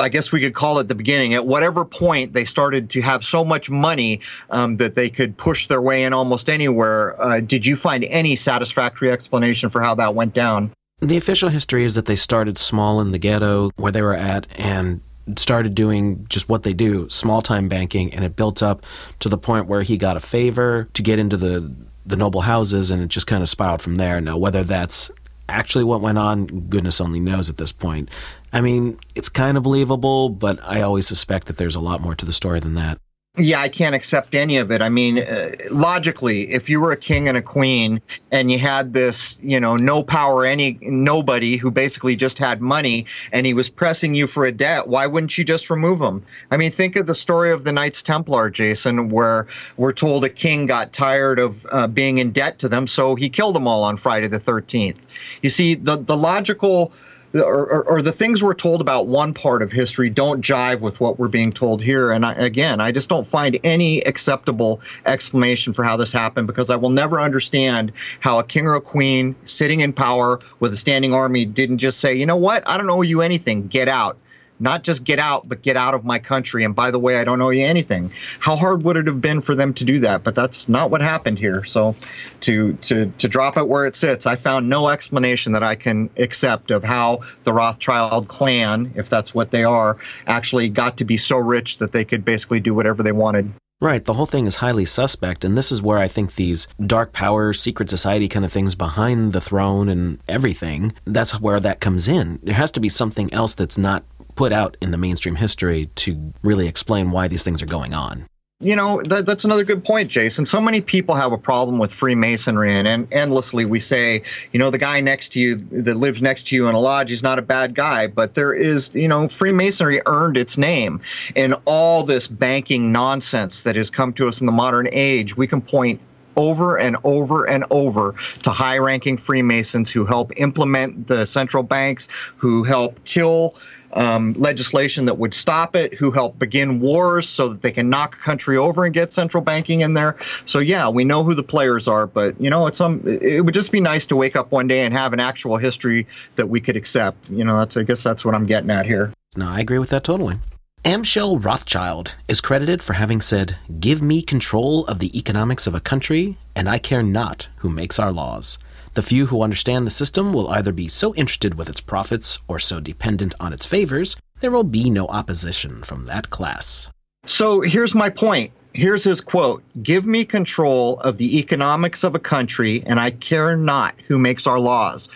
I 0.00 0.08
guess 0.08 0.32
we 0.32 0.40
could 0.40 0.54
call 0.54 0.80
it 0.80 0.88
the 0.88 0.96
beginning. 0.96 1.34
At 1.34 1.46
whatever 1.46 1.84
point 1.84 2.32
they 2.32 2.44
started 2.44 2.90
to 2.90 3.00
have 3.00 3.24
so 3.24 3.44
much 3.44 3.70
money 3.70 4.20
um, 4.50 4.76
that 4.78 4.96
they 4.96 5.08
could 5.08 5.36
push 5.36 5.68
their 5.68 5.80
way 5.80 6.02
in 6.02 6.12
almost 6.12 6.50
anywhere, 6.50 7.14
uh, 7.22 7.38
did 7.38 7.64
you 7.64 7.76
find 7.76 8.02
any 8.06 8.34
satisfactory 8.34 9.12
explanation 9.12 9.70
for 9.70 9.80
how 9.80 9.94
that 9.94 10.16
went 10.16 10.34
down? 10.34 10.72
The 11.00 11.16
official 11.16 11.48
history 11.48 11.84
is 11.84 11.94
that 11.94 12.06
they 12.06 12.16
started 12.16 12.58
small 12.58 13.00
in 13.00 13.12
the 13.12 13.18
ghetto 13.18 13.70
where 13.76 13.92
they 13.92 14.02
were 14.02 14.16
at 14.16 14.48
and 14.58 15.00
started 15.36 15.74
doing 15.74 16.26
just 16.28 16.48
what 16.48 16.62
they 16.62 16.72
do, 16.72 17.08
small 17.10 17.42
time 17.42 17.68
banking, 17.68 18.12
and 18.14 18.24
it 18.24 18.36
built 18.36 18.62
up 18.62 18.84
to 19.20 19.28
the 19.28 19.38
point 19.38 19.66
where 19.66 19.82
he 19.82 19.96
got 19.96 20.16
a 20.16 20.20
favor 20.20 20.88
to 20.94 21.02
get 21.02 21.18
into 21.18 21.36
the 21.36 21.72
the 22.06 22.16
noble 22.16 22.42
houses, 22.42 22.90
and 22.90 23.02
it 23.02 23.08
just 23.08 23.26
kind 23.26 23.42
of 23.42 23.48
spiraled 23.48 23.82
from 23.82 23.96
there. 23.96 24.20
Now, 24.20 24.38
whether 24.38 24.64
that's 24.64 25.10
actually 25.48 25.84
what 25.84 26.00
went 26.00 26.18
on, 26.18 26.46
goodness 26.46 27.00
only 27.00 27.20
knows 27.20 27.50
at 27.50 27.58
this 27.58 27.72
point. 27.72 28.10
I 28.52 28.62
mean, 28.62 28.98
it's 29.14 29.28
kind 29.28 29.56
of 29.56 29.62
believable, 29.62 30.30
but 30.30 30.58
I 30.62 30.80
always 30.80 31.06
suspect 31.06 31.48
that 31.48 31.58
there's 31.58 31.74
a 31.74 31.80
lot 31.80 32.00
more 32.00 32.14
to 32.14 32.24
the 32.24 32.32
story 32.32 32.60
than 32.60 32.74
that 32.74 32.98
yeah, 33.38 33.60
I 33.60 33.68
can't 33.68 33.94
accept 33.94 34.34
any 34.34 34.56
of 34.56 34.70
it. 34.70 34.82
I 34.82 34.88
mean, 34.88 35.18
uh, 35.18 35.52
logically, 35.70 36.50
if 36.50 36.68
you 36.68 36.80
were 36.80 36.92
a 36.92 36.96
king 36.96 37.28
and 37.28 37.36
a 37.36 37.42
queen 37.42 38.00
and 38.30 38.50
you 38.50 38.58
had 38.58 38.92
this, 38.92 39.38
you 39.42 39.60
know, 39.60 39.76
no 39.76 40.02
power, 40.02 40.44
any 40.44 40.78
nobody 40.82 41.56
who 41.56 41.70
basically 41.70 42.16
just 42.16 42.38
had 42.38 42.60
money 42.60 43.06
and 43.32 43.46
he 43.46 43.54
was 43.54 43.68
pressing 43.68 44.14
you 44.14 44.26
for 44.26 44.44
a 44.44 44.52
debt, 44.52 44.88
why 44.88 45.06
wouldn't 45.06 45.38
you 45.38 45.44
just 45.44 45.70
remove 45.70 46.00
him? 46.00 46.22
I 46.50 46.56
mean, 46.56 46.70
think 46.70 46.96
of 46.96 47.06
the 47.06 47.14
story 47.14 47.50
of 47.50 47.64
the 47.64 47.72
Knights 47.72 48.02
Templar, 48.02 48.50
Jason, 48.50 49.08
where 49.08 49.46
we're 49.76 49.92
told 49.92 50.24
a 50.24 50.28
king 50.28 50.66
got 50.66 50.92
tired 50.92 51.38
of 51.38 51.66
uh, 51.70 51.86
being 51.86 52.18
in 52.18 52.30
debt 52.30 52.58
to 52.60 52.68
them, 52.68 52.86
so 52.86 53.14
he 53.14 53.28
killed 53.28 53.54
them 53.54 53.68
all 53.68 53.84
on 53.84 53.96
Friday 53.96 54.28
the 54.28 54.38
13th. 54.38 55.06
You 55.42 55.50
see, 55.50 55.74
the 55.74 55.96
the 55.96 56.16
logical 56.16 56.92
or, 57.34 57.84
or, 57.84 58.02
the 58.02 58.12
things 58.12 58.42
we're 58.42 58.54
told 58.54 58.80
about 58.80 59.06
one 59.06 59.34
part 59.34 59.62
of 59.62 59.70
history 59.70 60.08
don't 60.08 60.40
jive 60.42 60.80
with 60.80 60.98
what 60.98 61.18
we're 61.18 61.28
being 61.28 61.52
told 61.52 61.82
here. 61.82 62.10
And 62.10 62.24
I, 62.24 62.32
again, 62.32 62.80
I 62.80 62.90
just 62.90 63.08
don't 63.08 63.26
find 63.26 63.58
any 63.64 64.00
acceptable 64.00 64.80
explanation 65.04 65.72
for 65.72 65.84
how 65.84 65.96
this 65.96 66.12
happened 66.12 66.46
because 66.46 66.70
I 66.70 66.76
will 66.76 66.90
never 66.90 67.20
understand 67.20 67.92
how 68.20 68.38
a 68.38 68.44
king 68.44 68.66
or 68.66 68.74
a 68.74 68.80
queen 68.80 69.36
sitting 69.44 69.80
in 69.80 69.92
power 69.92 70.40
with 70.60 70.72
a 70.72 70.76
standing 70.76 71.12
army 71.12 71.44
didn't 71.44 71.78
just 71.78 72.00
say, 72.00 72.14
you 72.14 72.24
know 72.24 72.36
what, 72.36 72.66
I 72.66 72.78
don't 72.78 72.88
owe 72.88 73.02
you 73.02 73.20
anything, 73.20 73.66
get 73.68 73.88
out 73.88 74.16
not 74.60 74.84
just 74.84 75.04
get 75.04 75.18
out, 75.18 75.48
but 75.48 75.62
get 75.62 75.76
out 75.76 75.94
of 75.94 76.04
my 76.04 76.18
country. 76.18 76.64
And 76.64 76.74
by 76.74 76.90
the 76.90 76.98
way, 76.98 77.18
I 77.18 77.24
don't 77.24 77.40
owe 77.40 77.50
you 77.50 77.64
anything. 77.64 78.12
How 78.40 78.56
hard 78.56 78.82
would 78.82 78.96
it 78.96 79.06
have 79.06 79.20
been 79.20 79.40
for 79.40 79.54
them 79.54 79.74
to 79.74 79.84
do 79.84 80.00
that? 80.00 80.24
But 80.24 80.34
that's 80.34 80.68
not 80.68 80.90
what 80.90 81.00
happened 81.00 81.38
here. 81.38 81.64
So 81.64 81.94
to 82.40 82.74
to 82.74 83.06
to 83.18 83.28
drop 83.28 83.56
it 83.56 83.68
where 83.68 83.86
it 83.86 83.96
sits, 83.96 84.26
I 84.26 84.36
found 84.36 84.68
no 84.68 84.88
explanation 84.88 85.52
that 85.52 85.62
I 85.62 85.74
can 85.74 86.10
accept 86.16 86.70
of 86.70 86.84
how 86.84 87.20
the 87.44 87.52
Rothschild 87.52 88.28
clan, 88.28 88.92
if 88.96 89.08
that's 89.08 89.34
what 89.34 89.50
they 89.50 89.64
are, 89.64 89.96
actually 90.26 90.68
got 90.68 90.96
to 90.98 91.04
be 91.04 91.16
so 91.16 91.38
rich 91.38 91.78
that 91.78 91.92
they 91.92 92.04
could 92.04 92.24
basically 92.24 92.60
do 92.60 92.74
whatever 92.74 93.02
they 93.02 93.12
wanted. 93.12 93.52
Right, 93.80 94.04
the 94.04 94.14
whole 94.14 94.26
thing 94.26 94.48
is 94.48 94.56
highly 94.56 94.84
suspect, 94.84 95.44
and 95.44 95.56
this 95.56 95.70
is 95.70 95.80
where 95.80 95.98
I 95.98 96.08
think 96.08 96.34
these 96.34 96.66
dark 96.84 97.12
power, 97.12 97.52
secret 97.52 97.88
society 97.88 98.26
kind 98.26 98.44
of 98.44 98.52
things 98.52 98.74
behind 98.74 99.32
the 99.32 99.40
throne 99.40 99.88
and 99.88 100.18
everything, 100.28 100.94
that's 101.04 101.40
where 101.40 101.60
that 101.60 101.78
comes 101.78 102.08
in. 102.08 102.40
There 102.42 102.56
has 102.56 102.72
to 102.72 102.80
be 102.80 102.88
something 102.88 103.32
else 103.32 103.54
that's 103.54 103.78
not 103.78 104.02
put 104.38 104.52
out 104.52 104.76
in 104.80 104.92
the 104.92 104.96
mainstream 104.96 105.34
history 105.34 105.86
to 105.96 106.32
really 106.44 106.68
explain 106.68 107.10
why 107.10 107.26
these 107.26 107.42
things 107.42 107.60
are 107.60 107.66
going 107.66 107.92
on. 107.92 108.24
You 108.60 108.76
know, 108.76 109.02
that, 109.06 109.26
that's 109.26 109.44
another 109.44 109.64
good 109.64 109.84
point, 109.84 110.10
Jason. 110.10 110.46
So 110.46 110.60
many 110.60 110.80
people 110.80 111.16
have 111.16 111.32
a 111.32 111.38
problem 111.38 111.80
with 111.80 111.92
Freemasonry, 111.92 112.72
and, 112.72 112.86
and 112.86 113.12
endlessly 113.12 113.64
we 113.64 113.80
say, 113.80 114.22
you 114.52 114.60
know, 114.60 114.70
the 114.70 114.78
guy 114.78 115.00
next 115.00 115.30
to 115.30 115.40
you 115.40 115.56
that 115.56 115.96
lives 115.96 116.22
next 116.22 116.46
to 116.48 116.54
you 116.54 116.68
in 116.68 116.76
a 116.76 116.78
lodge 116.78 117.10
is 117.10 117.20
not 117.20 117.40
a 117.40 117.42
bad 117.42 117.74
guy, 117.74 118.06
but 118.06 118.34
there 118.34 118.54
is, 118.54 118.92
you 118.94 119.08
know, 119.08 119.26
Freemasonry 119.26 120.00
earned 120.06 120.36
its 120.36 120.56
name. 120.56 121.00
And 121.34 121.56
all 121.64 122.04
this 122.04 122.28
banking 122.28 122.92
nonsense 122.92 123.64
that 123.64 123.74
has 123.74 123.90
come 123.90 124.12
to 124.14 124.28
us 124.28 124.40
in 124.40 124.46
the 124.46 124.52
modern 124.52 124.88
age, 124.92 125.36
we 125.36 125.48
can 125.48 125.60
point 125.60 126.00
over 126.36 126.78
and 126.78 126.96
over 127.02 127.48
and 127.50 127.64
over 127.72 128.14
to 128.44 128.50
high 128.50 128.78
ranking 128.78 129.16
Freemasons 129.16 129.90
who 129.90 130.06
help 130.06 130.32
implement 130.36 131.08
the 131.08 131.26
central 131.26 131.64
banks, 131.64 132.08
who 132.36 132.62
help 132.62 133.04
kill 133.04 133.56
um, 133.92 134.32
legislation 134.34 135.04
that 135.06 135.18
would 135.18 135.34
stop 135.34 135.74
it, 135.74 135.94
who 135.94 136.10
helped 136.10 136.38
begin 136.38 136.80
wars 136.80 137.28
so 137.28 137.48
that 137.48 137.62
they 137.62 137.70
can 137.70 137.88
knock 137.88 138.16
a 138.16 138.18
country 138.18 138.56
over 138.56 138.84
and 138.84 138.94
get 138.94 139.12
central 139.12 139.42
banking 139.42 139.80
in 139.80 139.94
there. 139.94 140.16
So 140.46 140.58
yeah, 140.58 140.88
we 140.88 141.04
know 141.04 141.24
who 141.24 141.34
the 141.34 141.42
players 141.42 141.88
are, 141.88 142.06
but 142.06 142.40
you 142.40 142.50
know, 142.50 142.66
it's 142.66 142.80
um, 142.80 143.00
it 143.04 143.44
would 143.44 143.54
just 143.54 143.72
be 143.72 143.80
nice 143.80 144.06
to 144.06 144.16
wake 144.16 144.36
up 144.36 144.52
one 144.52 144.68
day 144.68 144.84
and 144.84 144.92
have 144.94 145.12
an 145.12 145.20
actual 145.20 145.56
history 145.56 146.06
that 146.36 146.48
we 146.48 146.60
could 146.60 146.76
accept. 146.76 147.28
You 147.30 147.44
know, 147.44 147.58
that's 147.58 147.76
I 147.76 147.82
guess 147.82 148.02
that's 148.02 148.24
what 148.24 148.34
I'm 148.34 148.44
getting 148.44 148.70
at 148.70 148.86
here. 148.86 149.12
No, 149.36 149.48
I 149.48 149.60
agree 149.60 149.78
with 149.78 149.90
that 149.90 150.04
totally. 150.04 150.38
Amschel 150.84 151.44
Rothschild 151.44 152.14
is 152.28 152.40
credited 152.40 152.82
for 152.82 152.92
having 152.92 153.20
said, 153.20 153.56
Give 153.80 154.00
me 154.00 154.22
control 154.22 154.86
of 154.86 155.00
the 155.00 155.16
economics 155.18 155.66
of 155.66 155.74
a 155.74 155.80
country, 155.80 156.38
and 156.54 156.68
I 156.68 156.78
care 156.78 157.02
not 157.02 157.48
who 157.56 157.68
makes 157.68 157.98
our 157.98 158.12
laws. 158.12 158.58
The 158.98 159.02
few 159.02 159.26
who 159.26 159.42
understand 159.42 159.86
the 159.86 159.92
system 159.92 160.32
will 160.32 160.48
either 160.48 160.72
be 160.72 160.88
so 160.88 161.14
interested 161.14 161.54
with 161.54 161.68
its 161.68 161.80
profits 161.80 162.40
or 162.48 162.58
so 162.58 162.80
dependent 162.80 163.32
on 163.38 163.52
its 163.52 163.64
favors, 163.64 164.16
there 164.40 164.50
will 164.50 164.64
be 164.64 164.90
no 164.90 165.06
opposition 165.06 165.84
from 165.84 166.06
that 166.06 166.30
class. 166.30 166.90
So 167.24 167.60
here's 167.60 167.94
my 167.94 168.10
point. 168.10 168.50
Here's 168.72 169.04
his 169.04 169.20
quote 169.20 169.62
Give 169.84 170.04
me 170.04 170.24
control 170.24 170.98
of 170.98 171.16
the 171.16 171.38
economics 171.38 172.02
of 172.02 172.16
a 172.16 172.18
country, 172.18 172.82
and 172.86 172.98
I 172.98 173.12
care 173.12 173.56
not 173.56 173.94
who 174.08 174.18
makes 174.18 174.48
our 174.48 174.58
laws. 174.58 175.08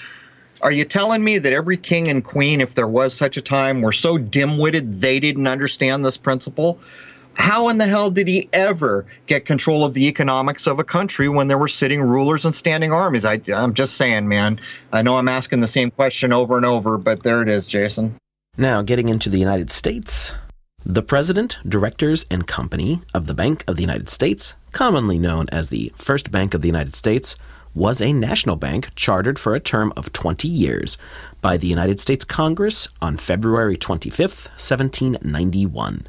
Are 0.60 0.70
you 0.70 0.84
telling 0.84 1.24
me 1.24 1.38
that 1.38 1.52
every 1.52 1.76
king 1.76 2.06
and 2.06 2.22
queen, 2.22 2.60
if 2.60 2.76
there 2.76 2.86
was 2.86 3.12
such 3.12 3.36
a 3.36 3.42
time, 3.42 3.82
were 3.82 3.90
so 3.90 4.16
dim 4.16 4.58
witted 4.58 5.00
they 5.00 5.18
didn't 5.18 5.48
understand 5.48 6.04
this 6.04 6.16
principle? 6.16 6.78
How 7.34 7.68
in 7.68 7.78
the 7.78 7.86
hell 7.86 8.10
did 8.10 8.28
he 8.28 8.48
ever 8.52 9.06
get 9.26 9.46
control 9.46 9.84
of 9.84 9.94
the 9.94 10.06
economics 10.06 10.66
of 10.66 10.78
a 10.78 10.84
country 10.84 11.28
when 11.28 11.48
there 11.48 11.58
were 11.58 11.68
sitting 11.68 12.00
rulers 12.00 12.44
and 12.44 12.54
standing 12.54 12.92
armies? 12.92 13.24
I, 13.24 13.40
I'm 13.54 13.74
just 13.74 13.96
saying, 13.96 14.28
man. 14.28 14.60
I 14.92 15.02
know 15.02 15.16
I'm 15.16 15.28
asking 15.28 15.60
the 15.60 15.66
same 15.66 15.90
question 15.90 16.32
over 16.32 16.56
and 16.56 16.66
over, 16.66 16.98
but 16.98 17.22
there 17.22 17.42
it 17.42 17.48
is, 17.48 17.66
Jason. 17.66 18.14
Now, 18.56 18.82
getting 18.82 19.08
into 19.08 19.30
the 19.30 19.38
United 19.38 19.70
States, 19.70 20.34
the 20.84 21.02
President, 21.02 21.58
Directors, 21.66 22.26
and 22.30 22.46
Company 22.46 23.00
of 23.14 23.26
the 23.26 23.34
Bank 23.34 23.64
of 23.66 23.76
the 23.76 23.82
United 23.82 24.10
States, 24.10 24.56
commonly 24.72 25.18
known 25.18 25.46
as 25.50 25.68
the 25.68 25.92
First 25.96 26.30
Bank 26.30 26.52
of 26.52 26.60
the 26.60 26.68
United 26.68 26.94
States, 26.94 27.36
was 27.74 28.02
a 28.02 28.12
national 28.12 28.56
bank 28.56 28.90
chartered 28.94 29.38
for 29.38 29.54
a 29.54 29.60
term 29.60 29.92
of 29.96 30.12
20 30.12 30.46
years 30.46 30.98
by 31.40 31.56
the 31.56 31.66
United 31.66 31.98
States 31.98 32.24
Congress 32.24 32.88
on 33.00 33.16
February 33.16 33.76
25, 33.76 34.20
1791. 34.20 36.06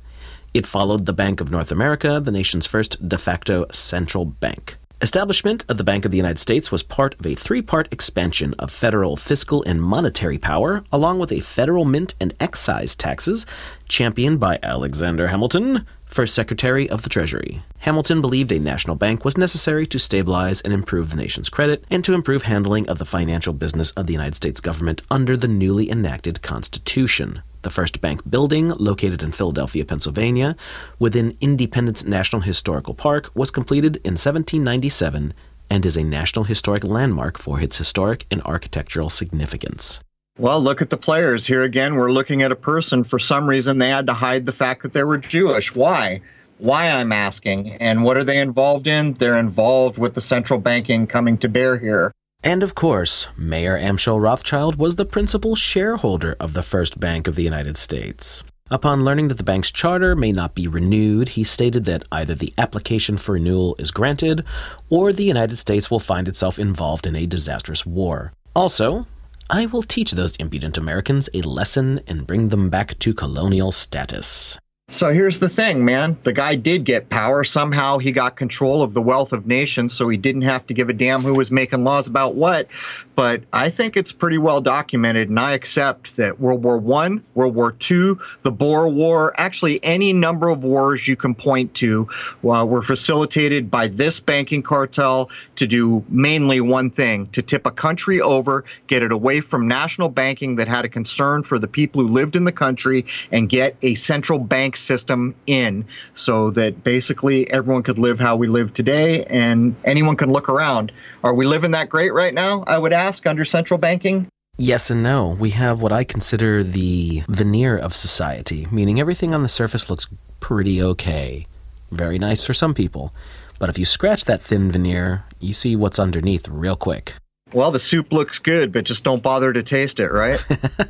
It 0.54 0.68
followed 0.68 1.08
the 1.08 1.14
Bank 1.14 1.42
of 1.42 1.50
North 1.50 1.72
America, 1.72 2.20
the 2.20 2.32
nation's 2.32 2.68
first 2.68 3.10
de 3.10 3.18
facto 3.18 3.66
central 3.72 4.24
bank. 4.24 4.76
Establishment 5.02 5.66
of 5.68 5.78
the 5.78 5.84
Bank 5.84 6.06
of 6.06 6.12
the 6.12 6.18
United 6.18 6.38
States 6.38 6.72
was 6.72 6.84
part 6.84 7.16
of 7.20 7.26
a 7.26 7.34
three 7.34 7.64
part 7.64 7.92
expansion 7.92 8.54
of 8.60 8.72
federal 8.72 9.18
fiscal 9.18 9.64
and 9.64 9.82
monetary 9.82 10.38
power, 10.38 10.84
along 10.92 11.18
with 11.18 11.32
a 11.32 11.40
federal 11.40 11.86
mint 11.86 12.14
and 12.22 12.36
excise 12.40 12.96
taxes, 12.96 13.48
championed 13.88 14.40
by 14.40 14.60
Alexander 14.62 15.30
Hamilton, 15.30 15.88
first 16.06 16.36
Secretary 16.36 16.88
of 16.88 17.02
the 17.02 17.10
Treasury. 17.10 17.64
Hamilton 17.80 18.22
believed 18.22 18.52
a 18.52 18.60
national 18.60 18.96
bank 18.96 19.26
was 19.26 19.40
necessary 19.40 19.88
to 19.88 19.98
stabilize 19.98 20.62
and 20.62 20.72
improve 20.72 21.10
the 21.10 21.18
nation's 21.18 21.50
credit 21.50 21.84
and 21.90 22.04
to 22.06 22.14
improve 22.14 22.44
handling 22.44 22.88
of 22.88 23.00
the 23.00 23.06
financial 23.06 23.54
business 23.54 23.90
of 23.92 24.06
the 24.06 24.14
United 24.14 24.36
States 24.36 24.62
government 24.62 25.02
under 25.10 25.36
the 25.36 25.48
newly 25.48 25.90
enacted 25.90 26.44
Constitution. 26.44 27.42
The 27.64 27.70
first 27.70 28.02
bank 28.02 28.30
building, 28.30 28.70
located 28.70 29.24
in 29.24 29.32
Philadelphia, 29.32 29.86
Pennsylvania, 29.86 30.58
within 31.00 31.38
Independence 31.40 32.04
National 32.04 32.42
Historical 32.42 32.94
Park, 32.94 33.32
was 33.34 33.52
completed 33.52 33.96
in 34.04 34.16
1797 34.16 35.34
and 35.70 35.86
is 35.86 35.96
a 35.96 36.04
National 36.04 36.44
Historic 36.44 36.84
Landmark 36.84 37.40
for 37.40 37.62
its 37.62 37.78
historic 37.78 38.26
and 38.30 38.42
architectural 38.44 39.10
significance. 39.10 40.02
Well, 40.38 40.60
look 40.60 40.82
at 40.82 40.90
the 40.90 40.98
players. 40.98 41.48
Here 41.48 41.62
again, 41.62 41.96
we're 41.96 42.12
looking 42.12 42.42
at 42.42 42.52
a 42.52 42.56
person. 42.56 43.06
For 43.06 43.18
some 43.18 43.48
reason, 43.48 43.78
they 43.78 43.90
had 43.90 44.08
to 44.08 44.14
hide 44.14 44.46
the 44.46 44.52
fact 44.52 44.84
that 44.84 44.92
they 44.92 45.06
were 45.06 45.18
Jewish. 45.18 45.74
Why? 45.74 46.20
Why, 46.58 46.90
I'm 46.92 47.14
asking. 47.14 47.76
And 47.76 48.04
what 48.04 48.18
are 48.18 48.26
they 48.26 48.42
involved 48.42 48.88
in? 48.88 49.14
They're 49.14 49.40
involved 49.40 49.98
with 49.98 50.16
the 50.16 50.22
central 50.22 50.60
banking 50.60 51.08
coming 51.08 51.38
to 51.38 51.50
bear 51.50 51.78
here. 51.78 52.14
And 52.44 52.62
of 52.62 52.76
course, 52.76 53.28
Mayer 53.38 53.80
Amschel 53.80 54.22
Rothschild 54.22 54.76
was 54.76 54.98
the 54.98 55.06
principal 55.06 55.56
shareholder 55.56 56.36
of 56.42 56.54
the 56.54 56.64
First 56.64 57.00
Bank 57.00 57.28
of 57.28 57.36
the 57.36 57.44
United 57.44 57.78
States. 57.78 58.44
Upon 58.70 59.06
learning 59.06 59.30
that 59.30 59.36
the 59.36 59.44
bank's 59.44 59.72
charter 59.72 60.16
may 60.16 60.32
not 60.32 60.56
be 60.56 60.68
renewed, 60.68 61.30
he 61.30 61.44
stated 61.44 61.86
that 61.86 62.04
either 62.12 62.36
the 62.36 62.54
application 62.58 63.16
for 63.16 63.34
renewal 63.34 63.76
is 63.80 63.92
granted 63.92 64.44
or 64.90 65.14
the 65.14 65.24
United 65.24 65.58
States 65.58 65.90
will 65.90 66.00
find 66.00 66.28
itself 66.28 66.60
involved 66.60 67.06
in 67.06 67.16
a 67.16 67.26
disastrous 67.26 67.86
war. 67.86 68.34
Also, 68.56 69.08
I 69.50 69.68
will 69.68 69.84
teach 69.84 70.12
those 70.12 70.36
impudent 70.38 70.78
Americans 70.78 71.30
a 71.34 71.44
lesson 71.44 72.02
and 72.08 72.28
bring 72.28 72.50
them 72.50 72.70
back 72.70 72.98
to 73.00 73.14
colonial 73.14 73.72
status. 73.72 74.58
So 74.94 75.10
here's 75.10 75.40
the 75.40 75.50
thing, 75.50 75.84
man. 75.84 76.16
The 76.22 76.34
guy 76.34 76.54
did 76.54 76.84
get 76.84 77.10
power. 77.10 77.44
Somehow 77.44 77.98
he 77.98 78.12
got 78.12 78.36
control 78.36 78.84
of 78.84 78.94
the 78.94 79.02
wealth 79.02 79.34
of 79.34 79.48
nations, 79.48 79.92
so 79.92 80.08
he 80.08 80.18
didn't 80.18 80.44
have 80.44 80.68
to 80.68 80.74
give 80.76 80.88
a 80.88 80.94
damn 80.94 81.22
who 81.22 81.34
was 81.34 81.50
making 81.50 81.84
laws 81.84 82.06
about 82.06 82.36
what. 82.36 82.68
But 83.16 83.42
I 83.54 83.72
think 83.72 83.98
it's 83.98 84.12
pretty 84.12 84.38
well 84.38 84.62
documented, 84.62 85.30
and 85.30 85.40
I 85.40 85.54
accept 85.54 86.16
that 86.18 86.40
World 86.40 86.64
War 86.64 86.78
One, 86.78 87.24
World 87.34 87.56
War 87.56 87.72
Two, 87.72 88.20
the 88.44 88.52
Boer 88.52 88.88
War, 88.88 89.34
actually 89.40 89.84
any 89.84 90.14
number 90.14 90.50
of 90.50 90.64
wars 90.64 91.08
you 91.08 91.16
can 91.16 91.34
point 91.34 91.74
to, 91.76 92.08
uh, 92.44 92.64
were 92.64 92.84
facilitated 92.84 93.72
by 93.72 93.88
this 93.88 94.20
banking 94.20 94.62
cartel 94.62 95.32
to 95.56 95.66
do 95.66 96.06
mainly 96.08 96.62
one 96.62 96.92
thing: 96.92 97.26
to 97.32 97.42
tip 97.42 97.66
a 97.66 97.72
country 97.72 98.22
over, 98.22 98.64
get 98.86 99.02
it 99.02 99.12
away 99.12 99.42
from 99.42 99.68
national 99.68 100.10
banking 100.10 100.56
that 100.58 100.68
had 100.68 100.86
a 100.86 100.90
concern 100.90 101.42
for 101.42 101.58
the 101.58 101.68
people 101.68 102.00
who 102.00 102.08
lived 102.08 102.36
in 102.36 102.44
the 102.44 102.52
country, 102.52 103.04
and 103.32 103.50
get 103.50 103.76
a 103.82 103.96
central 103.96 104.38
bank 104.38 104.78
system 104.84 105.36
in 105.48 105.86
so 106.16 106.52
that 106.52 106.84
basically 106.84 107.50
everyone 107.52 107.84
could 107.84 107.98
live 107.98 108.20
how 108.20 108.36
we 108.36 108.48
live 108.48 108.74
today 108.74 109.24
and 109.26 109.76
anyone 109.84 110.16
can 110.16 110.32
look 110.32 110.50
around. 110.50 110.92
Are 111.24 111.34
we 111.34 111.46
living 111.46 111.72
that 111.72 111.90
great 111.90 112.14
right 112.14 112.34
now? 112.34 112.64
I 112.68 112.78
would 112.78 112.94
ask 112.94 113.26
under 113.26 113.46
central 113.46 113.78
banking. 113.78 114.28
Yes 114.58 114.92
and 114.92 115.02
no. 115.02 115.30
We 115.30 115.50
have 115.52 115.82
what 115.82 115.92
I 115.92 116.04
consider 116.04 116.64
the 116.64 117.24
veneer 117.28 117.76
of 117.78 117.96
society, 117.96 118.68
meaning 118.72 119.00
everything 119.00 119.34
on 119.34 119.42
the 119.42 119.50
surface 119.50 119.90
looks 119.90 120.08
pretty 120.40 120.82
okay. 120.82 121.48
Very 121.92 122.20
nice 122.20 122.46
for 122.46 122.54
some 122.54 122.74
people. 122.74 123.14
But 123.58 123.70
if 123.70 123.80
you 123.80 123.86
scratch 123.86 124.26
that 124.26 124.42
thin 124.42 124.70
veneer, 124.70 125.24
you 125.40 125.54
see 125.54 125.76
what's 125.76 125.98
underneath 125.98 126.48
real 126.48 126.76
quick. 126.76 127.14
Well, 127.54 127.72
the 127.72 127.80
soup 127.80 128.12
looks 128.12 128.40
good, 128.40 128.72
but 128.72 128.84
just 128.84 129.04
don't 129.04 129.24
bother 129.24 129.54
to 129.54 129.64
taste 129.64 130.00
it, 130.00 130.12
right? 130.12 130.44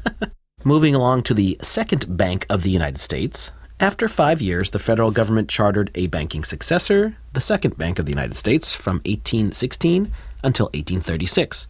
Moving 0.64 0.96
along 0.96 1.24
to 1.24 1.34
the 1.34 1.58
second 1.62 2.18
bank 2.18 2.46
of 2.50 2.64
the 2.64 2.70
United 2.70 3.00
States, 3.00 3.52
after 3.84 4.08
five 4.08 4.42
years, 4.42 4.70
the 4.70 4.80
federal 4.80 5.12
government 5.12 5.50
chartered 5.50 5.92
a 5.94 6.08
banking 6.08 6.46
successor, 6.46 7.18
the 7.34 7.42
Second 7.42 7.78
Bank 7.78 8.00
of 8.00 8.06
the 8.06 8.14
United 8.14 8.34
States, 8.34 8.74
from 8.74 9.02
1816 9.06 10.10
until 10.42 10.68
1836. 10.68 11.68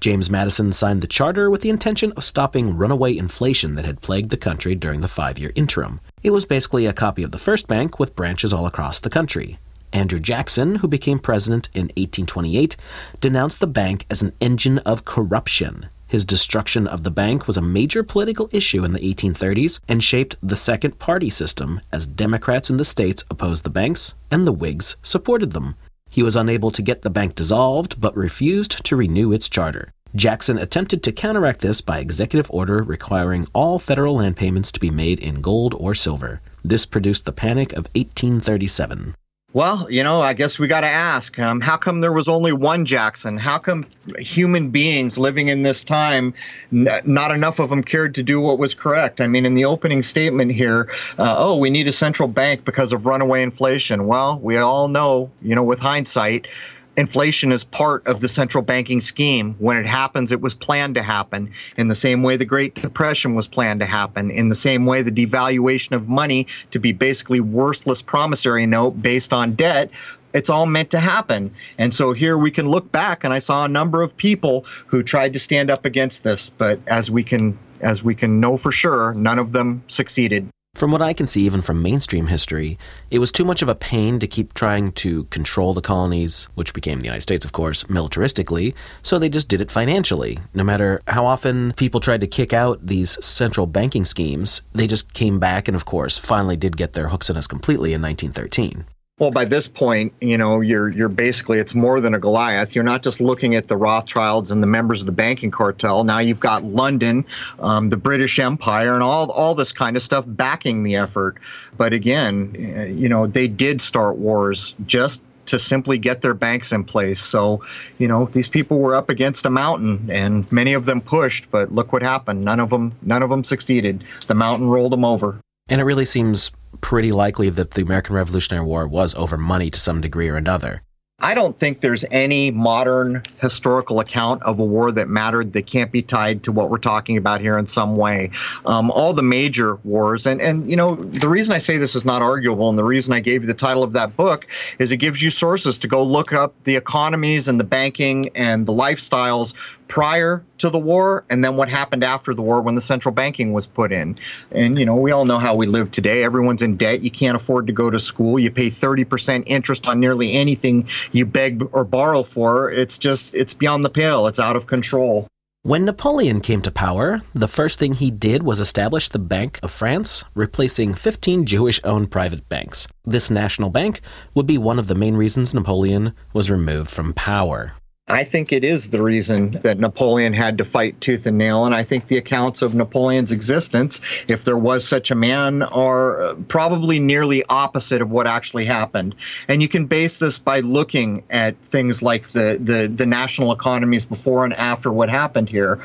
James 0.00 0.30
Madison 0.30 0.72
signed 0.72 1.02
the 1.02 1.06
charter 1.06 1.50
with 1.50 1.60
the 1.60 1.68
intention 1.68 2.12
of 2.12 2.24
stopping 2.24 2.78
runaway 2.78 3.14
inflation 3.14 3.74
that 3.74 3.84
had 3.84 4.00
plagued 4.00 4.30
the 4.30 4.38
country 4.38 4.74
during 4.74 5.02
the 5.02 5.06
five 5.06 5.38
year 5.38 5.52
interim. 5.54 6.00
It 6.22 6.30
was 6.30 6.46
basically 6.46 6.86
a 6.86 6.94
copy 6.94 7.22
of 7.22 7.30
the 7.30 7.36
first 7.36 7.66
bank 7.66 7.98
with 7.98 8.16
branches 8.16 8.54
all 8.54 8.66
across 8.66 8.98
the 8.98 9.10
country. 9.10 9.58
Andrew 9.92 10.20
Jackson, 10.20 10.76
who 10.76 10.88
became 10.88 11.18
president 11.18 11.68
in 11.74 11.88
1828, 11.88 12.74
denounced 13.20 13.60
the 13.60 13.66
bank 13.66 14.06
as 14.08 14.22
an 14.22 14.32
engine 14.40 14.78
of 14.78 15.04
corruption 15.04 15.90
his 16.14 16.24
destruction 16.24 16.86
of 16.86 17.02
the 17.02 17.10
bank 17.10 17.48
was 17.48 17.56
a 17.56 17.70
major 17.78 18.04
political 18.04 18.48
issue 18.52 18.84
in 18.84 18.92
the 18.92 19.00
1830s 19.00 19.80
and 19.88 20.04
shaped 20.04 20.36
the 20.40 20.54
second 20.54 20.96
party 21.00 21.28
system 21.28 21.80
as 21.90 22.06
Democrats 22.06 22.70
in 22.70 22.76
the 22.76 22.84
states 22.84 23.24
opposed 23.32 23.64
the 23.64 23.68
banks 23.68 24.14
and 24.30 24.46
the 24.46 24.52
Whigs 24.52 24.94
supported 25.02 25.50
them. 25.50 25.74
He 26.08 26.22
was 26.22 26.36
unable 26.36 26.70
to 26.70 26.82
get 26.82 27.02
the 27.02 27.10
bank 27.10 27.34
dissolved 27.34 28.00
but 28.00 28.16
refused 28.16 28.84
to 28.84 28.94
renew 28.94 29.32
its 29.32 29.48
charter. 29.48 29.92
Jackson 30.14 30.56
attempted 30.56 31.02
to 31.02 31.10
counteract 31.10 31.62
this 31.62 31.80
by 31.80 31.98
executive 31.98 32.48
order 32.52 32.80
requiring 32.80 33.48
all 33.52 33.80
federal 33.80 34.14
land 34.14 34.36
payments 34.36 34.70
to 34.70 34.78
be 34.78 34.92
made 34.92 35.18
in 35.18 35.40
gold 35.40 35.74
or 35.76 35.96
silver. 35.96 36.40
This 36.62 36.86
produced 36.86 37.24
the 37.24 37.32
Panic 37.32 37.72
of 37.72 37.88
1837. 37.96 39.16
Well, 39.54 39.88
you 39.88 40.02
know, 40.02 40.20
I 40.20 40.34
guess 40.34 40.58
we 40.58 40.66
got 40.66 40.80
to 40.80 40.88
ask 40.88 41.38
um, 41.38 41.60
how 41.60 41.76
come 41.76 42.00
there 42.00 42.12
was 42.12 42.26
only 42.26 42.52
one 42.52 42.84
Jackson? 42.84 43.38
How 43.38 43.58
come 43.58 43.86
human 44.18 44.70
beings 44.70 45.16
living 45.16 45.46
in 45.46 45.62
this 45.62 45.84
time, 45.84 46.34
n- 46.72 46.88
not 47.04 47.30
enough 47.30 47.60
of 47.60 47.70
them 47.70 47.84
cared 47.84 48.16
to 48.16 48.24
do 48.24 48.40
what 48.40 48.58
was 48.58 48.74
correct? 48.74 49.20
I 49.20 49.28
mean, 49.28 49.46
in 49.46 49.54
the 49.54 49.66
opening 49.66 50.02
statement 50.02 50.50
here, 50.50 50.90
uh, 51.20 51.36
oh, 51.38 51.58
we 51.58 51.70
need 51.70 51.86
a 51.86 51.92
central 51.92 52.28
bank 52.28 52.64
because 52.64 52.92
of 52.92 53.06
runaway 53.06 53.44
inflation. 53.44 54.08
Well, 54.08 54.40
we 54.40 54.56
all 54.56 54.88
know, 54.88 55.30
you 55.40 55.54
know, 55.54 55.62
with 55.62 55.78
hindsight, 55.78 56.48
inflation 56.96 57.52
is 57.52 57.64
part 57.64 58.06
of 58.06 58.20
the 58.20 58.28
central 58.28 58.62
banking 58.62 59.00
scheme. 59.00 59.54
When 59.58 59.76
it 59.76 59.86
happens, 59.86 60.32
it 60.32 60.40
was 60.40 60.54
planned 60.54 60.94
to 60.96 61.02
happen. 61.02 61.50
In 61.76 61.88
the 61.88 61.94
same 61.94 62.22
way 62.22 62.36
the 62.36 62.44
Great 62.44 62.74
Depression 62.74 63.34
was 63.34 63.46
planned 63.46 63.80
to 63.80 63.86
happen. 63.86 64.30
In 64.30 64.48
the 64.48 64.54
same 64.54 64.86
way 64.86 65.02
the 65.02 65.10
devaluation 65.10 65.92
of 65.92 66.08
money 66.08 66.46
to 66.70 66.78
be 66.78 66.92
basically 66.92 67.40
worthless 67.40 68.02
promissory 68.02 68.66
note 68.66 69.02
based 69.02 69.32
on 69.32 69.54
debt 69.54 69.90
it's 70.34 70.50
all 70.50 70.66
meant 70.66 70.90
to 70.90 70.98
happen. 70.98 71.52
And 71.78 71.94
so 71.94 72.12
here 72.12 72.36
we 72.36 72.50
can 72.50 72.68
look 72.68 72.90
back 72.90 73.22
and 73.22 73.32
I 73.32 73.38
saw 73.38 73.64
a 73.64 73.68
number 73.68 74.02
of 74.02 74.16
people 74.16 74.66
who 74.88 75.02
tried 75.02 75.32
to 75.34 75.38
stand 75.38 75.70
up 75.70 75.84
against 75.84 76.24
this, 76.24 76.50
but 76.50 76.80
as 76.88 77.10
we 77.10 77.22
can 77.22 77.56
as 77.80 78.02
we 78.02 78.14
can 78.14 78.40
know 78.40 78.56
for 78.56 78.72
sure, 78.72 79.14
none 79.14 79.38
of 79.38 79.52
them 79.52 79.82
succeeded. 79.88 80.48
From 80.74 80.90
what 80.90 81.02
I 81.02 81.12
can 81.12 81.28
see, 81.28 81.42
even 81.42 81.62
from 81.62 81.82
mainstream 81.82 82.26
history, 82.26 82.78
it 83.08 83.20
was 83.20 83.30
too 83.30 83.44
much 83.44 83.62
of 83.62 83.68
a 83.68 83.76
pain 83.76 84.18
to 84.18 84.26
keep 84.26 84.54
trying 84.54 84.90
to 84.92 85.24
control 85.24 85.72
the 85.72 85.80
colonies, 85.80 86.48
which 86.56 86.74
became 86.74 86.98
the 86.98 87.06
United 87.06 87.20
States, 87.20 87.44
of 87.44 87.52
course, 87.52 87.84
militaristically, 87.84 88.74
so 89.00 89.16
they 89.16 89.28
just 89.28 89.48
did 89.48 89.60
it 89.60 89.70
financially. 89.70 90.40
No 90.52 90.64
matter 90.64 91.00
how 91.06 91.26
often 91.26 91.74
people 91.74 92.00
tried 92.00 92.22
to 92.22 92.26
kick 92.26 92.52
out 92.52 92.84
these 92.84 93.24
central 93.24 93.68
banking 93.68 94.04
schemes, 94.04 94.62
they 94.72 94.88
just 94.88 95.12
came 95.12 95.38
back 95.38 95.68
and, 95.68 95.76
of 95.76 95.84
course, 95.84 96.18
finally 96.18 96.56
did 96.56 96.76
get 96.76 96.94
their 96.94 97.08
hooks 97.08 97.30
in 97.30 97.36
us 97.36 97.46
completely 97.46 97.94
in 97.94 98.02
1913. 98.02 98.84
Well, 99.20 99.30
by 99.30 99.44
this 99.44 99.68
point, 99.68 100.12
you 100.20 100.36
know, 100.36 100.60
you're 100.60 100.88
you're 100.88 101.08
basically 101.08 101.60
it's 101.60 101.72
more 101.72 102.00
than 102.00 102.14
a 102.14 102.18
Goliath. 102.18 102.74
You're 102.74 102.82
not 102.82 103.04
just 103.04 103.20
looking 103.20 103.54
at 103.54 103.68
the 103.68 103.76
Rothschilds 103.76 104.50
and 104.50 104.60
the 104.60 104.66
members 104.66 104.98
of 104.98 105.06
the 105.06 105.12
banking 105.12 105.52
cartel. 105.52 106.02
Now 106.02 106.18
you've 106.18 106.40
got 106.40 106.64
London, 106.64 107.24
um, 107.60 107.90
the 107.90 107.96
British 107.96 108.40
Empire, 108.40 108.92
and 108.92 109.04
all 109.04 109.30
all 109.30 109.54
this 109.54 109.70
kind 109.70 109.96
of 109.96 110.02
stuff 110.02 110.24
backing 110.26 110.82
the 110.82 110.96
effort. 110.96 111.36
But 111.76 111.92
again, 111.92 112.56
eh, 112.58 112.86
you 112.86 113.08
know, 113.08 113.28
they 113.28 113.46
did 113.46 113.80
start 113.80 114.16
wars 114.16 114.74
just 114.84 115.22
to 115.46 115.60
simply 115.60 115.96
get 115.96 116.20
their 116.20 116.34
banks 116.34 116.72
in 116.72 116.82
place. 116.82 117.20
So, 117.20 117.62
you 117.98 118.08
know, 118.08 118.24
these 118.24 118.48
people 118.48 118.80
were 118.80 118.96
up 118.96 119.10
against 119.10 119.46
a 119.46 119.50
mountain, 119.50 120.10
and 120.10 120.50
many 120.50 120.72
of 120.72 120.86
them 120.86 121.00
pushed. 121.00 121.52
But 121.52 121.70
look 121.70 121.92
what 121.92 122.02
happened. 122.02 122.44
None 122.44 122.58
of 122.58 122.70
them 122.70 122.90
none 123.02 123.22
of 123.22 123.30
them 123.30 123.44
succeeded. 123.44 124.02
The 124.26 124.34
mountain 124.34 124.66
rolled 124.66 124.90
them 124.90 125.04
over. 125.04 125.38
And 125.68 125.80
it 125.80 125.84
really 125.84 126.04
seems 126.04 126.50
pretty 126.80 127.12
likely 127.12 127.48
that 127.48 127.70
the 127.72 127.82
American 127.82 128.14
Revolutionary 128.14 128.66
War 128.66 128.86
was 128.86 129.14
over 129.14 129.38
money 129.38 129.70
to 129.70 129.78
some 129.78 130.00
degree 130.00 130.28
or 130.28 130.36
another. 130.36 130.82
I 131.20 131.34
don't 131.34 131.58
think 131.58 131.80
there's 131.80 132.04
any 132.10 132.50
modern 132.50 133.22
historical 133.40 134.00
account 134.00 134.42
of 134.42 134.58
a 134.58 134.64
war 134.64 134.92
that 134.92 135.08
mattered 135.08 135.52
that 135.52 135.66
can't 135.66 135.92
be 135.92 136.02
tied 136.02 136.42
to 136.42 136.52
what 136.52 136.70
we're 136.70 136.76
talking 136.76 137.16
about 137.16 137.40
here 137.40 137.56
in 137.56 137.66
some 137.68 137.96
way. 137.96 138.30
Um, 138.66 138.90
all 138.90 139.14
the 139.14 139.22
major 139.22 139.76
wars, 139.84 140.26
and 140.26 140.42
and 140.42 140.68
you 140.68 140.76
know 140.76 140.96
the 140.96 141.28
reason 141.28 141.54
I 141.54 141.58
say 141.58 141.78
this 141.78 141.94
is 141.94 142.04
not 142.04 142.20
arguable, 142.20 142.68
and 142.68 142.76
the 142.76 142.84
reason 142.84 143.14
I 143.14 143.20
gave 143.20 143.42
you 143.42 143.46
the 143.46 143.54
title 143.54 143.84
of 143.84 143.92
that 143.92 144.16
book 144.16 144.48
is 144.80 144.90
it 144.90 144.96
gives 144.96 145.22
you 145.22 145.30
sources 145.30 145.78
to 145.78 145.88
go 145.88 146.02
look 146.02 146.32
up 146.32 146.52
the 146.64 146.76
economies 146.76 147.46
and 147.46 147.60
the 147.60 147.64
banking 147.64 148.28
and 148.34 148.66
the 148.66 148.72
lifestyles 148.72 149.54
prior 149.88 150.44
to 150.58 150.70
the 150.70 150.78
war 150.78 151.24
and 151.30 151.44
then 151.44 151.56
what 151.56 151.68
happened 151.68 152.04
after 152.04 152.34
the 152.34 152.42
war 152.42 152.60
when 152.62 152.74
the 152.74 152.80
central 152.80 153.14
banking 153.14 153.52
was 153.52 153.66
put 153.66 153.92
in. 153.92 154.16
And, 154.50 154.78
you 154.78 154.84
know, 154.84 154.96
we 154.96 155.12
all 155.12 155.24
know 155.24 155.38
how 155.38 155.54
we 155.54 155.66
live 155.66 155.90
today. 155.90 156.24
Everyone's 156.24 156.62
in 156.62 156.76
debt. 156.76 157.02
You 157.02 157.10
can't 157.10 157.36
afford 157.36 157.66
to 157.66 157.72
go 157.72 157.90
to 157.90 157.98
school. 157.98 158.38
You 158.38 158.50
pay 158.50 158.68
30% 158.68 159.44
interest 159.46 159.86
on 159.86 160.00
nearly 160.00 160.32
anything 160.32 160.88
you 161.12 161.26
beg 161.26 161.68
or 161.72 161.84
borrow 161.84 162.22
for. 162.22 162.70
It's 162.70 162.98
just, 162.98 163.34
it's 163.34 163.54
beyond 163.54 163.84
the 163.84 163.90
pale. 163.90 164.26
It's 164.26 164.40
out 164.40 164.56
of 164.56 164.66
control. 164.66 165.28
When 165.66 165.86
Napoleon 165.86 166.42
came 166.42 166.60
to 166.60 166.70
power, 166.70 167.22
the 167.32 167.48
first 167.48 167.78
thing 167.78 167.94
he 167.94 168.10
did 168.10 168.42
was 168.42 168.60
establish 168.60 169.08
the 169.08 169.18
Bank 169.18 169.58
of 169.62 169.70
France, 169.70 170.22
replacing 170.34 170.92
15 170.92 171.46
Jewish 171.46 171.80
owned 171.84 172.10
private 172.10 172.46
banks. 172.50 172.86
This 173.06 173.30
national 173.30 173.70
bank 173.70 174.02
would 174.34 174.46
be 174.46 174.58
one 174.58 174.78
of 174.78 174.88
the 174.88 174.94
main 174.94 175.16
reasons 175.16 175.54
Napoleon 175.54 176.12
was 176.34 176.50
removed 176.50 176.90
from 176.90 177.14
power. 177.14 177.72
I 178.08 178.22
think 178.22 178.52
it 178.52 178.64
is 178.64 178.90
the 178.90 179.00
reason 179.00 179.52
that 179.62 179.78
Napoleon 179.78 180.34
had 180.34 180.58
to 180.58 180.64
fight 180.64 181.00
tooth 181.00 181.26
and 181.26 181.38
nail. 181.38 181.64
And 181.64 181.74
I 181.74 181.82
think 181.82 182.08
the 182.08 182.18
accounts 182.18 182.60
of 182.60 182.74
Napoleon's 182.74 183.32
existence, 183.32 183.98
if 184.28 184.44
there 184.44 184.58
was 184.58 184.86
such 184.86 185.10
a 185.10 185.14
man, 185.14 185.62
are 185.62 186.22
uh, 186.22 186.34
probably 186.48 187.00
nearly 187.00 187.42
opposite 187.48 188.02
of 188.02 188.10
what 188.10 188.26
actually 188.26 188.66
happened. 188.66 189.14
And 189.48 189.62
you 189.62 189.68
can 189.68 189.86
base 189.86 190.18
this 190.18 190.38
by 190.38 190.60
looking 190.60 191.22
at 191.30 191.58
things 191.62 192.02
like 192.02 192.28
the, 192.28 192.58
the, 192.60 192.92
the 192.94 193.06
national 193.06 193.52
economies 193.52 194.04
before 194.04 194.44
and 194.44 194.52
after 194.52 194.92
what 194.92 195.08
happened 195.08 195.48
here. 195.48 195.80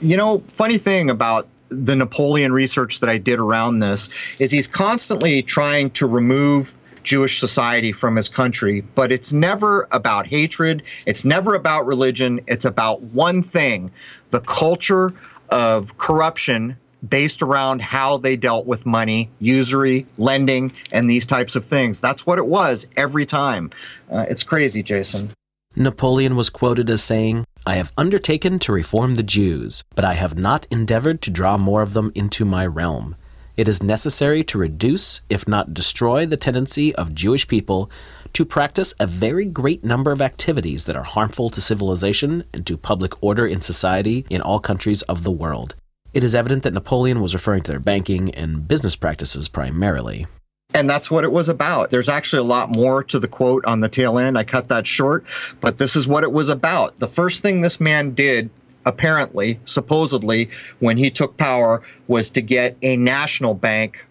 You 0.00 0.16
know, 0.16 0.42
funny 0.48 0.78
thing 0.78 1.10
about 1.10 1.46
the 1.68 1.94
Napoleon 1.94 2.52
research 2.52 3.00
that 3.00 3.10
I 3.10 3.18
did 3.18 3.38
around 3.38 3.80
this 3.80 4.08
is 4.38 4.50
he's 4.50 4.66
constantly 4.66 5.42
trying 5.42 5.90
to 5.90 6.06
remove 6.06 6.74
Jewish 7.02 7.38
society 7.38 7.92
from 7.92 8.16
his 8.16 8.28
country, 8.28 8.82
but 8.94 9.12
it's 9.12 9.32
never 9.32 9.88
about 9.90 10.26
hatred. 10.26 10.82
It's 11.06 11.24
never 11.24 11.54
about 11.54 11.86
religion. 11.86 12.40
It's 12.46 12.64
about 12.64 13.02
one 13.02 13.42
thing 13.42 13.90
the 14.30 14.40
culture 14.40 15.12
of 15.50 15.98
corruption 15.98 16.76
based 17.08 17.42
around 17.42 17.80
how 17.80 18.18
they 18.18 18.36
dealt 18.36 18.66
with 18.66 18.84
money, 18.86 19.30
usury, 19.40 20.06
lending, 20.18 20.72
and 20.92 21.08
these 21.08 21.26
types 21.26 21.56
of 21.56 21.64
things. 21.64 22.00
That's 22.00 22.26
what 22.26 22.38
it 22.38 22.46
was 22.46 22.86
every 22.96 23.26
time. 23.26 23.70
Uh, 24.10 24.26
it's 24.28 24.42
crazy, 24.42 24.82
Jason. 24.82 25.30
Napoleon 25.76 26.36
was 26.36 26.50
quoted 26.50 26.90
as 26.90 27.02
saying, 27.02 27.46
I 27.64 27.76
have 27.76 27.92
undertaken 27.96 28.58
to 28.60 28.72
reform 28.72 29.14
the 29.14 29.22
Jews, 29.22 29.84
but 29.94 30.04
I 30.04 30.14
have 30.14 30.36
not 30.36 30.66
endeavored 30.70 31.22
to 31.22 31.30
draw 31.30 31.56
more 31.56 31.82
of 31.82 31.92
them 31.92 32.10
into 32.14 32.44
my 32.44 32.66
realm 32.66 33.16
it 33.60 33.68
is 33.68 33.82
necessary 33.82 34.42
to 34.42 34.56
reduce, 34.56 35.20
if 35.28 35.46
not 35.46 35.74
destroy, 35.74 36.24
the 36.24 36.38
tendency 36.38 36.94
of 36.94 37.14
Jewish 37.14 37.46
people 37.46 37.90
to 38.32 38.46
practice 38.46 38.94
a 38.98 39.06
very 39.06 39.44
great 39.44 39.84
number 39.84 40.12
of 40.12 40.22
activities 40.22 40.86
that 40.86 40.96
are 40.96 41.02
harmful 41.02 41.50
to 41.50 41.60
civilization 41.60 42.44
and 42.54 42.66
to 42.66 42.78
public 42.78 43.22
order 43.22 43.46
in 43.46 43.60
society 43.60 44.24
in 44.30 44.40
all 44.40 44.60
countries 44.60 45.02
of 45.02 45.24
the 45.24 45.30
world. 45.30 45.74
It 46.14 46.24
is 46.24 46.34
evident 46.34 46.62
that 46.62 46.72
Napoleon 46.72 47.20
was 47.20 47.34
referring 47.34 47.62
to 47.64 47.70
their 47.70 47.80
banking 47.80 48.34
and 48.34 48.66
business 48.66 48.96
practices 48.96 49.46
primarily. 49.46 50.26
And 50.72 50.88
that's 50.88 51.10
what 51.10 51.24
it 51.24 51.32
was 51.32 51.50
about. 51.50 51.90
There's 51.90 52.08
actually 52.08 52.40
a 52.40 52.44
lot 52.44 52.70
more 52.70 53.04
to 53.04 53.18
the 53.18 53.28
quote 53.28 53.66
on 53.66 53.80
the 53.80 53.90
tail 53.90 54.18
end. 54.18 54.38
I 54.38 54.44
cut 54.44 54.68
that 54.68 54.86
short, 54.86 55.26
but 55.60 55.76
this 55.76 55.96
is 55.96 56.08
what 56.08 56.24
it 56.24 56.32
was 56.32 56.48
about. 56.48 56.98
The 56.98 57.08
first 57.08 57.42
thing 57.42 57.60
this 57.60 57.78
man 57.78 58.12
did 58.14 58.48
apparently, 58.86 59.58
supposedly, 59.64 60.50
when 60.78 60.96
he 60.96 61.10
took 61.10 61.36
power, 61.36 61.82
was 62.08 62.30
to 62.30 62.40
get 62.40 62.76
a 62.82 62.96
national 62.96 63.54
bank 63.54 64.06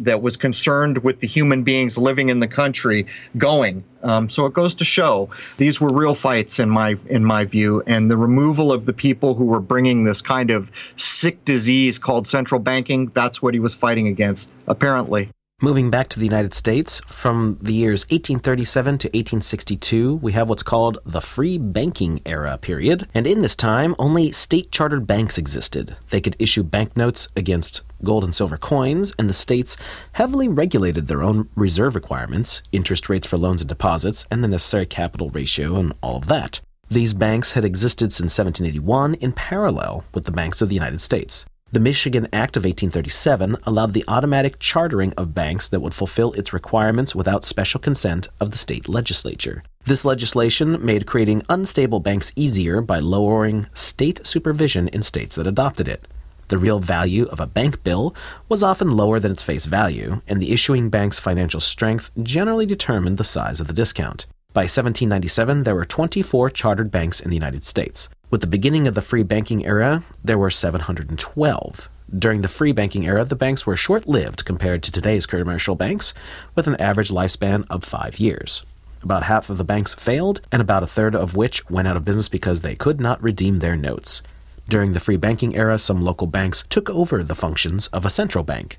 that 0.00 0.22
was 0.22 0.36
concerned 0.36 0.98
with 1.04 1.20
the 1.20 1.26
human 1.26 1.62
beings 1.62 1.98
living 1.98 2.30
in 2.30 2.40
the 2.40 2.48
country 2.48 3.06
going. 3.36 3.84
Um, 4.02 4.30
so 4.30 4.46
it 4.46 4.54
goes 4.54 4.74
to 4.76 4.84
show 4.84 5.28
these 5.58 5.80
were 5.80 5.92
real 5.92 6.14
fights 6.14 6.58
in 6.58 6.70
my 6.70 6.96
in 7.06 7.24
my 7.24 7.44
view, 7.44 7.82
and 7.86 8.10
the 8.10 8.16
removal 8.16 8.72
of 8.72 8.86
the 8.86 8.94
people 8.94 9.34
who 9.34 9.44
were 9.44 9.60
bringing 9.60 10.04
this 10.04 10.22
kind 10.22 10.50
of 10.50 10.70
sick 10.96 11.44
disease 11.44 11.98
called 11.98 12.26
central 12.26 12.60
banking. 12.60 13.10
That's 13.14 13.42
what 13.42 13.52
he 13.52 13.60
was 13.60 13.74
fighting 13.74 14.06
against, 14.08 14.50
apparently. 14.66 15.28
Moving 15.62 15.90
back 15.90 16.08
to 16.08 16.18
the 16.18 16.24
United 16.24 16.54
States, 16.54 17.02
from 17.06 17.58
the 17.60 17.74
years 17.74 18.04
1837 18.04 18.96
to 18.96 19.08
1862, 19.08 20.16
we 20.16 20.32
have 20.32 20.48
what's 20.48 20.62
called 20.62 20.96
the 21.04 21.20
free 21.20 21.58
banking 21.58 22.22
era 22.24 22.56
period. 22.56 23.06
And 23.12 23.26
in 23.26 23.42
this 23.42 23.56
time, 23.56 23.94
only 23.98 24.32
state 24.32 24.70
chartered 24.70 25.06
banks 25.06 25.36
existed. 25.36 25.96
They 26.08 26.22
could 26.22 26.34
issue 26.38 26.62
banknotes 26.62 27.28
against 27.36 27.82
gold 28.02 28.24
and 28.24 28.34
silver 28.34 28.56
coins, 28.56 29.12
and 29.18 29.28
the 29.28 29.34
states 29.34 29.76
heavily 30.12 30.48
regulated 30.48 31.08
their 31.08 31.22
own 31.22 31.50
reserve 31.54 31.94
requirements, 31.94 32.62
interest 32.72 33.10
rates 33.10 33.26
for 33.26 33.36
loans 33.36 33.60
and 33.60 33.68
deposits, 33.68 34.26
and 34.30 34.42
the 34.42 34.48
necessary 34.48 34.86
capital 34.86 35.28
ratio, 35.28 35.76
and 35.76 35.92
all 36.02 36.16
of 36.16 36.26
that. 36.28 36.62
These 36.88 37.12
banks 37.12 37.52
had 37.52 37.66
existed 37.66 38.14
since 38.14 38.38
1781 38.38 39.12
in 39.16 39.32
parallel 39.32 40.04
with 40.14 40.24
the 40.24 40.32
banks 40.32 40.62
of 40.62 40.70
the 40.70 40.74
United 40.74 41.02
States. 41.02 41.44
The 41.72 41.78
Michigan 41.78 42.26
Act 42.32 42.56
of 42.56 42.64
1837 42.64 43.54
allowed 43.62 43.92
the 43.92 44.02
automatic 44.08 44.58
chartering 44.58 45.12
of 45.16 45.36
banks 45.36 45.68
that 45.68 45.78
would 45.78 45.94
fulfill 45.94 46.32
its 46.32 46.52
requirements 46.52 47.14
without 47.14 47.44
special 47.44 47.78
consent 47.78 48.26
of 48.40 48.50
the 48.50 48.58
state 48.58 48.88
legislature. 48.88 49.62
This 49.84 50.04
legislation 50.04 50.84
made 50.84 51.06
creating 51.06 51.44
unstable 51.48 52.00
banks 52.00 52.32
easier 52.34 52.80
by 52.80 52.98
lowering 52.98 53.68
state 53.72 54.26
supervision 54.26 54.88
in 54.88 55.04
states 55.04 55.36
that 55.36 55.46
adopted 55.46 55.86
it. 55.86 56.08
The 56.48 56.58
real 56.58 56.80
value 56.80 57.26
of 57.26 57.38
a 57.38 57.46
bank 57.46 57.84
bill 57.84 58.16
was 58.48 58.64
often 58.64 58.90
lower 58.90 59.20
than 59.20 59.30
its 59.30 59.44
face 59.44 59.66
value, 59.66 60.22
and 60.26 60.42
the 60.42 60.50
issuing 60.50 60.90
bank's 60.90 61.20
financial 61.20 61.60
strength 61.60 62.10
generally 62.20 62.66
determined 62.66 63.16
the 63.16 63.22
size 63.22 63.60
of 63.60 63.68
the 63.68 63.72
discount. 63.72 64.26
By 64.52 64.62
1797, 64.62 65.62
there 65.62 65.76
were 65.76 65.84
24 65.84 66.50
chartered 66.50 66.90
banks 66.90 67.20
in 67.20 67.30
the 67.30 67.36
United 67.36 67.62
States. 67.64 68.08
With 68.30 68.42
the 68.42 68.46
beginning 68.46 68.86
of 68.86 68.94
the 68.94 69.02
free 69.02 69.24
banking 69.24 69.66
era, 69.66 70.04
there 70.22 70.38
were 70.38 70.50
712. 70.50 71.88
During 72.16 72.42
the 72.42 72.48
free 72.48 72.70
banking 72.70 73.04
era, 73.04 73.24
the 73.24 73.34
banks 73.34 73.66
were 73.66 73.74
short 73.74 74.06
lived 74.06 74.44
compared 74.44 74.84
to 74.84 74.92
today's 74.92 75.26
commercial 75.26 75.74
banks, 75.74 76.14
with 76.54 76.68
an 76.68 76.76
average 76.76 77.10
lifespan 77.10 77.64
of 77.68 77.82
five 77.82 78.20
years. 78.20 78.62
About 79.02 79.24
half 79.24 79.50
of 79.50 79.58
the 79.58 79.64
banks 79.64 79.96
failed, 79.96 80.40
and 80.52 80.62
about 80.62 80.84
a 80.84 80.86
third 80.86 81.16
of 81.16 81.34
which 81.34 81.68
went 81.68 81.88
out 81.88 81.96
of 81.96 82.04
business 82.04 82.28
because 82.28 82.60
they 82.60 82.76
could 82.76 83.00
not 83.00 83.20
redeem 83.20 83.58
their 83.58 83.76
notes. 83.76 84.22
During 84.68 84.92
the 84.92 85.00
free 85.00 85.16
banking 85.16 85.56
era, 85.56 85.76
some 85.76 86.00
local 86.00 86.28
banks 86.28 86.62
took 86.70 86.88
over 86.88 87.24
the 87.24 87.34
functions 87.34 87.88
of 87.88 88.06
a 88.06 88.10
central 88.10 88.44
bank. 88.44 88.78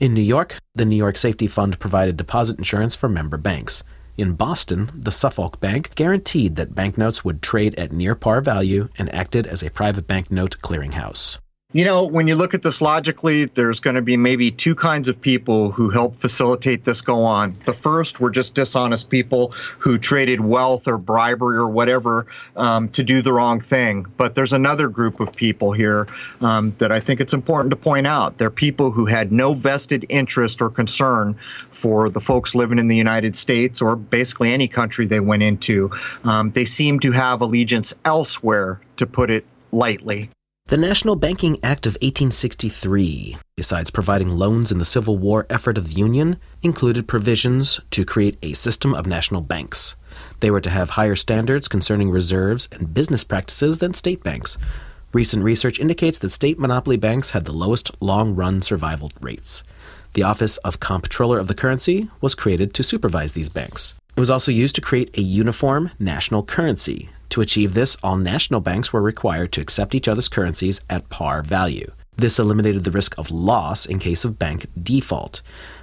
In 0.00 0.12
New 0.12 0.20
York, 0.20 0.58
the 0.74 0.84
New 0.84 0.96
York 0.96 1.18
Safety 1.18 1.46
Fund 1.46 1.78
provided 1.78 2.16
deposit 2.16 2.58
insurance 2.58 2.96
for 2.96 3.08
member 3.08 3.36
banks. 3.36 3.84
In 4.18 4.32
Boston, 4.32 4.90
the 4.92 5.12
Suffolk 5.12 5.60
Bank 5.60 5.94
guaranteed 5.94 6.56
that 6.56 6.74
banknotes 6.74 7.24
would 7.24 7.40
trade 7.40 7.78
at 7.78 7.92
near 7.92 8.16
par 8.16 8.40
value 8.40 8.88
and 8.98 9.14
acted 9.14 9.46
as 9.46 9.62
a 9.62 9.70
private 9.70 10.08
banknote 10.08 10.58
clearinghouse. 10.60 11.38
You 11.74 11.84
know, 11.84 12.04
when 12.04 12.26
you 12.26 12.34
look 12.34 12.54
at 12.54 12.62
this 12.62 12.80
logically, 12.80 13.44
there's 13.44 13.78
going 13.78 13.96
to 13.96 14.00
be 14.00 14.16
maybe 14.16 14.50
two 14.50 14.74
kinds 14.74 15.06
of 15.06 15.20
people 15.20 15.70
who 15.70 15.90
help 15.90 16.16
facilitate 16.16 16.84
this 16.84 17.02
go 17.02 17.24
on. 17.24 17.58
The 17.66 17.74
first 17.74 18.20
were 18.20 18.30
just 18.30 18.54
dishonest 18.54 19.10
people 19.10 19.48
who 19.78 19.98
traded 19.98 20.40
wealth 20.40 20.88
or 20.88 20.96
bribery 20.96 21.58
or 21.58 21.68
whatever 21.68 22.26
um, 22.56 22.88
to 22.92 23.02
do 23.02 23.20
the 23.20 23.34
wrong 23.34 23.60
thing. 23.60 24.06
But 24.16 24.34
there's 24.34 24.54
another 24.54 24.88
group 24.88 25.20
of 25.20 25.36
people 25.36 25.72
here 25.72 26.06
um, 26.40 26.74
that 26.78 26.90
I 26.90 27.00
think 27.00 27.20
it's 27.20 27.34
important 27.34 27.70
to 27.72 27.76
point 27.76 28.06
out. 28.06 28.38
They're 28.38 28.48
people 28.48 28.90
who 28.90 29.04
had 29.04 29.30
no 29.30 29.52
vested 29.52 30.06
interest 30.08 30.62
or 30.62 30.70
concern 30.70 31.34
for 31.70 32.08
the 32.08 32.20
folks 32.22 32.54
living 32.54 32.78
in 32.78 32.88
the 32.88 32.96
United 32.96 33.36
States 33.36 33.82
or 33.82 33.94
basically 33.94 34.54
any 34.54 34.68
country 34.68 35.06
they 35.06 35.20
went 35.20 35.42
into. 35.42 35.90
Um, 36.24 36.50
they 36.50 36.64
seem 36.64 36.98
to 37.00 37.12
have 37.12 37.42
allegiance 37.42 37.92
elsewhere, 38.06 38.80
to 38.96 39.06
put 39.06 39.30
it 39.30 39.44
lightly. 39.70 40.30
The 40.68 40.76
National 40.76 41.16
Banking 41.16 41.58
Act 41.62 41.86
of 41.86 41.94
1863, 42.02 43.38
besides 43.56 43.88
providing 43.88 44.36
loans 44.36 44.70
in 44.70 44.76
the 44.76 44.84
Civil 44.84 45.16
War 45.16 45.46
effort 45.48 45.78
of 45.78 45.88
the 45.88 45.98
Union, 45.98 46.36
included 46.62 47.08
provisions 47.08 47.80
to 47.90 48.04
create 48.04 48.36
a 48.42 48.52
system 48.52 48.92
of 48.92 49.06
national 49.06 49.40
banks. 49.40 49.96
They 50.40 50.50
were 50.50 50.60
to 50.60 50.68
have 50.68 50.90
higher 50.90 51.16
standards 51.16 51.68
concerning 51.68 52.10
reserves 52.10 52.68
and 52.70 52.92
business 52.92 53.24
practices 53.24 53.78
than 53.78 53.94
state 53.94 54.22
banks. 54.22 54.58
Recent 55.14 55.42
research 55.42 55.80
indicates 55.80 56.18
that 56.18 56.28
state 56.28 56.58
monopoly 56.58 56.98
banks 56.98 57.30
had 57.30 57.46
the 57.46 57.52
lowest 57.52 57.90
long 58.02 58.34
run 58.34 58.60
survival 58.60 59.10
rates. 59.22 59.64
The 60.12 60.24
Office 60.24 60.58
of 60.58 60.80
Comptroller 60.80 61.38
of 61.38 61.48
the 61.48 61.54
Currency 61.54 62.10
was 62.20 62.34
created 62.34 62.74
to 62.74 62.82
supervise 62.82 63.32
these 63.32 63.48
banks. 63.48 63.94
It 64.14 64.20
was 64.20 64.28
also 64.28 64.52
used 64.52 64.74
to 64.74 64.82
create 64.82 65.16
a 65.16 65.22
uniform 65.22 65.92
national 65.98 66.42
currency, 66.42 67.08
to 67.30 67.40
achieve 67.40 67.74
this, 67.74 67.96
all 68.02 68.16
national 68.16 68.60
banks 68.60 68.92
were 68.92 69.02
required 69.02 69.52
to 69.52 69.60
accept 69.60 69.94
each 69.94 70.08
other's 70.08 70.28
currencies 70.28 70.80
at 70.88 71.08
par 71.08 71.42
value. 71.42 71.90
This 72.16 72.38
eliminated 72.38 72.84
the 72.84 72.90
risk 72.90 73.16
of 73.16 73.30
loss 73.30 73.86
in 73.86 73.98
case 73.98 74.24
of 74.24 74.38
bank 74.38 74.66
default. 74.82 75.40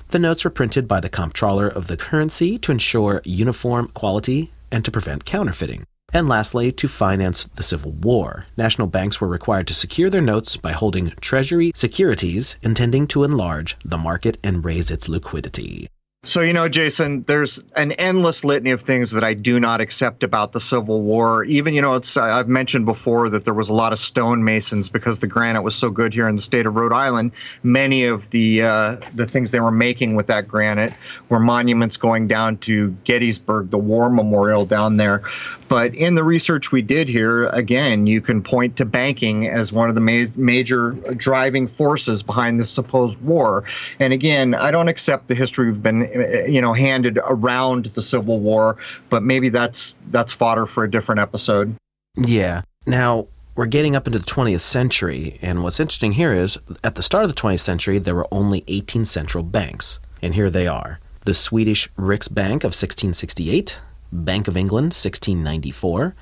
The 0.10 0.20
notes 0.20 0.43
were 0.43 0.50
printed 0.52 0.88
by 0.88 1.00
the 1.00 1.10
comptroller 1.10 1.68
of 1.68 1.88
the 1.88 1.98
currency 1.98 2.58
to 2.60 2.72
ensure 2.72 3.22
uniform 3.24 3.88
quality 3.93 4.52
and 4.72 4.84
to 4.84 4.91
prevent 4.91 5.26
counterfeiting. 5.26 5.86
And 6.14 6.30
lastly, 6.30 6.72
to 6.74 6.88
finance 6.88 7.46
the 7.56 7.64
Civil 7.64 7.91
War, 7.91 8.46
national 8.56 8.88
banks 8.88 9.20
were 9.20 9.28
required 9.28 9.68
to 9.68 9.74
secure 9.74 10.10
their 10.10 10.22
notes 10.22 10.56
by 10.56 10.72
holding 10.72 11.10
treasury 11.22 11.72
securities 11.74 12.56
intending 12.62 13.08
to 13.08 13.24
enlarge 13.24 13.76
the 13.84 13.98
market 13.98 14.38
and 14.43 14.64
raise 14.64 14.91
its 14.91 15.10
liquidity. 15.10 15.88
So, 16.26 16.41
you 16.41 16.53
know, 16.53 16.67
Jason, 16.67 17.21
there's 17.21 17.59
an 17.76 17.91
endless 17.93 18.43
litany 18.43 18.71
of 18.71 18.82
things 18.82 19.11
that 19.11 19.23
I 19.23 19.36
do 19.36 19.59
not 19.59 19.80
accept 19.80 20.23
about 20.23 20.53
the 20.53 20.59
Civil 20.59 21.03
War. 21.03 21.43
Even, 21.43 21.76
you 21.76 21.82
know, 21.84 21.93
it's 21.93 22.17
I've 22.17 22.47
mentioned 22.47 22.88
before 22.88 23.30
that 23.30 23.45
there 23.45 23.53
was 23.53 23.69
a 23.69 23.73
lot 23.73 23.93
of 23.93 23.99
stonemasons 23.99 24.89
because 24.91 25.19
the 25.19 25.28
granite 25.28 25.61
was 25.61 25.76
so 25.76 25.91
good 25.91 26.15
here 26.15 26.28
in 26.28 26.36
the 26.36 26.41
state 26.41 26.65
of 26.65 26.76
Rhode 26.76 26.93
Island. 26.93 27.32
Many 27.61 28.05
of 28.05 28.32
the 28.32 28.63
uh, 28.63 28.95
the 29.13 29.28
things 29.28 29.51
they 29.51 29.59
were 29.59 29.69
making 29.69 30.15
with 30.15 30.26
that 30.26 30.47
granite 30.47 30.93
were 31.30 31.39
monuments 31.39 31.95
going 31.95 32.28
down 32.28 32.57
to 32.57 32.89
Gettysburg, 33.03 33.69
the 33.69 33.78
war 33.78 34.09
memorial 34.09 34.65
down 34.65 34.97
there. 34.97 35.21
But 35.67 35.95
in 35.95 36.15
the 36.15 36.23
research 36.23 36.71
we 36.71 36.82
did 36.82 37.07
here, 37.07 37.47
again, 37.47 38.05
you 38.05 38.21
can 38.21 38.43
point 38.43 38.78
to 38.78 38.86
banking 38.86 39.47
as 39.47 39.73
one 39.73 39.89
of 39.89 39.95
the 39.95 40.01
ma- 40.01 40.32
major 40.36 40.91
driving 41.17 41.65
forces 41.65 42.21
behind 42.21 42.59
the 42.59 42.67
supposed 42.67 43.21
war. 43.21 43.63
And 43.99 44.13
again, 44.13 44.53
I 44.53 44.69
don't 44.69 44.88
accept 44.88 45.28
the 45.28 45.36
history 45.36 45.67
we've 45.67 45.82
been, 45.82 46.03
Eh, 46.16 46.45
you 46.45 46.61
know, 46.61 46.74
handed 46.74 47.20
around 47.26 47.88
the 47.88 48.01
Civil 48.01 48.39
War, 48.39 48.78
but 49.09 49.24
maybe 49.24 49.49
that's 49.49 49.95
that's 50.11 50.32
fodder 50.32 50.66
for 50.66 50.84
a 50.84 50.89
different 50.89 51.20
episode. 51.20 51.76
Yeah. 52.16 52.61
Now, 52.88 53.28
we're 53.55 53.66
getting 53.66 53.95
up 53.95 54.07
into 54.07 54.20
the 54.20 54.26
20th 54.26 54.61
century, 54.61 55.39
and 55.41 55.63
what's 55.63 55.80
interesting 55.80 56.13
here 56.13 56.34
is 56.34 56.57
at 56.84 56.95
the 56.95 57.03
start 57.03 57.24
of 57.24 57.30
the 57.30 57.41
20th 57.41 57.61
century, 57.61 57.99
there 57.99 58.16
were 58.16 58.28
only 58.32 58.63
18 58.68 59.05
central 59.05 59.43
banks, 59.43 59.99
and 60.22 60.36
here 60.36 60.49
they 60.49 60.68
are. 60.68 60.99
The 61.26 61.34
Swedish 61.34 61.89
Riksbank 61.93 62.63
of 62.63 62.74
1668, 62.76 63.80
Bank 64.11 64.47
of 64.47 64.55
England 64.55 64.88
1694, 64.93 66.16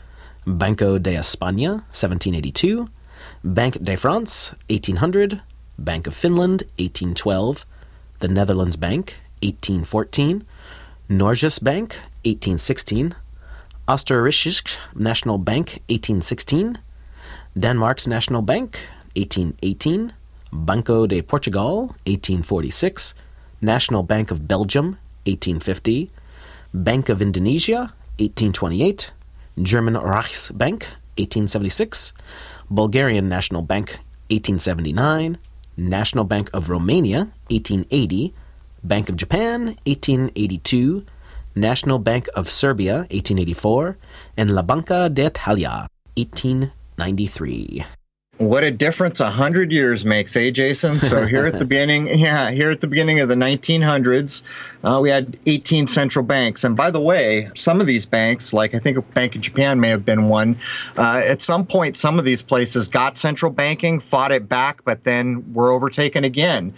Banco 0.46 0.98
de 0.98 1.16
España 1.16 1.82
1782, 1.92 2.88
Bank 3.44 3.84
de 3.84 3.98
France 3.98 4.54
1800, 4.70 5.42
Bank 5.78 6.08
of 6.08 6.16
Finland 6.16 6.64
1812, 6.78 7.66
the 8.20 8.28
Netherlands 8.28 8.76
Bank 8.78 9.18
1814, 9.44 10.44
Norges 11.10 11.60
Bank 11.60 11.96
1816, 12.24 13.14
Österreichische 13.88 14.78
National 14.96 15.38
Bank 15.38 15.82
1816, 15.90 16.78
Denmark's 17.54 18.08
National 18.08 18.42
Bank 18.42 18.78
1818, 19.16 20.14
Banco 20.52 21.06
de 21.06 21.22
Portugal 21.22 21.90
1846, 22.06 23.14
National 23.62 24.04
Bank 24.04 24.32
of 24.32 24.48
Belgium 24.48 24.98
1850, 25.26 26.10
Bank 26.74 27.10
of 27.10 27.22
Indonesia, 27.22 27.94
1828, 28.20 29.12
German 29.62 29.96
Reichsbank, 29.96 30.86
1876, 31.18 32.14
Bulgarian 32.70 33.28
National 33.28 33.62
Bank, 33.62 34.00
1879, 34.30 35.38
National 35.78 36.24
Bank 36.24 36.50
of 36.54 36.70
Romania, 36.70 37.28
1880, 37.50 38.34
Bank 38.84 39.10
of 39.10 39.16
Japan, 39.16 39.78
1882, 39.86 41.06
National 41.56 42.00
Bank 42.00 42.28
of 42.36 42.50
Serbia, 42.50 43.08
1884, 43.10 43.98
and 44.38 44.54
La 44.54 44.62
Banca 44.62 45.10
d'Italia, 45.10 45.88
1893 46.16 47.86
what 48.38 48.64
a 48.64 48.72
difference 48.72 49.20
a 49.20 49.30
hundred 49.30 49.72
years 49.72 50.04
makes, 50.04 50.36
eh, 50.36 50.50
Jason? 50.50 51.00
So 51.00 51.26
here 51.28 51.46
at 51.46 51.60
the 51.60 51.66
beginning, 51.66 52.08
yeah, 52.08 52.52
here 52.52 52.72
at 52.72 52.82
the 52.82 52.88
beginning 52.88 53.20
of 53.20 53.30
the 53.30 53.36
1900s, 53.36 54.42
uh, 54.84 55.00
we 55.02 55.10
had 55.10 55.38
18 55.46 55.88
central 55.88 56.26
banks. 56.26 56.64
And 56.64 56.76
by 56.76 56.92
the 56.92 57.00
way, 57.00 57.50
some 57.56 57.80
of 57.80 57.88
these 57.88 58.06
banks, 58.06 58.54
like 58.54 58.74
I 58.74 58.80
think 58.80 59.14
Bank 59.14 59.36
of 59.36 59.42
Japan 59.42 59.80
may 59.80 59.90
have 59.90 60.04
been 60.04 60.30
one, 60.30 60.58
uh, 60.98 61.22
at 61.26 61.42
some 61.42 61.66
point, 61.66 61.96
some 61.96 62.20
of 62.20 62.26
these 62.26 62.42
places 62.42 62.88
got 62.88 63.18
central 63.18 63.52
banking, 63.52 64.00
fought 64.00 64.32
it 64.32 64.50
back, 64.50 64.84
but 64.84 65.04
then 65.04 65.54
were 65.54 65.72
overtaken 65.72 66.24
again. 66.24 66.74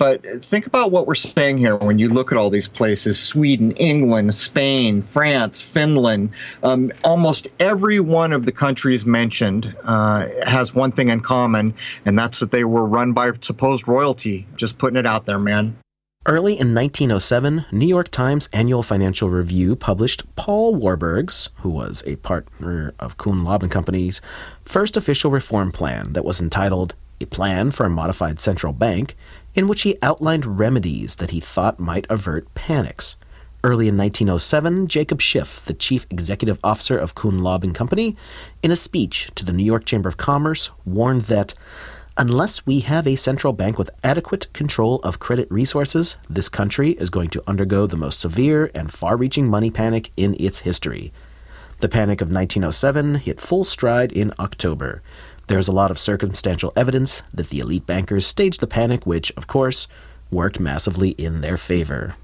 But 0.00 0.24
think 0.42 0.66
about 0.66 0.92
what 0.92 1.06
we're 1.06 1.14
saying 1.14 1.58
here 1.58 1.76
when 1.76 1.98
you 1.98 2.08
look 2.08 2.32
at 2.32 2.38
all 2.38 2.48
these 2.48 2.68
places 2.68 3.20
Sweden, 3.20 3.72
England, 3.72 4.34
Spain, 4.34 5.02
France, 5.02 5.60
Finland. 5.60 6.30
Um, 6.62 6.90
almost 7.04 7.48
every 7.58 8.00
one 8.00 8.32
of 8.32 8.46
the 8.46 8.50
countries 8.50 9.04
mentioned 9.04 9.76
uh, 9.84 10.26
has 10.46 10.74
one 10.74 10.90
thing 10.90 11.10
in 11.10 11.20
common, 11.20 11.74
and 12.06 12.18
that's 12.18 12.40
that 12.40 12.50
they 12.50 12.64
were 12.64 12.86
run 12.86 13.12
by 13.12 13.32
supposed 13.42 13.86
royalty. 13.86 14.46
Just 14.56 14.78
putting 14.78 14.96
it 14.96 15.04
out 15.04 15.26
there, 15.26 15.38
man. 15.38 15.76
Early 16.24 16.52
in 16.52 16.74
1907, 16.74 17.66
New 17.70 17.86
York 17.86 18.10
Times 18.10 18.48
Annual 18.54 18.82
Financial 18.82 19.28
Review 19.28 19.76
published 19.76 20.24
Paul 20.34 20.74
Warburg's, 20.76 21.50
who 21.56 21.68
was 21.68 22.02
a 22.06 22.16
partner 22.16 22.94
of 22.98 23.18
Kuhn 23.18 23.46
and 23.46 23.70
Company's, 23.70 24.22
first 24.64 24.96
official 24.96 25.30
reform 25.30 25.70
plan 25.70 26.14
that 26.14 26.24
was 26.24 26.40
entitled 26.40 26.94
A 27.20 27.26
Plan 27.26 27.70
for 27.70 27.84
a 27.84 27.90
Modified 27.90 28.40
Central 28.40 28.72
Bank, 28.72 29.14
in 29.54 29.66
which 29.66 29.82
he 29.82 29.98
outlined 30.02 30.58
remedies 30.58 31.16
that 31.16 31.30
he 31.30 31.40
thought 31.40 31.80
might 31.80 32.06
avert 32.08 32.52
panics. 32.54 33.16
Early 33.62 33.88
in 33.88 33.96
1907, 33.98 34.86
Jacob 34.86 35.20
Schiff, 35.20 35.62
the 35.66 35.74
chief 35.74 36.06
executive 36.08 36.58
officer 36.64 36.96
of 36.96 37.14
Kuhn 37.14 37.40
Loeb 37.40 37.62
and 37.62 37.74
Company, 37.74 38.16
in 38.62 38.70
a 38.70 38.76
speech 38.76 39.30
to 39.34 39.44
the 39.44 39.52
New 39.52 39.64
York 39.64 39.84
Chamber 39.84 40.08
of 40.08 40.16
Commerce, 40.16 40.70
warned 40.86 41.22
that 41.22 41.52
unless 42.16 42.64
we 42.64 42.80
have 42.80 43.06
a 43.06 43.16
central 43.16 43.52
bank 43.52 43.76
with 43.76 43.90
adequate 44.02 44.50
control 44.54 45.00
of 45.02 45.18
credit 45.18 45.50
resources, 45.50 46.16
this 46.28 46.48
country 46.48 46.92
is 46.92 47.10
going 47.10 47.28
to 47.30 47.42
undergo 47.46 47.86
the 47.86 47.98
most 47.98 48.20
severe 48.20 48.70
and 48.74 48.92
far-reaching 48.92 49.46
money 49.46 49.70
panic 49.70 50.10
in 50.16 50.34
its 50.40 50.60
history. 50.60 51.12
The 51.80 51.88
panic 51.88 52.20
of 52.20 52.28
1907 52.28 53.16
hit 53.16 53.40
full 53.40 53.64
stride 53.64 54.12
in 54.12 54.32
October. 54.38 55.02
There's 55.50 55.66
a 55.66 55.72
lot 55.72 55.90
of 55.90 55.98
circumstantial 55.98 56.72
evidence 56.76 57.24
that 57.34 57.48
the 57.48 57.58
elite 57.58 57.84
bankers 57.84 58.24
staged 58.24 58.60
the 58.60 58.68
panic, 58.68 59.04
which, 59.04 59.32
of 59.36 59.48
course, 59.48 59.88
worked 60.30 60.60
massively 60.60 61.08
in 61.18 61.40
their 61.40 61.56
favor. 61.56 62.14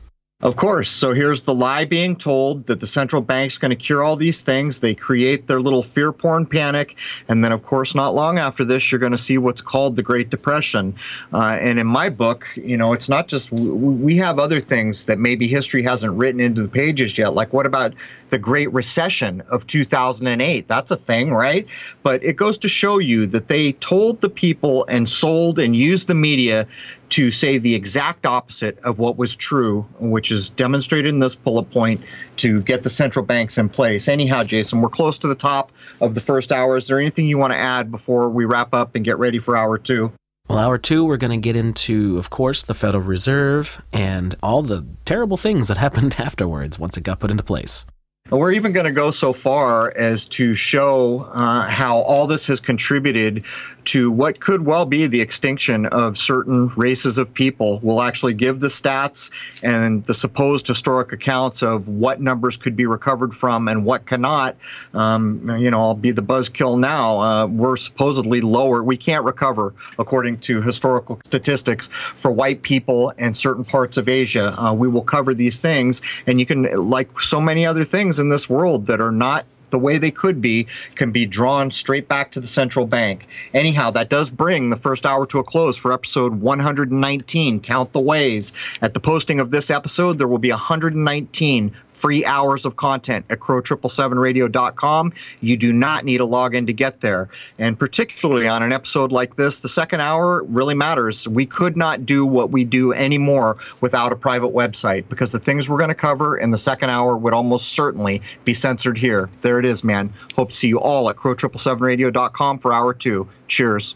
Of 0.43 0.57
course. 0.57 0.91
So 0.91 1.15
here's 1.15 1.43
the 1.43 1.55
lie 1.55 1.87
being 1.87 2.15
told 2.15 2.67
that 2.67 2.81
the 2.81 2.87
central 2.87 3.23
bank's 3.23 3.57
going 3.57 3.71
to 3.71 3.77
cure 3.77 4.03
all 4.03 4.17
these 4.17 4.43
things. 4.43 4.81
They 4.81 4.93
create 4.93 5.47
their 5.47 5.63
little 5.63 5.83
fear 5.83 6.13
porn 6.13 6.45
panic. 6.45 6.99
And 7.27 7.43
then, 7.43 7.53
of 7.53 7.65
course, 7.65 7.95
not 7.95 8.15
long 8.15 8.37
after 8.37 8.63
this, 8.63 8.93
you're 8.93 8.99
going 8.99 9.13
to 9.13 9.19
see 9.19 9.39
what's 9.39 9.63
called 9.63 9.97
the 9.97 10.03
Great 10.03 10.29
Depression. 10.29 10.95
Uh, 11.33 11.57
and 11.59 11.79
in 11.79 11.87
my 11.87 12.11
book, 12.11 12.47
you 12.55 12.77
know, 12.77 12.93
it's 12.93 13.09
not 13.09 13.29
just, 13.29 13.51
we 13.51 14.15
have 14.17 14.39
other 14.39 14.61
things 14.61 15.07
that 15.07 15.19
maybe 15.19 15.49
history 15.49 15.83
hasn't 15.83 16.13
written 16.13 16.39
into 16.39 16.61
the 16.61 16.69
pages 16.69 17.17
yet. 17.17 17.33
Like, 17.33 17.55
what 17.55 17.65
about 17.65 17.95
the 18.29 18.39
Great 18.39 18.71
Recession 18.75 19.41
of 19.51 19.67
2008? 19.67 20.69
That's 20.69 20.91
a 20.91 20.97
thing, 20.97 21.33
right? 21.33 21.67
But 22.03 22.23
it 22.23 22.35
goes 22.35 22.59
to 22.59 22.69
show 22.69 22.99
you 22.99 23.25
that 23.29 23.49
they 23.49 23.73
told 23.73 24.21
the 24.21 24.29
people 24.29 24.85
and 24.87 25.09
sold 25.09 25.59
and 25.59 25.75
used 25.75 26.09
the 26.09 26.15
media 26.15 26.69
to 27.11 27.31
say 27.31 27.59
the 27.59 27.75
exact 27.75 28.27
opposite 28.27 28.79
of 28.81 28.99
what 28.99 29.17
was 29.17 29.37
true, 29.37 29.83
which 30.01 30.31
is 30.31 30.51
demonstrated 30.51 31.13
in 31.13 31.21
this 31.21 31.35
bullet 31.35 31.71
point 31.71 32.01
to 32.39 32.63
get 32.63 32.83
the 32.83 32.91
central 32.91 33.25
banks 33.25 33.59
in 33.59 33.69
place. 33.69 34.09
Anyhow, 34.09 34.45
Jason, 34.45 34.81
we're 34.81 34.89
close 34.89 35.19
to 35.19 35.29
the 35.29 35.35
top 35.35 35.73
of 36.01 36.15
the 36.15 36.21
first 36.21 36.53
hour. 36.53 36.77
Is 36.77 36.87
there 36.89 36.99
anything 36.99 37.27
you 37.27 37.39
want 37.39 37.53
to 37.53 37.59
add 37.59 37.91
before 37.91 38.29
we 38.29 38.45
wrap 38.45 38.75
up 38.75 38.95
and 38.95 39.05
get 39.05 39.19
ready 39.19 39.39
for 39.39 39.57
hour 39.57 39.79
two? 39.79 40.13
Well, 40.49 40.59
hour 40.59 40.79
two, 40.79 41.05
we're 41.05 41.17
going 41.17 41.41
to 41.41 41.45
get 41.45 41.57
into, 41.57 42.19
of 42.19 42.31
course, 42.31 42.63
the 42.63 42.75
Federal 42.75 43.03
Reserve 43.03 43.83
and 43.93 44.37
all 44.43 44.63
the 44.63 44.87
terrible 45.05 45.37
things 45.37 45.69
that 45.69 45.77
happened 45.77 46.17
afterwards 46.21 46.79
once 46.79 46.97
it 46.97 47.03
got 47.03 47.21
put 47.21 47.31
into 47.31 47.43
place. 47.43 47.85
We're 48.31 48.53
even 48.53 48.73
going 48.73 48.87
to 48.87 48.93
go 48.93 49.13
so 49.13 49.33
far 49.33 49.93
as 49.97 50.27
to 50.27 50.57
show 50.57 51.29
uh, 51.33 51.69
how 51.69 51.99
all 51.99 52.27
this 52.27 52.49
has 52.49 52.59
contributed 52.59 53.45
to 53.85 54.11
what 54.11 54.41
could 54.41 54.67
well 54.67 54.85
be 54.85 55.07
the 55.07 55.21
extinction 55.21 55.87
of 55.87 56.19
certain 56.19 56.69
races 56.75 57.19
of 57.19 57.33
people. 57.33 57.79
We'll 57.85 58.03
actually 58.03 58.35
give 58.35 58.59
the 58.59 58.67
stats 58.67 59.31
and 59.63 60.05
the 60.07 60.15
supposed 60.15 60.67
historic 60.67 61.13
accounts 61.13 61.63
of 61.63 61.87
what 61.87 62.21
numbers 62.21 62.57
could 62.57 62.75
be 62.75 62.85
recovered 62.85 63.33
from 63.33 63.69
and 63.69 63.85
what 63.85 64.07
cannot. 64.07 64.57
Um, 64.93 65.49
you 65.61 65.71
know, 65.71 65.79
I'll 65.79 65.95
be 65.95 66.11
the 66.11 66.23
buzzkill 66.23 66.81
now. 66.81 67.21
Uh, 67.21 67.47
we're 67.47 67.77
supposedly 67.77 68.41
lower. 68.41 68.83
We 68.83 68.97
can't 68.97 69.25
recover, 69.25 69.73
according 70.01 70.39
to 70.39 70.61
historical 70.61 71.21
statistics, 71.25 71.87
for 71.87 72.33
white 72.33 72.63
people 72.63 73.13
and 73.19 73.37
certain 73.37 73.63
parts 73.63 73.97
of 73.97 74.09
Asia. 74.09 74.53
Uh, 74.61 74.75
we 74.75 74.89
will 74.89 75.03
cover 75.03 75.33
these 75.33 75.61
things, 75.61 76.03
and 76.27 76.41
you 76.41 76.47
can, 76.47 76.65
like 76.73 77.21
so 77.21 77.41
many 77.41 77.65
other 77.65 77.85
things 78.17 78.19
in 78.19 78.29
this 78.31 78.49
world 78.49 78.87
that 78.87 79.01
are 79.01 79.13
not 79.13 79.45
the 79.71 79.79
way 79.79 79.99
they 79.99 80.13
could 80.13 80.41
be 80.41 80.67
can 80.95 81.11
be 81.11 81.27
drawn 81.27 81.73
straight 81.73 82.09
back 82.09 82.31
to 82.31 82.41
the 82.41 82.47
central 82.47 82.87
bank. 82.87 83.27
Anyhow, 83.53 83.91
that 83.91 84.11
does 84.11 84.31
bring 84.31 84.71
the 84.71 84.77
first 84.77 85.05
hour 85.05 85.27
to 85.27 85.41
a 85.41 85.45
close 85.45 85.77
for 85.77 85.93
episode 85.93 86.35
119. 86.35 87.61
Count 87.61 87.93
the 87.93 88.01
ways. 88.01 88.53
At 88.81 88.95
the 88.95 89.01
posting 89.01 89.41
of 89.41 89.51
this 89.51 89.71
episode, 89.71 90.19
there 90.19 90.29
will 90.29 90.39
be 90.39 90.51
119 90.51 91.73
free 91.97 92.25
hours 92.25 92.65
of 92.65 92.77
content 92.77 93.25
at 93.31 93.41
crow777radio.com. 93.41 95.13
You 95.41 95.57
do 95.57 95.73
not 95.73 96.05
need 96.05 96.21
a 96.21 96.25
login 96.25 96.67
to 96.67 96.73
get 96.73 97.01
there. 97.01 97.29
And 97.59 97.79
particularly 97.79 98.47
on 98.47 98.63
an 98.63 98.73
episode 98.73 99.13
like 99.13 99.37
this, 99.37 99.61
the 99.61 99.69
second 99.69 100.01
hour 100.01 100.45
really 100.45 100.75
matters. 100.75 101.27
We 101.27 101.47
could 101.47 101.77
not 101.77 102.05
do 102.05 102.27
what 102.27 102.51
we 102.51 102.65
do 102.65 102.93
anymore 102.93 103.57
without 103.81 104.13
a 104.13 104.17
private 104.17 104.53
website 104.53 105.09
because 105.09 105.33
the 105.33 105.39
things 105.39 105.69
we're 105.69 105.79
going 105.79 105.89
to 105.89 105.95
cover 105.95 106.37
in 106.37 106.51
the 106.51 106.59
second 106.59 106.91
hour 106.91 107.17
would 107.17 107.33
almost 107.33 107.71
certainly 107.71 108.21
be 108.45 108.55
censored 108.55 108.99
here. 108.99 109.31
There 109.41 109.59
it 109.59 109.65
is, 109.65 109.83
man. 109.83 110.13
Hope 110.35 110.51
to 110.51 110.57
see 110.57 110.69
you 110.69 110.79
all 110.79 111.09
at 111.09 111.17
crow777radio.com 111.17 112.59
for 112.59 112.73
hour 112.73 112.93
two. 112.93 113.29
Cheers. 113.49 113.95